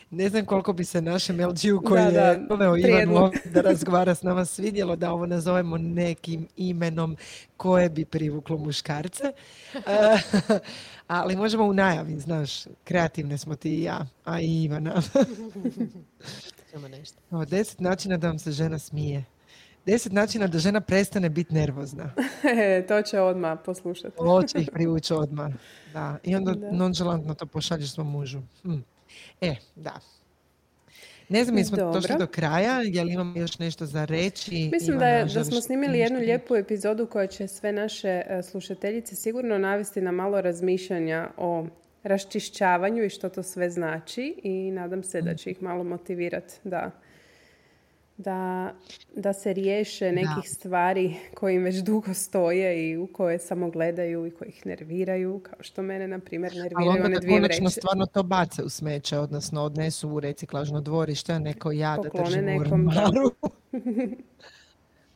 ne 0.10 0.30
znam 0.30 0.46
koliko 0.46 0.74
bi 0.74 0.86
se 0.86 1.02
našem 1.02 1.40
LG-u 1.40 1.82
koji 1.82 2.04
Da, 2.04 2.12
da, 2.12 2.22
je 2.22 2.46
doveo 2.50 2.78
Ivan 2.78 3.32
da 3.46 3.62
razgovara 3.62 4.16
s 4.16 4.24
nama 4.24 4.46
svidjelo 4.46 4.96
da 4.96 5.12
ovo 5.12 5.26
nazovemo 5.26 5.78
nekim 5.78 6.48
imenom 6.58 7.18
koje 7.58 7.90
bi 7.90 8.06
privuklo 8.06 8.58
muškarce. 8.58 9.24
E, 9.88 10.20
ali 11.08 11.36
možemo 11.36 11.64
u 11.64 11.74
najavi, 11.74 12.20
znaš, 12.20 12.66
kreativne 12.84 13.38
smo 13.38 13.56
ti 13.56 13.70
i 13.70 13.84
ja, 13.84 14.08
a 14.26 14.40
i 14.40 14.64
Ivana. 14.64 15.02
Nešto. 16.90 17.18
O, 17.32 17.46
deset 17.46 17.80
načina 17.80 18.18
da 18.18 18.28
vam 18.28 18.40
se 18.40 18.52
žena 18.52 18.80
smije. 18.80 19.26
Deset 19.86 20.12
načina 20.12 20.48
da 20.48 20.60
žena 20.60 20.82
prestane 20.82 21.30
biti 21.30 21.54
nervozna. 21.54 22.14
to 22.88 23.02
će 23.02 23.20
odmah 23.20 23.60
poslušati. 23.66 24.16
Ovo 24.18 24.44
će 24.44 24.60
ih 24.60 24.70
privući 24.74 25.14
odmah. 25.14 25.52
Da. 25.94 26.18
I 26.24 26.36
onda 26.36 26.54
nonšalantno 26.72 27.34
to 27.34 27.46
pošalješ 27.46 27.92
svom 27.92 28.12
mužu. 28.12 28.40
Hm. 28.64 28.80
E, 29.42 29.56
da. 29.76 30.00
Ne 31.30 31.44
znam, 31.44 31.58
jesmo 31.58 31.78
Dobro. 31.78 31.94
došli 31.94 32.16
do 32.20 32.28
kraja, 32.28 32.82
je 32.82 33.04
li 33.04 33.14
imamo 33.14 33.40
još 33.40 33.60
nešto 33.60 33.86
za 33.86 34.06
reći? 34.06 34.70
Mislim 34.74 35.00
da, 35.00 35.08
je, 35.08 35.26
da 35.26 35.44
smo 35.44 35.62
snimili 35.62 35.98
nešto 35.98 36.04
jednu 36.04 36.20
lijepu 36.20 36.56
epizodu 36.56 37.06
koja 37.06 37.28
će 37.28 37.48
sve 37.48 37.72
naše 37.72 38.22
e, 38.28 38.44
slušateljice 38.44 39.16
sigurno 39.16 39.58
navesti 39.58 40.02
na 40.02 40.12
malo 40.12 40.42
razmišljanja 40.42 41.30
o 41.38 41.66
raščišćavanju 42.04 43.04
i 43.04 43.10
što 43.10 43.30
to 43.30 43.44
sve 43.44 43.70
znači 43.70 44.42
i 44.44 44.72
nadam 44.72 45.04
se 45.04 45.22
da 45.22 45.36
će 45.36 45.52
ih 45.52 45.62
malo 45.62 45.84
motivirati 45.84 46.54
da, 46.64 46.92
da, 48.20 48.74
da 49.16 49.34
se 49.34 49.54
riješe 49.54 50.12
nekih 50.12 50.50
stvari 50.50 51.16
koji 51.34 51.56
im 51.56 51.64
već 51.64 51.76
dugo 51.76 52.14
stoje 52.14 52.90
i 52.90 52.98
u 52.98 53.08
koje 53.08 53.40
samo 53.40 53.70
gledaju 53.70 54.26
i 54.26 54.32
koji 54.32 54.50
ih 54.50 54.66
nerviraju, 54.66 55.40
kao 55.44 55.60
što 55.60 55.82
mene, 55.82 56.08
na 56.08 56.20
primjer, 56.20 56.56
nerviraju 56.56 56.90
Ali 56.90 57.00
one 57.00 57.06
onda 57.06 57.20
dvije 57.20 57.70
stvarno 57.70 58.06
to 58.06 58.24
bace 58.24 58.64
u 58.64 58.70
smeće, 58.70 59.18
odnosno 59.18 59.62
odnesu 59.62 60.10
u 60.10 60.20
reciklažno 60.20 60.82
dvorište, 60.82 61.34
a 61.34 61.40
neko 61.40 61.72
ja 61.72 61.96
da 61.96 62.10
Poklone 62.10 62.26
držim 62.26 62.44
u 62.44 62.64
nekom, 62.64 62.86
da. 62.86 63.12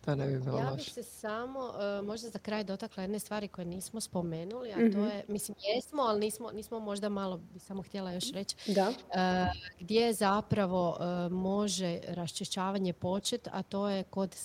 to 0.06 0.16
ne 0.16 0.28
bi 0.28 0.40
bilo 0.40 0.58
Ja 0.60 0.72
bih 0.72 0.86
se 0.86 1.04
samo 1.04 1.60
e, 2.00 2.02
možda 2.02 2.30
za 2.30 2.40
kraj 2.40 2.64
dotakla 2.64 3.04
jedne 3.04 3.20
stvari 3.20 3.48
koje 3.48 3.66
nismo 3.66 4.02
spomenuli, 4.02 4.72
a 4.72 4.78
Mhm. 4.78 4.92
to 4.94 5.06
je, 5.06 5.24
mislim 5.28 5.58
jesmo, 5.68 6.02
ali 6.02 6.20
nismo, 6.20 6.52
nismo 6.52 6.80
možda 6.80 7.10
malo, 7.10 7.38
bi 7.38 7.60
samo 7.60 7.82
htjela 7.82 8.12
još 8.12 8.32
reći, 8.32 8.56
Da. 8.68 8.94
e, 9.12 9.48
gdje 9.80 10.14
zapravo 10.14 10.98
e, 11.00 11.30
može 11.30 12.00
raščišćavanje 12.08 12.94
početi, 12.94 13.50
a 13.54 13.64
to 13.64 13.90
je 13.90 14.04
kod 14.04 14.36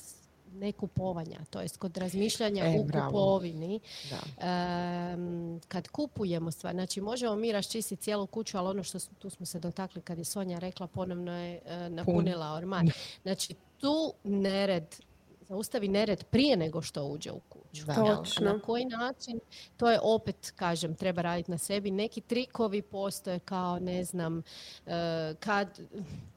nekupovanja, 0.53 1.39
to 1.51 1.61
jest 1.61 1.77
kod 1.77 1.97
razmišljanja 1.97 2.65
E, 2.65 2.79
u 2.81 2.85
bravo. 2.85 3.07
kupovini. 3.07 3.81
Da. 4.11 4.17
Kad 5.69 5.89
kupujemo 5.89 6.51
stvar, 6.51 6.75
znači 6.75 7.01
možemo 7.01 7.37
mi 7.37 7.53
raščistiti 7.53 8.03
cijelu 8.03 8.27
kuću, 8.27 8.59
ali 8.59 8.69
ono 8.69 8.83
što 8.83 8.99
tu 9.19 9.31
smo 9.31 9.47
se 9.47 9.59
dotakli 9.59 10.03
kad 10.03 10.19
je 10.19 10.25
Sonja 10.25 10.59
rekla, 10.59 10.87
ponovno 10.87 11.33
je 11.35 11.61
e, 11.65 11.91
napunila 11.91 12.53
ormar. 12.53 12.85
Znači 13.23 13.55
tu 13.79 14.13
nered, 14.25 14.85
zaustavi 15.49 15.89
nered 15.89 16.25
prije 16.25 16.57
nego 16.57 16.83
što 16.83 17.05
uđe 17.05 17.31
u 17.33 17.41
kuću. 17.49 17.85
Da. 17.87 17.93
jel? 17.93 18.07
A 18.07 18.17
Točno. 18.17 18.53
Na 18.53 18.59
koji 18.61 18.85
način, 18.85 19.41
to 19.77 19.91
je 19.91 19.99
opet, 20.03 20.53
kažem, 20.57 20.95
treba 20.95 21.23
raditi 21.23 21.51
na 21.51 21.59
sebi. 21.59 21.91
Neki 21.91 22.21
trikovi 22.21 22.83
postoje 22.83 23.39
kao, 23.39 23.79
ne 23.79 24.05
znam, 24.05 24.43
e, 24.87 24.93
kad 25.41 25.81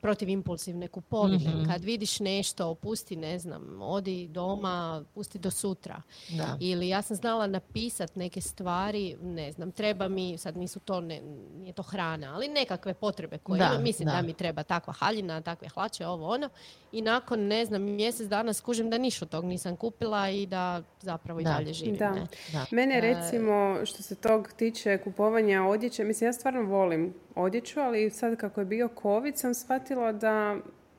protiv 0.02 0.30
impulsivne 0.30 0.88
kupovine, 0.88 1.56
Mhm. 1.56 1.66
kad 1.66 1.84
vidiš 1.84 2.20
nešto, 2.20 2.76
pusti, 2.76 3.16
ne 3.16 3.40
znam, 3.40 3.82
odi 3.82 4.28
doma, 4.28 5.04
pusti 5.14 5.40
do 5.40 5.52
sutra. 5.52 6.02
Da. 6.30 6.58
Ili 6.60 6.88
ja 6.90 7.02
sam 7.02 7.16
znala 7.16 7.48
napisat 7.48 8.16
neke 8.16 8.42
stvari, 8.42 9.18
ne 9.22 9.52
znam, 9.52 9.72
treba 9.72 10.08
mi, 10.08 10.38
sad 10.38 10.58
nisu 10.58 10.80
to, 10.80 11.02
ne, 11.02 11.22
nije 11.54 11.74
to 11.74 11.84
hrana, 11.84 12.34
ali 12.36 12.48
nekakve 12.48 12.94
potrebe 12.94 13.38
koje 13.38 13.60
Da, 13.60 13.66
imam. 13.66 13.84
Mislim 13.84 14.06
da. 14.06 14.16
da. 14.16 14.22
mi 14.22 14.34
treba 14.34 14.64
takva 14.64 14.94
haljina, 14.94 15.42
takve 15.42 15.68
hlače, 15.68 16.08
ovo 16.08 16.28
ono. 16.28 16.50
I 16.92 17.02
nakon, 17.02 17.40
ne 17.40 17.66
znam, 17.66 17.82
mjesec 17.82 18.28
dana 18.28 18.54
skužim 18.54 18.90
da 18.90 18.98
ništa 19.02 19.26
od 19.26 19.30
tog 19.30 19.46
nisam 19.46 19.76
kupila 19.76 20.30
i 20.30 20.46
da 20.46 20.84
zapravo 21.02 21.40
i 21.40 21.44
Da. 21.44 21.50
dalje 21.50 21.74
živim. 21.74 21.96
Da. 21.96 22.12
Ne? 22.12 22.28
Da. 22.54 22.66
Mene 22.72 22.98
E, 22.98 23.02
recimo 23.02 23.86
što 23.86 24.04
se 24.04 24.16
tog 24.16 24.50
tiče 24.56 24.98
kupovanja 24.98 25.64
odjeće, 25.64 26.04
mislim 26.04 26.28
ja 26.28 26.34
stvarno 26.34 26.64
volim 26.64 27.14
odjeću, 27.36 27.80
ali 27.80 28.10
sad 28.10 28.38
kako 28.38 28.62
je 28.62 28.66
bio 28.66 28.90
covid 29.02 29.38
sam 29.38 29.54
shvatila 29.54 30.12
da, 30.12 30.56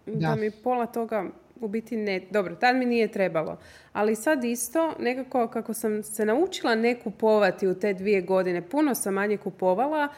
da. 0.06 0.28
Da. 0.28 0.36
mi 0.36 0.50
pola 0.50 0.86
toga 0.86 1.24
u 1.60 1.68
biti 1.68 1.96
ne, 1.96 2.20
dobro, 2.30 2.54
tad 2.54 2.76
mi 2.76 2.86
nije 2.86 3.08
trebalo. 3.12 3.58
Ali 3.92 4.16
sad 4.16 4.44
isto, 4.44 4.94
nekako 4.98 5.48
kako 5.48 5.74
sam 5.74 6.02
se 6.02 6.26
naučila 6.26 6.74
ne 6.74 7.00
kupovati 7.00 7.66
u 7.66 7.74
te 7.74 7.94
dvije 7.94 8.20
godine, 8.20 8.68
puno 8.68 8.94
sam 8.94 9.14
manje 9.14 9.36
kupovala, 9.36 10.08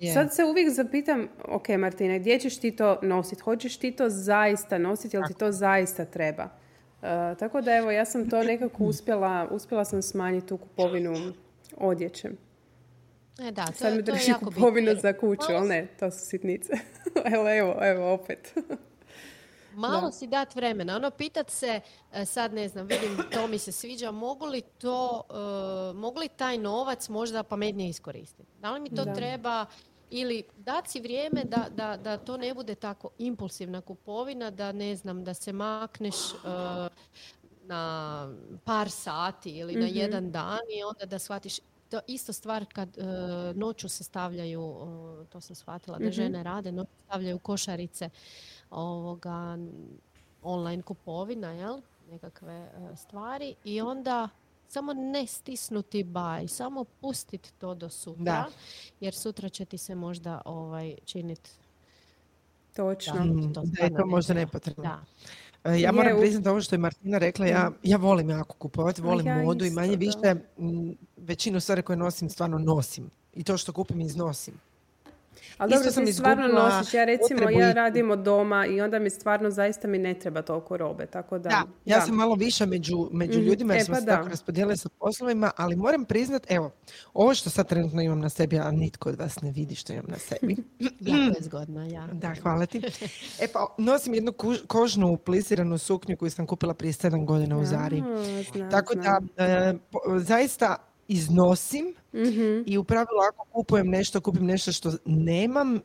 Je. 0.00 0.12
Sad 0.12 0.34
se 0.34 0.44
uvijek 0.44 0.70
zapitam, 0.70 1.28
ok 1.48 1.68
Martina, 1.68 2.18
gdje 2.18 2.38
ćeš 2.38 2.58
ti 2.58 2.76
to 2.76 2.98
nositi? 3.02 3.42
Hoćeš 3.42 3.76
ti 3.76 3.90
to 3.92 4.08
zaista 4.08 4.78
nositi, 4.78 5.16
jel 5.16 5.22
ti 5.28 5.34
to 5.34 5.52
zaista 5.52 6.04
treba? 6.04 6.48
E, 7.06 7.34
tako 7.38 7.60
da 7.60 7.76
evo, 7.76 7.90
ja 7.90 8.04
sam 8.04 8.30
to 8.30 8.42
nekako 8.42 8.84
uspjela, 8.84 9.48
uspjela 9.50 9.84
sam 9.84 10.02
smanjiti 10.02 10.46
tu 10.46 10.56
kupovinu 10.56 11.32
odjeće. 11.76 12.30
E, 13.38 13.50
da, 13.50 13.66
to, 13.66 13.72
Sad 13.72 13.96
mi 13.96 14.02
drži 14.02 14.32
bitno, 14.32 14.48
kupovinu 14.48 14.94
za 15.02 15.12
kuću, 15.12 15.42
malo 15.48 15.58
ali 15.58 15.68
ne, 15.68 15.86
to 16.00 16.10
su 16.10 16.26
sitnice. 16.26 16.72
evo, 17.34 17.50
evo, 17.50 17.76
evo, 17.82 18.12
opet. 18.12 18.54
Malo 19.74 20.00
Da. 20.00 20.12
si 20.12 20.26
dat 20.26 20.54
vremena. 20.54 20.96
Ono, 20.96 21.10
pitat 21.10 21.50
se, 21.50 21.80
e, 22.12 22.24
sad 22.24 22.52
ne 22.54 22.68
znam, 22.68 22.86
vidim, 22.86 23.18
to 23.32 23.46
mi 23.46 23.58
se 23.58 23.72
sviđa, 23.72 24.10
mogu 24.10 24.46
li 24.46 24.60
to, 24.60 25.22
e, 25.30 25.94
mogu 25.94 26.20
li 26.20 26.28
taj 26.28 26.58
novac 26.58 27.08
možda 27.08 27.42
pametnije 27.42 27.90
iskoristiti? 27.90 28.48
Da 28.60 28.70
li 28.70 28.80
mi 28.80 28.90
to 28.90 29.04
Da. 29.04 29.14
treba 29.14 29.66
ili 30.10 30.42
dati 30.56 30.90
si 30.90 31.00
vrijeme 31.00 31.44
da, 31.44 31.66
da, 31.70 31.96
da 31.96 32.16
to 32.18 32.36
ne 32.36 32.54
bude 32.54 32.74
tako 32.74 33.10
impulsivna 33.18 33.80
kupovina, 33.80 34.50
da 34.50 34.72
ne 34.72 34.96
znam, 34.96 35.24
da 35.24 35.34
se 35.34 35.52
makneš 35.52 36.14
e, 36.14 36.36
na 37.62 38.28
par 38.64 38.90
sati 38.90 39.50
ili 39.50 39.74
na 39.74 39.86
Mhm. 39.86 39.96
jedan 39.96 40.30
dan 40.30 40.58
i 40.70 40.84
onda 40.84 41.06
da 41.06 41.18
shvatiš 41.18 41.56
to 41.90 42.00
isto 42.06 42.32
stvar 42.32 42.64
kad 42.66 42.98
e, 42.98 43.02
noću 43.54 43.88
se 43.88 44.04
stavljaju, 44.04 44.76
e, 45.22 45.26
to 45.26 45.40
sam 45.40 45.56
shvatila 45.56 45.98
da 45.98 46.04
Mhm. 46.04 46.12
žene 46.12 46.42
rade, 46.42 46.72
noću 46.72 46.90
stavljaju 47.04 47.38
košarice 47.38 48.10
ovoga 48.70 49.58
online 50.42 50.82
kupovina, 50.82 51.50
jel? 51.50 51.80
Nekakve 52.10 52.54
e, 52.54 52.96
stvari 52.96 53.54
i 53.64 53.80
onda 53.80 54.28
samo 54.68 54.92
ne 54.92 55.26
stisnuti 55.26 56.04
baj, 56.04 56.48
samo 56.48 56.84
pustiti 56.84 57.52
to 57.52 57.74
do 57.74 57.88
sutra, 57.88 58.24
Da. 58.24 58.44
jer 59.00 59.14
sutra 59.14 59.48
će 59.48 59.64
ti 59.64 59.78
se 59.78 59.94
možda 59.94 60.42
ovaj 60.44 60.94
činiti 61.04 61.50
Točno. 62.76 63.14
Da. 63.14 63.24
Mm, 63.24 63.52
to 63.52 63.62
da 63.62 63.84
je 63.84 63.90
to 63.90 63.96
ne 63.96 64.04
možda 64.04 64.34
nepotrebno. 64.34 64.82
da. 64.82 65.04
E, 65.64 65.70
Ja 65.70 65.76
Je, 65.78 65.92
moram 65.92 66.16
u- 66.16 66.20
priznati 66.20 66.48
ovo 66.48 66.60
što 66.60 66.74
je 66.74 66.78
Martina 66.78 67.18
rekla, 67.18 67.46
ja, 67.46 67.70
ja 67.82 67.96
volim 67.96 68.30
jako 68.30 68.54
kupovati, 68.54 69.02
volim 69.02 69.26
ja 69.26 69.36
modu 69.36 69.64
i 69.64 69.68
isto, 69.68 69.74
manje 69.76 69.92
da. 69.92 69.98
više 69.98 70.18
m, 70.58 70.96
većinu 71.16 71.60
stvari 71.60 71.82
koje 71.82 71.96
nosim 71.96 72.30
stvarno 72.30 72.58
nosim. 72.58 73.10
I 73.34 73.44
to 73.44 73.56
što 73.56 73.72
kupim 73.72 74.00
iznosim. 74.00 74.54
Ali 75.58 75.70
Isto 75.70 75.78
dobro, 75.80 75.92
sam 75.94 76.06
stvarno 76.06 76.44
izgubila 76.44 76.68
nosiš. 76.70 76.94
Ja 76.94 77.04
recimo, 77.04 77.40
potrebu 77.40 77.60
ja 77.60 77.72
radim 77.72 78.10
od 78.10 78.18
doma 78.18 78.66
i 78.66 78.80
onda 78.80 78.98
mi 78.98 79.10
stvarno 79.10 79.50
zaista 79.50 79.88
mi 79.88 79.98
ne 79.98 80.14
treba 80.14 80.42
toliko 80.42 80.76
robe, 80.76 81.06
tako 81.06 81.38
da... 81.38 81.48
Da, 81.48 81.62
ja 81.84 81.98
da. 81.98 82.00
sam 82.00 82.14
malo 82.14 82.34
više 82.34 82.66
među, 82.66 83.08
među 83.12 83.38
Mhm, 83.38 83.48
ljudima 83.48 83.74
jer 83.74 83.82
e, 83.82 83.84
smo 83.84 83.94
pa 83.94 84.00
se 84.00 84.06
da. 84.06 84.16
tako 84.16 84.28
raspodijelili 84.28 84.76
sa 84.76 84.88
poslovima, 84.90 85.50
ali 85.56 85.76
moram 85.76 86.04
priznat, 86.04 86.46
evo, 86.48 86.70
ovo 87.14 87.34
što 87.34 87.50
sad 87.50 87.68
trenutno 87.68 88.02
imam 88.02 88.20
na 88.20 88.28
sebi, 88.28 88.58
a 88.58 88.70
nitko 88.70 89.08
od 89.08 89.18
vas 89.18 89.42
ne 89.42 89.50
vidi 89.50 89.74
što 89.74 89.92
imam 89.92 90.06
na 90.08 90.18
sebi. 90.18 90.56
Jako 91.00 91.36
je 91.36 91.40
zgodna, 91.40 91.86
ja. 91.86 92.06
Da, 92.12 92.34
hvala 92.34 92.66
ti. 92.66 92.82
E 93.40 93.48
pa, 93.48 93.74
nosim 93.78 94.14
jednu 94.14 94.32
kuž- 94.32 94.66
kožnu 94.66 95.16
plisiranu 95.16 95.78
suknju 95.78 96.16
koju 96.16 96.30
sam 96.30 96.46
kupila 96.46 96.74
prije 96.74 96.92
7 96.92 97.24
godina 97.24 97.58
u 97.58 97.64
Zari. 97.64 98.02
Znam, 98.52 98.70
Tako 98.70 98.94
da, 98.94 99.20
e, 99.36 99.74
po- 99.92 100.18
zaista 100.18 100.76
iznosim 101.08 101.94
Mhm. 102.14 102.62
i 102.66 102.78
u 102.78 102.84
pravilu 102.84 103.18
ako 103.28 103.44
kupujem 103.44 103.86
nešto, 103.88 104.20
kupim 104.20 104.44
nešto 104.44 104.72
što 104.72 104.92
nemam 105.04 105.80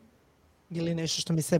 ili 0.69 0.95
nešto 0.95 1.21
što 1.21 1.33
mi 1.33 1.41
se, 1.41 1.59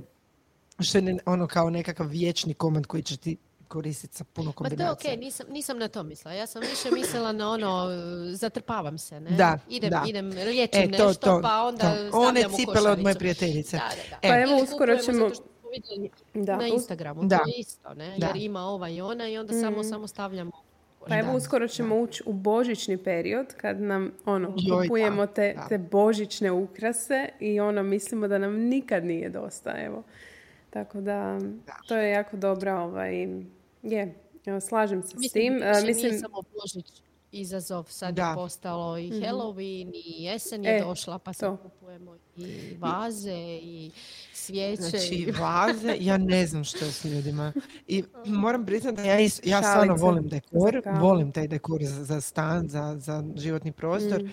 što 0.79 0.97
je 0.97 1.17
ono 1.25 1.47
kao 1.47 1.69
nekakav 1.69 2.07
vječni 2.07 2.53
komad 2.53 2.85
koji 2.85 3.03
će 3.03 3.17
ti 3.17 3.37
koristiti 3.67 4.15
sa 4.15 4.23
puno 4.25 4.45
Ma 4.47 4.53
to 4.53 4.63
je 4.63 4.69
kombinacija. 4.69 5.11
okej, 5.11 5.17
nisam, 5.17 5.45
nisam 5.49 5.77
na 5.77 5.87
to 5.87 6.03
mislila. 6.03 6.33
Ja 6.33 6.47
sam 6.47 6.61
više 6.61 6.91
mislila 6.93 7.31
na 7.31 7.49
ono, 7.49 7.87
zatrpavam 8.31 8.97
se, 8.97 9.19
ne? 9.19 9.31
Da, 9.31 9.59
idem, 9.69 9.89
da. 9.89 10.03
idem, 10.07 10.29
liječim 10.29 10.81
E, 10.83 10.91
to, 10.91 11.07
nešto, 11.07 11.25
to, 11.27 11.39
pa 11.41 11.61
onda 11.61 11.95
to. 12.11 12.19
One 12.19 12.43
cipele 12.57 12.91
od 12.91 12.99
moje 12.99 13.15
prijateljice. 13.15 13.77
Da, 13.77 13.83
da, 13.89 14.09
da. 14.11 14.15
E. 14.17 14.29
Pa 14.29 14.39
evo, 14.41 14.63
uskoro 14.63 14.97
ćemo- 14.97 15.29
Da, 16.35 16.57
na 16.57 16.67
Instagramu, 16.67 17.23
Da. 17.23 17.37
to 17.37 17.47
je 17.47 17.55
isto, 17.57 17.93
ne? 17.93 18.15
Da. 18.17 18.25
Jer 18.27 18.35
ima 18.35 18.59
ova 18.61 18.89
i 18.89 19.01
ona 19.01 19.27
i 19.27 19.37
onda 19.37 19.53
samo, 19.53 19.83
samo 19.83 20.07
stavljamo 20.07 20.51
Pa 21.07 21.17
evo 21.17 21.31
Da, 21.31 21.37
uskoro 21.37 21.67
ćemo 21.67 21.99
ući 21.99 22.23
u 22.25 22.33
božićni 22.33 22.97
period 22.97 23.53
kad 23.57 23.81
nam 23.81 24.11
ono 24.25 24.53
Joj, 24.57 24.87
kupujemo 24.87 25.25
da, 25.25 25.33
te, 25.33 25.53
da. 25.55 25.67
te 25.67 25.77
božićne 25.77 26.51
ukrase 26.51 27.29
i 27.39 27.59
ono 27.59 27.83
mislimo 27.83 28.27
da 28.27 28.37
nam 28.37 28.53
nikad 28.55 29.05
nije 29.05 29.29
dosta 29.29 29.73
evo. 29.85 30.03
Tako 30.69 31.01
da 31.01 31.39
to 31.87 31.97
je 31.97 32.11
jako 32.11 32.37
dobra 32.37 32.79
ovaj 32.79 33.27
je 33.81 34.13
evo, 34.45 34.59
slažem 34.59 35.03
se 35.03 35.09
s 35.09 35.15
Mislim, 35.15 35.43
tim. 35.43 35.53
više 35.53 35.67
E, 35.67 35.71
nije 35.71 35.85
mislim 35.85 36.19
samo 36.19 36.41
Božić 36.61 37.01
izazov, 37.31 37.85
sad 37.85 38.15
Da. 38.15 38.23
je 38.23 38.35
postalo 38.35 38.97
i 38.97 39.09
Halloween 39.11 39.91
i 39.95 40.23
jesen 40.23 40.65
E, 40.65 40.69
je 40.69 40.81
došla, 40.81 41.19
pa 41.19 41.33
sad 41.33 41.49
to. 41.51 41.57
kupujemo 41.59 42.15
i 42.37 42.75
vaze 42.79 43.33
i 43.55 43.91
svijeće. 44.33 44.81
Znači, 44.81 45.15
i- 45.15 45.31
vaze, 45.41 45.97
ja 45.99 46.17
ne 46.17 46.47
znam 46.47 46.63
što 46.63 46.85
je 46.85 46.91
s 46.91 47.05
ljudima. 47.05 47.53
I 47.87 48.03
moram 48.25 48.65
priznati 48.65 48.95
da 48.95 49.03
ja, 49.03 49.19
is- 49.19 49.41
ja 49.43 49.57
stvarno 49.59 49.95
volim 49.95 50.27
dekor, 50.27 50.81
volim 50.93 51.31
taj 51.31 51.47
dekor 51.47 51.83
za, 51.83 52.03
za 52.05 52.21
stan, 52.21 52.67
za, 52.67 52.95
za 52.97 53.23
životni 53.35 53.71
prostor. 53.71 54.23
Mm. 54.23 54.29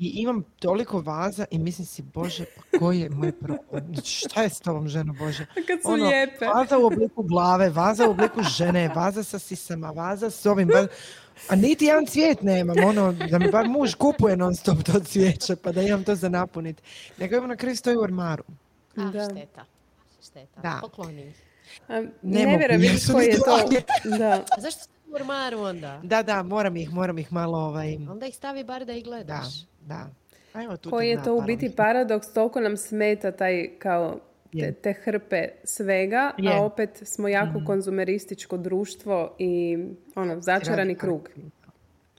I 0.00 0.12
imam 0.14 0.42
toliko 0.58 1.00
vaza 1.00 1.44
i 1.50 1.58
mislim 1.58 1.86
si, 1.86 2.02
Bože, 2.04 2.44
pa 2.72 2.78
koji 2.78 3.00
je 3.00 3.10
moj 3.10 3.32
problem? 3.32 3.60
Šta 4.04 4.42
je 4.42 4.48
s 4.48 4.60
tobom, 4.60 4.88
ženo 4.88 5.12
Bože? 5.14 5.46
kad 5.46 5.82
su 5.82 5.88
Ono, 5.88 6.04
lijepe. 6.04 6.46
Vaza 6.46 6.78
u 6.78 6.84
obliku 6.84 7.22
glave, 7.22 7.68
vaza 7.70 8.06
u 8.06 8.10
obliku 8.10 8.42
žene, 8.44 8.90
vaza 8.90 9.22
sa 9.22 9.38
sisama, 9.38 9.90
vaza 9.90 10.30
s 10.30 10.46
ovim. 10.46 10.68
va- 10.68 10.86
A 11.48 11.56
niti 11.56 11.84
jedan 11.84 12.06
cvijet 12.06 12.42
nemam, 12.42 12.76
ono, 12.80 13.12
da 13.12 13.38
mi 13.38 13.50
bar 13.50 13.68
muž 13.68 13.94
kupuje 13.94 14.36
non 14.36 14.54
stop 14.54 14.82
to 14.82 15.00
cvijeće, 15.00 15.56
pa 15.56 15.72
da 15.72 15.82
imam 15.82 16.04
to 16.04 16.14
za 16.14 16.28
napuniti. 16.28 16.82
Nego 17.18 17.36
imam 17.36 17.48
na 17.48 17.56
kraju 17.56 17.76
stoji 17.76 17.96
u 17.96 18.00
ormaru. 18.00 18.44
A, 18.96 19.04
Da. 19.04 19.24
šteta. 19.26 19.64
Šteta. 20.22 20.60
Da. 20.60 20.78
Pokloni 20.80 21.22
ih. 21.22 21.34
A, 21.88 22.00
Ne 22.22 22.46
vjerujem 22.46 22.60
jer 22.62 22.80
vidiš 22.80 23.02
su 23.02 23.12
koji 23.12 23.26
mi 23.28 23.32
je 23.32 23.38
to. 23.38 23.58
Da. 24.18 24.44
A 24.48 24.60
zašto 24.60 24.80
ste 24.80 24.92
u 25.08 25.14
ormaru 25.14 25.58
onda? 25.60 26.00
Da, 26.02 26.22
da, 26.22 26.42
moram 26.42 26.76
ih, 26.76 26.92
moram 26.92 27.18
ih 27.18 27.32
malo, 27.32 27.58
ovaj, 27.58 27.96
Onda 27.96 28.26
ih 28.26 28.36
stavi 28.36 28.64
bar 28.64 28.84
da 28.84 28.92
ih 28.92 29.04
da, 29.04 29.10
gledaš. 29.10 29.54
da. 29.54 29.69
A 30.52 30.62
evo 30.62 30.76
tu 30.76 30.90
Koji 30.90 31.08
je 31.08 31.22
to 31.22 31.34
u 31.34 31.42
biti 31.42 31.72
paradoks, 31.76 32.32
toliko 32.32 32.60
nam 32.60 32.76
smeta 32.76 33.32
taj 33.32 33.70
kao 33.78 34.20
te, 34.52 34.72
te 34.72 34.92
hrpe 34.92 35.48
svega, 35.64 36.32
Je. 36.38 36.52
a 36.54 36.62
opet 36.62 37.02
smo 37.04 37.28
jako 37.28 37.62
konzumerističko 37.66 38.56
društvo 38.56 39.34
i 39.38 39.78
ono, 40.14 40.40
začarani 40.40 40.94
krug. 40.94 41.30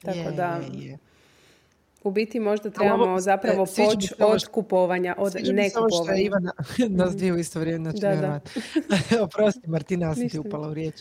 Tako 0.01 0.17
Je, 0.17 0.31
da, 0.31 0.59
je, 0.73 0.87
je. 0.87 0.97
u 2.03 2.11
biti 2.11 2.39
možda 2.39 2.69
ovo, 2.69 2.77
trebamo 2.77 3.19
zapravo 3.19 3.63
e, 3.63 3.67
sviđa 3.67 3.89
mi 3.89 3.95
poći 3.95 4.13
ovo 4.19 4.33
od 4.33 4.47
kupovanja, 4.47 5.15
od 5.17 5.31
Sviđa 5.31 5.53
mi 5.53 5.69
se 5.69 5.79
ovo 5.79 5.89
što 5.89 6.11
je 6.11 6.17
nekupovanja. 6.17 6.21
Ivana, 6.21 6.51
nas 7.03 7.15
dvije 7.15 7.33
u 7.33 7.37
isto 7.37 7.59
vrijeme, 7.59 7.91
znači 7.91 7.99
Da, 7.99 8.15
da. 8.15 8.39
Oprosti 9.23 9.69
Martina, 9.69 10.05
ja 10.07 10.15
sam 10.15 10.29
ti 10.29 10.39
upala 10.39 10.69
u 10.69 10.73
riječ. 10.73 10.95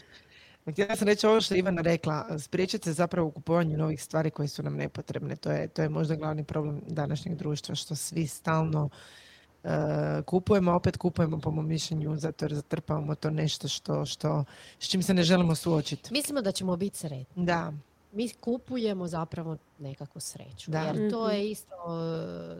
Htjela 0.66 0.96
sam 0.96 1.08
reći 1.08 1.26
ovo 1.26 1.40
što 1.40 1.54
je 1.54 1.58
Ivana 1.58 1.82
rekla, 1.82 2.38
spriječiti 2.38 2.84
se 2.84 2.92
zapravo 2.92 3.28
u 3.28 3.30
kupovanju 3.30 3.78
novih 3.78 4.02
stvari 4.02 4.30
koje 4.30 4.48
su 4.48 4.62
nam 4.62 4.76
nepotrebne. 4.76 5.36
To 5.36 5.50
je, 5.50 5.68
to 5.68 5.82
je 5.82 5.88
možda 5.88 6.14
glavni 6.14 6.44
problem 6.44 6.80
današnjeg 6.86 7.34
društva, 7.34 7.74
što 7.74 7.96
svi 7.96 8.26
stalno 8.26 8.88
e, 9.64 9.68
kupujemo, 10.26 10.72
opet 10.72 10.96
kupujemo 10.96 11.38
po 11.38 11.50
mom 11.50 11.68
mišljenju, 11.68 12.16
zato 12.16 12.44
jer 12.44 12.54
zatrpavamo 12.54 13.14
to 13.14 13.30
nešto 13.30 13.68
što, 13.68 14.06
što, 14.06 14.44
s 14.78 14.88
čim 14.88 15.02
se 15.02 15.14
ne 15.14 15.22
želimo 15.22 15.54
suočiti. 15.54 16.12
Mislimo 16.12 16.42
da 16.42 16.52
ćemo 16.52 16.76
biti 16.76 16.98
sretni. 16.98 17.44
Da, 17.44 17.72
Mi 18.12 18.28
kupujemo 18.30 19.06
zapravo 19.06 19.56
nekakvu 19.78 20.20
sreću. 20.20 20.70
Da. 20.70 20.78
Jer 20.80 21.11
to 21.11 21.24
Mhm. 21.24 21.34
je 21.34 21.50
isto 21.50 21.74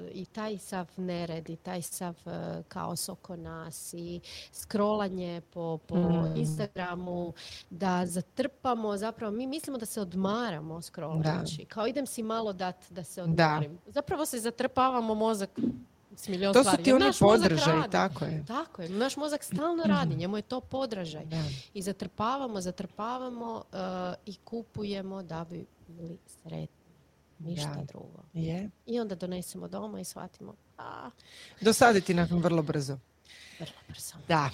e, 0.07 0.11
i 0.13 0.25
taj 0.25 0.59
sav 0.59 0.91
nered 0.97 1.51
i 1.51 1.57
taj 1.57 1.83
sav 1.83 2.17
e, 2.27 2.31
kaos 2.65 3.09
oko 3.09 3.37
nas 3.37 3.95
i 3.95 4.21
scrollanje 4.53 5.41
po, 5.45 5.79
po 5.79 5.97
Mm. 5.97 6.37
Instagramu 6.37 7.33
da 7.71 8.07
zatrpamo 8.07 8.97
zapravo 8.97 9.33
mi 9.33 9.47
mislimo 9.47 9.79
da 9.79 9.87
se 9.87 10.01
odmaramo 10.01 10.83
scrollajući. 10.83 11.65
Kao 11.65 11.87
idem 11.87 12.07
si 12.07 12.23
malo 12.23 12.53
dat 12.53 12.91
da 12.91 13.05
se 13.05 13.23
odmorim. 13.23 13.79
Zapravo 13.87 14.27
se 14.27 14.39
zatrpavamo 14.39 15.15
mozak 15.15 15.51
s 16.21 16.29
milion 16.29 16.53
to 16.53 16.59
su 16.59 16.65
stvari. 16.65 16.83
ti 16.83 16.91
Jer 16.91 16.97
oni 16.97 17.05
naš 17.05 17.21
mozak 17.21 17.43
podržaj, 17.43 17.75
radi. 17.75 17.93
tako 17.93 18.25
je. 18.25 18.45
Tako 18.47 18.83
je, 18.83 18.89
naš 18.91 19.17
mozak 19.17 19.45
stalno 19.45 19.83
radi, 19.97 20.17
njemu 20.17 20.37
je 20.37 20.43
to 20.43 20.61
podražaj. 20.63 21.25
Da. 21.27 21.43
I 21.75 21.83
zatrpavamo, 21.83 22.61
zatrpavamo 22.61 23.65
eh, 23.73 23.77
i 24.27 24.37
kupujemo 24.37 25.23
da 25.23 25.45
bi 25.45 25.67
bili 25.89 26.19
sretni. 26.35 26.69
Ništa 27.41 27.69
Da. 27.71 27.85
drugo. 27.85 28.23
Je. 28.35 28.71
I 28.87 29.01
onda 29.01 29.15
donesemo 29.15 29.69
doma 29.69 30.01
i 30.01 30.05
shvatimo, 30.05 30.55
a, 30.79 31.11
Dosaditi 31.61 32.15
nakon 32.15 32.39
vrlo 32.39 32.63
brzo. 32.63 32.99
vrlo 33.59 33.73
brzo. 33.89 34.15
Da. 34.29 34.51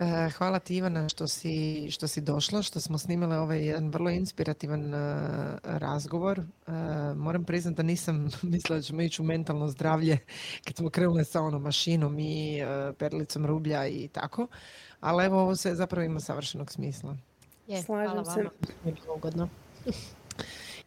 E, 0.00 0.30
hvala 0.30 0.58
ti 0.58 0.76
Ivana 0.76 1.08
što 1.08 1.28
si, 1.28 1.86
što 1.90 2.08
si 2.08 2.20
došla, 2.20 2.62
što 2.62 2.80
smo 2.80 2.98
snimile 2.98 3.38
ovaj 3.38 3.66
jedan 3.66 3.88
vrlo 3.90 4.10
inspirativan 4.10 4.94
e, 4.94 4.98
razgovor. 5.62 6.38
E, 6.38 6.72
moram 7.16 7.44
priznati 7.44 7.76
da 7.76 7.82
nisam 7.82 8.30
mislila 8.42 8.78
da 8.78 8.82
ćemo 8.82 9.02
ići 9.02 9.22
u 9.22 9.24
mentalno 9.24 9.68
zdravlje 9.68 10.18
kad 10.64 10.76
smo 10.76 10.90
krenule 10.90 11.24
sa 11.24 11.40
onom 11.40 11.62
mašinom 11.62 12.18
i 12.18 12.62
perlicom 12.98 13.46
rublja 13.46 13.86
i 13.86 14.08
tako. 14.08 14.46
Ali 15.00 15.24
evo 15.24 15.40
ovo 15.40 15.56
sve 15.56 15.74
zapravo 15.74 16.04
ima 16.04 16.20
savršenog 16.20 16.72
smisla. 16.72 17.16
Je, 17.66 17.82
Slažem 17.82 18.10
hvala 18.10 18.24
se. 18.24 18.38
vama. 18.38 18.50
Mi 18.84 18.90
je 18.90 18.94
bilo 18.94 19.14
ugodno. 19.14 19.48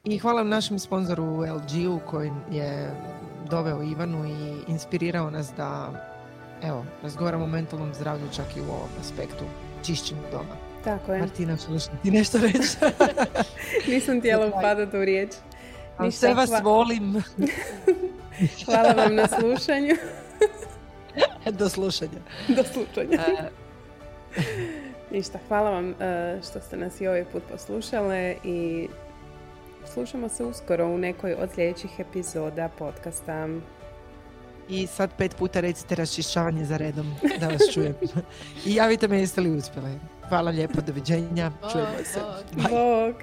I 0.04 0.18
hvala 0.18 0.44
našem 0.44 0.80
sponzoru 0.80 1.42
LG-u 1.42 2.00
koji 2.10 2.32
je 2.52 2.92
doveo 3.50 3.84
Ivanu 3.84 4.26
i 4.26 4.72
inspirirao 4.72 5.30
nas 5.30 5.54
da 5.58 5.92
evo, 6.64 6.86
razgovaramo 7.04 7.44
o 7.44 7.48
mentalnom 7.48 7.94
zdravlju 7.94 8.28
čak 8.36 8.58
i 8.58 8.62
u 8.62 8.64
ovom 8.64 8.90
aspektu 9.00 9.44
čišćenju 9.86 10.22
doma. 10.32 10.56
Tako 10.84 11.14
je. 11.14 11.20
Martina, 11.20 11.54
li 11.54 11.80
ti 12.04 12.12
nešto 12.12 12.38
reći? 12.38 12.78
Nisam 13.92 14.20
htjela 14.20 14.48
upadati 14.48 14.98
u 14.98 15.06
riječ. 15.06 15.32
Ali 15.98 16.08
Ništa, 16.08 16.20
sve 16.20 16.34
vas 16.34 16.50
hva- 16.50 16.64
volim. 16.64 17.24
Hvala 18.66 18.94
vam 18.94 19.16
na 19.16 19.28
slušanju. 19.28 19.96
Do 21.60 21.70
slušanja. 21.70 22.20
Do 22.48 22.64
slučanja. 22.64 23.18
E, 23.18 23.50
Ništa, 25.12 25.40
hvala 25.48 25.70
vam 25.72 25.90
e, 26.02 26.40
što 26.50 26.60
ste 26.62 26.78
nas 26.78 27.02
i 27.02 27.08
ovaj 27.08 27.26
put 27.26 27.44
poslušale 27.52 28.36
i 28.44 28.88
slušamo 29.94 30.30
se 30.30 30.44
uskoro 30.44 30.86
u 30.88 30.98
nekoj 30.98 31.34
od 31.34 31.50
sljedećih 31.56 32.00
epizoda 32.00 32.70
podcasta. 32.80 33.48
I 34.70 34.88
sad 34.88 35.10
pet 35.18 35.36
puta 35.36 35.60
recite 35.60 35.96
raščišćavanje 35.96 36.66
za 36.66 36.78
redom, 36.78 37.16
da 37.40 37.48
vas 37.48 37.62
čujem. 37.74 37.96
I 38.66 38.76
javite 38.76 39.08
me 39.08 39.20
jeste 39.20 39.42
li 39.42 39.58
uspjeli. 39.58 40.00
Hvala 40.30 40.52
lijepo, 40.52 40.82
doviđenja. 40.82 41.52
Čujemo 41.72 41.98
se. 42.04 42.20
Bog, 42.20 42.64
bog. 42.64 42.64
Bye. 42.64 42.70
Bog! 42.70 43.16